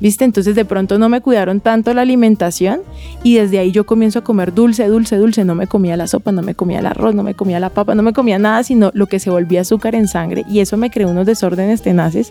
¿Viste? 0.00 0.24
Entonces 0.24 0.54
de 0.54 0.64
pronto 0.64 0.98
no 0.98 1.08
me 1.08 1.20
cuidaron 1.20 1.60
tanto 1.60 1.94
la 1.94 2.02
alimentación 2.02 2.80
y 3.22 3.34
desde 3.36 3.58
ahí 3.58 3.72
yo 3.72 3.84
comienzo 3.84 4.20
a 4.20 4.24
comer 4.24 4.54
dulce, 4.54 4.86
dulce, 4.86 5.16
dulce. 5.16 5.44
No 5.44 5.54
me 5.54 5.66
comía 5.66 5.96
la 5.96 6.06
sopa, 6.06 6.32
no 6.32 6.42
me 6.42 6.54
comía 6.54 6.80
el 6.80 6.86
arroz, 6.86 7.14
no 7.14 7.22
me 7.22 7.34
comía 7.34 7.60
la 7.60 7.70
papa, 7.70 7.94
no 7.94 8.02
me 8.02 8.12
comía 8.12 8.38
nada, 8.38 8.62
sino 8.62 8.90
lo 8.94 9.06
que 9.06 9.18
se 9.18 9.30
volvía 9.30 9.62
azúcar 9.62 9.94
en 9.94 10.08
sangre 10.08 10.44
y 10.48 10.60
eso 10.60 10.76
me 10.76 10.90
creó 10.90 11.08
unos 11.08 11.26
desórdenes 11.26 11.82
tenaces. 11.82 12.30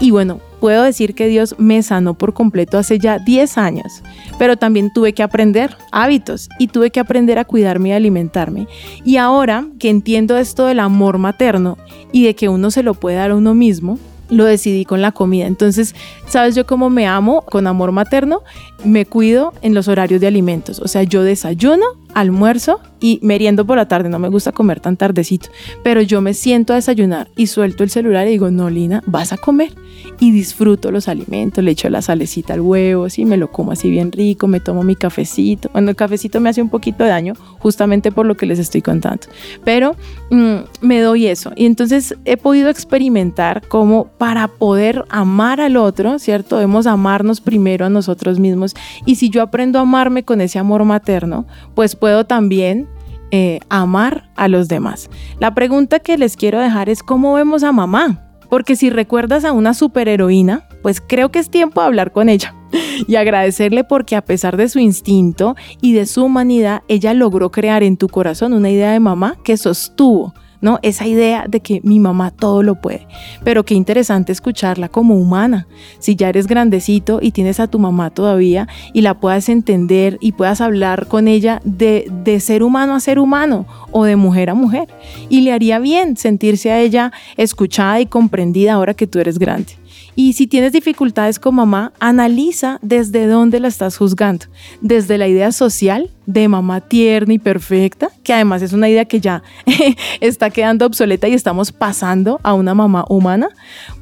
Y 0.00 0.10
bueno, 0.10 0.40
puedo 0.60 0.82
decir 0.82 1.14
que 1.14 1.28
Dios 1.28 1.54
me 1.58 1.82
sanó 1.82 2.14
por 2.14 2.34
completo 2.34 2.78
hace 2.78 2.98
ya 2.98 3.18
10 3.18 3.58
años, 3.58 4.02
pero 4.38 4.56
también 4.56 4.92
tuve 4.92 5.12
que 5.12 5.22
aprender 5.22 5.76
hábitos 5.92 6.48
y 6.58 6.68
tuve 6.68 6.90
que 6.90 7.00
aprender 7.00 7.38
a 7.38 7.44
cuidarme 7.44 7.90
y 7.90 7.92
alimentarme. 7.92 8.68
Y 9.04 9.16
ahora 9.16 9.66
que 9.78 9.90
entiendo 9.90 10.36
esto 10.36 10.66
del 10.66 10.80
amor 10.80 11.18
materno 11.18 11.78
y 12.12 12.24
de 12.24 12.34
que 12.34 12.48
uno 12.48 12.70
se 12.70 12.82
lo 12.82 12.94
puede 12.94 13.16
dar 13.16 13.30
a 13.30 13.36
uno 13.36 13.54
mismo, 13.54 13.98
lo 14.30 14.44
decidí 14.44 14.84
con 14.84 15.02
la 15.02 15.12
comida. 15.12 15.46
Entonces, 15.46 15.94
¿sabes 16.26 16.54
yo 16.54 16.66
cómo 16.66 16.90
me 16.90 17.06
amo 17.06 17.42
con 17.42 17.66
amor 17.66 17.92
materno? 17.92 18.42
Me 18.84 19.06
cuido 19.06 19.52
en 19.62 19.74
los 19.74 19.88
horarios 19.88 20.20
de 20.20 20.26
alimentos. 20.26 20.78
O 20.80 20.88
sea, 20.88 21.02
yo 21.02 21.22
desayuno, 21.22 21.84
almuerzo 22.14 22.80
y 23.00 23.18
meriendo 23.22 23.66
por 23.66 23.76
la 23.76 23.88
tarde. 23.88 24.08
No 24.08 24.18
me 24.18 24.28
gusta 24.28 24.52
comer 24.52 24.80
tan 24.80 24.96
tardecito, 24.96 25.48
pero 25.82 26.02
yo 26.02 26.20
me 26.20 26.34
siento 26.34 26.72
a 26.72 26.76
desayunar 26.76 27.28
y 27.36 27.46
suelto 27.46 27.82
el 27.82 27.90
celular 27.90 28.26
y 28.26 28.32
digo, 28.32 28.50
no, 28.50 28.70
Lina, 28.70 29.02
vas 29.06 29.32
a 29.32 29.36
comer. 29.36 29.72
Y 30.18 30.32
disfruto 30.32 30.90
los 30.90 31.08
alimentos, 31.08 31.64
le 31.64 31.70
echo 31.70 31.88
la 31.88 32.02
salecita 32.02 32.54
al 32.54 32.60
huevo, 32.60 33.08
sí, 33.08 33.24
me 33.24 33.36
lo 33.36 33.50
como 33.50 33.72
así 33.72 33.90
bien 33.90 34.12
rico, 34.12 34.46
me 34.46 34.60
tomo 34.60 34.82
mi 34.82 34.96
cafecito. 34.96 35.70
Bueno, 35.72 35.90
el 35.90 35.96
cafecito 35.96 36.40
me 36.40 36.50
hace 36.50 36.62
un 36.62 36.68
poquito 36.68 37.04
de 37.04 37.10
daño, 37.10 37.34
justamente 37.58 38.12
por 38.12 38.26
lo 38.26 38.36
que 38.36 38.46
les 38.46 38.58
estoy 38.58 38.82
contando. 38.82 39.26
Pero 39.64 39.96
mm, 40.30 40.56
me 40.82 41.00
doy 41.00 41.26
eso. 41.26 41.52
Y 41.56 41.66
entonces 41.66 42.16
he 42.24 42.36
podido 42.36 42.68
experimentar 42.68 43.62
cómo 43.68 44.10
para 44.18 44.48
poder 44.48 45.04
amar 45.08 45.60
al 45.60 45.76
otro, 45.76 46.18
¿cierto? 46.18 46.56
Debemos 46.56 46.86
amarnos 46.86 47.40
primero 47.40 47.86
a 47.86 47.90
nosotros 47.90 48.38
mismos. 48.38 48.74
Y 49.06 49.16
si 49.16 49.30
yo 49.30 49.42
aprendo 49.42 49.78
a 49.78 49.82
amarme 49.82 50.22
con 50.22 50.40
ese 50.40 50.58
amor 50.58 50.84
materno, 50.84 51.46
pues 51.74 51.96
puedo 52.00 52.24
también 52.24 52.88
eh, 53.30 53.60
amar 53.68 54.30
a 54.34 54.48
los 54.48 54.66
demás. 54.66 55.08
La 55.38 55.54
pregunta 55.54 56.00
que 56.00 56.18
les 56.18 56.36
quiero 56.36 56.58
dejar 56.58 56.88
es 56.88 57.02
cómo 57.02 57.34
vemos 57.34 57.62
a 57.62 57.70
mamá. 57.70 58.26
Porque 58.48 58.74
si 58.74 58.90
recuerdas 58.90 59.44
a 59.44 59.52
una 59.52 59.74
superheroína, 59.74 60.66
pues 60.82 61.00
creo 61.00 61.30
que 61.30 61.38
es 61.38 61.50
tiempo 61.50 61.80
de 61.80 61.86
hablar 61.86 62.10
con 62.10 62.28
ella 62.28 62.52
y 63.06 63.14
agradecerle 63.14 63.84
porque 63.84 64.16
a 64.16 64.24
pesar 64.24 64.56
de 64.56 64.68
su 64.68 64.80
instinto 64.80 65.54
y 65.80 65.92
de 65.92 66.04
su 66.04 66.24
humanidad, 66.24 66.82
ella 66.88 67.14
logró 67.14 67.52
crear 67.52 67.84
en 67.84 67.96
tu 67.96 68.08
corazón 68.08 68.52
una 68.52 68.68
idea 68.68 68.90
de 68.90 68.98
mamá 68.98 69.36
que 69.44 69.56
sostuvo 69.56 70.34
Esa 70.82 71.06
idea 71.06 71.46
de 71.48 71.60
que 71.60 71.80
mi 71.82 72.00
mamá 72.00 72.30
todo 72.30 72.62
lo 72.62 72.74
puede. 72.74 73.06
Pero 73.44 73.64
qué 73.64 73.74
interesante 73.74 74.32
escucharla 74.32 74.88
como 74.88 75.16
humana. 75.16 75.66
Si 75.98 76.16
ya 76.16 76.28
eres 76.28 76.46
grandecito 76.46 77.18
y 77.22 77.32
tienes 77.32 77.60
a 77.60 77.66
tu 77.66 77.78
mamá 77.78 78.10
todavía 78.10 78.68
y 78.92 79.00
la 79.00 79.14
puedas 79.14 79.48
entender 79.48 80.18
y 80.20 80.32
puedas 80.32 80.60
hablar 80.60 81.06
con 81.06 81.28
ella 81.28 81.60
de, 81.64 82.06
de 82.24 82.40
ser 82.40 82.62
humano 82.62 82.94
a 82.94 83.00
ser 83.00 83.18
humano 83.18 83.66
o 83.90 84.04
de 84.04 84.16
mujer 84.16 84.50
a 84.50 84.54
mujer. 84.54 84.88
Y 85.28 85.40
le 85.42 85.52
haría 85.52 85.78
bien 85.78 86.16
sentirse 86.16 86.70
a 86.70 86.80
ella 86.80 87.12
escuchada 87.36 88.00
y 88.00 88.06
comprendida 88.06 88.74
ahora 88.74 88.94
que 88.94 89.06
tú 89.06 89.18
eres 89.18 89.38
grande. 89.38 89.80
Y 90.14 90.32
si 90.34 90.46
tienes 90.46 90.72
dificultades 90.72 91.38
con 91.38 91.54
mamá, 91.54 91.92
analiza 92.00 92.78
desde 92.82 93.26
dónde 93.26 93.60
la 93.60 93.68
estás 93.68 93.96
juzgando. 93.96 94.46
Desde 94.80 95.18
la 95.18 95.28
idea 95.28 95.52
social 95.52 96.10
de 96.26 96.48
mamá 96.48 96.80
tierna 96.80 97.34
y 97.34 97.38
perfecta, 97.38 98.10
que 98.22 98.32
además 98.32 98.62
es 98.62 98.72
una 98.72 98.88
idea 98.88 99.04
que 99.04 99.20
ya 99.20 99.42
está 100.20 100.50
quedando 100.50 100.86
obsoleta 100.86 101.28
y 101.28 101.34
estamos 101.34 101.72
pasando 101.72 102.40
a 102.42 102.54
una 102.54 102.74
mamá 102.74 103.04
humana. 103.08 103.48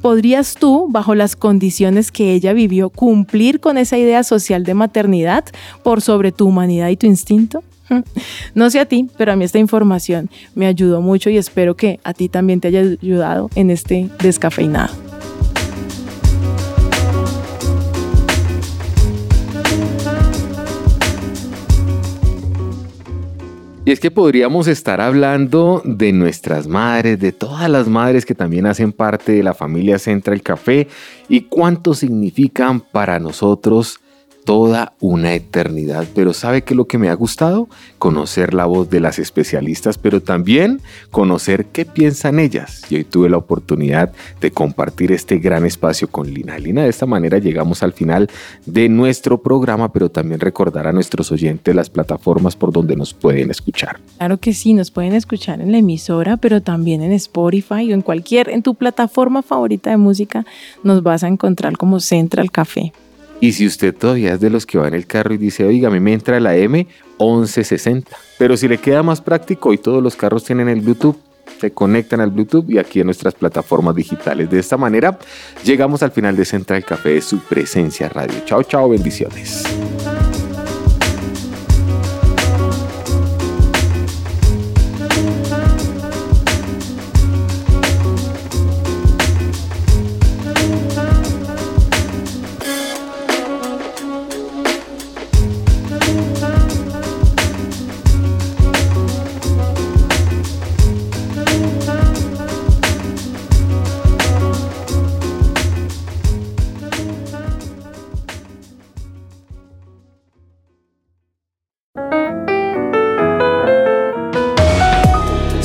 ¿Podrías 0.01 0.55
tú, 0.55 0.87
bajo 0.89 1.15
las 1.15 1.35
condiciones 1.35 2.11
que 2.11 2.33
ella 2.33 2.53
vivió, 2.53 2.89
cumplir 2.89 3.59
con 3.59 3.77
esa 3.77 3.97
idea 3.97 4.23
social 4.23 4.63
de 4.63 4.73
maternidad 4.73 5.45
por 5.83 6.01
sobre 6.01 6.31
tu 6.31 6.47
humanidad 6.47 6.89
y 6.89 6.97
tu 6.97 7.07
instinto? 7.07 7.63
No 8.53 8.69
sé 8.69 8.79
a 8.79 8.85
ti, 8.85 9.09
pero 9.17 9.31
a 9.31 9.35
mí 9.35 9.45
esta 9.45 9.59
información 9.59 10.29
me 10.55 10.67
ayudó 10.67 11.01
mucho 11.01 11.29
y 11.29 11.37
espero 11.37 11.75
que 11.75 11.99
a 12.03 12.13
ti 12.13 12.29
también 12.29 12.59
te 12.59 12.67
haya 12.67 12.81
ayudado 12.81 13.49
en 13.55 13.71
este 13.71 14.09
descafeinado. 14.21 15.08
Y 23.89 23.91
es 23.91 23.99
que 23.99 24.11
podríamos 24.11 24.67
estar 24.67 25.01
hablando 25.01 25.81
de 25.83 26.13
nuestras 26.13 26.67
madres, 26.67 27.19
de 27.19 27.31
todas 27.31 27.67
las 27.71 27.87
madres 27.87 28.23
que 28.23 28.35
también 28.35 28.67
hacen 28.67 28.91
parte 28.91 29.31
de 29.31 29.41
la 29.41 29.55
familia 29.55 29.97
Central 29.97 30.43
Café 30.43 30.87
y 31.27 31.45
cuánto 31.45 31.95
significan 31.95 32.81
para 32.81 33.17
nosotros 33.17 33.99
toda 34.49 34.93
una 34.99 35.35
eternidad. 35.35 36.07
Pero 36.15 36.33
¿sabe 36.33 36.63
qué 36.63 36.73
es 36.73 36.75
lo 36.75 36.87
que 36.87 36.97
me 36.97 37.09
ha 37.09 37.13
gustado? 37.13 37.69
Conocer 37.99 38.55
la 38.55 38.65
voz 38.65 38.89
de 38.89 38.99
las 38.99 39.19
especialistas, 39.19 39.99
pero 39.99 40.23
también 40.23 40.81
conocer 41.11 41.67
qué 41.67 41.85
piensan 41.85 42.39
ellas. 42.39 42.81
Y 42.89 42.95
hoy 42.95 43.03
tuve 43.03 43.29
la 43.29 43.37
oportunidad 43.37 44.11
de 44.41 44.49
compartir 44.49 45.11
este 45.11 45.37
gran 45.37 45.67
espacio 45.67 46.07
con 46.09 46.33
Lina. 46.33 46.57
Lina, 46.57 46.81
de 46.81 46.89
esta 46.89 47.05
manera 47.05 47.37
llegamos 47.37 47.83
al 47.83 47.93
final 47.93 48.27
de 48.65 48.89
nuestro 48.89 49.39
programa, 49.39 49.93
pero 49.93 50.09
también 50.09 50.39
recordar 50.39 50.87
a 50.87 50.93
nuestros 50.93 51.31
oyentes 51.31 51.75
las 51.75 51.91
plataformas 51.91 52.55
por 52.55 52.73
donde 52.73 52.95
nos 52.95 53.13
pueden 53.13 53.51
escuchar. 53.51 53.99
Claro 54.17 54.39
que 54.39 54.55
sí, 54.55 54.73
nos 54.73 54.89
pueden 54.89 55.13
escuchar 55.13 55.61
en 55.61 55.71
la 55.71 55.77
emisora, 55.77 56.37
pero 56.37 56.63
también 56.63 57.03
en 57.03 57.11
Spotify 57.11 57.91
o 57.91 57.93
en 57.93 58.01
cualquier, 58.01 58.49
en 58.49 58.63
tu 58.63 58.73
plataforma 58.73 59.43
favorita 59.43 59.91
de 59.91 59.97
música, 59.97 60.43
nos 60.83 61.03
vas 61.03 61.23
a 61.23 61.27
encontrar 61.27 61.77
como 61.77 61.99
Central 61.99 62.49
Café. 62.49 62.93
Y 63.41 63.53
si 63.53 63.65
usted 63.65 63.95
todavía 63.95 64.33
es 64.33 64.39
de 64.39 64.49
los 64.49 64.65
que 64.65 64.77
va 64.77 64.87
en 64.87 64.93
el 64.93 65.07
carro 65.07 65.33
y 65.33 65.37
dice, 65.37 65.63
oiga, 65.63 65.87
a 65.87 65.91
mí 65.91 65.99
me 65.99 66.13
entra 66.13 66.39
la 66.39 66.57
M1160. 66.57 68.05
Pero 68.37 68.57
si 68.57 68.67
le 68.67 68.77
queda 68.77 69.01
más 69.01 69.21
práctico, 69.21 69.69
hoy 69.69 69.77
todos 69.77 70.03
los 70.03 70.15
carros 70.15 70.43
tienen 70.43 70.67
el 70.67 70.81
Bluetooth, 70.81 71.17
se 71.59 71.71
conectan 71.71 72.21
al 72.21 72.31
Bluetooth 72.31 72.69
y 72.69 72.77
aquí 72.77 72.99
en 72.99 73.05
nuestras 73.05 73.35
plataformas 73.35 73.95
digitales. 73.95 74.49
De 74.49 74.59
esta 74.59 74.77
manera, 74.77 75.17
llegamos 75.63 76.03
al 76.03 76.11
final 76.11 76.35
de 76.35 76.45
Central 76.45 76.83
Café 76.83 77.09
de 77.09 77.21
su 77.21 77.39
presencia 77.39 78.09
radio. 78.09 78.35
Chao, 78.45 78.63
chao, 78.63 78.89
bendiciones. 78.89 79.63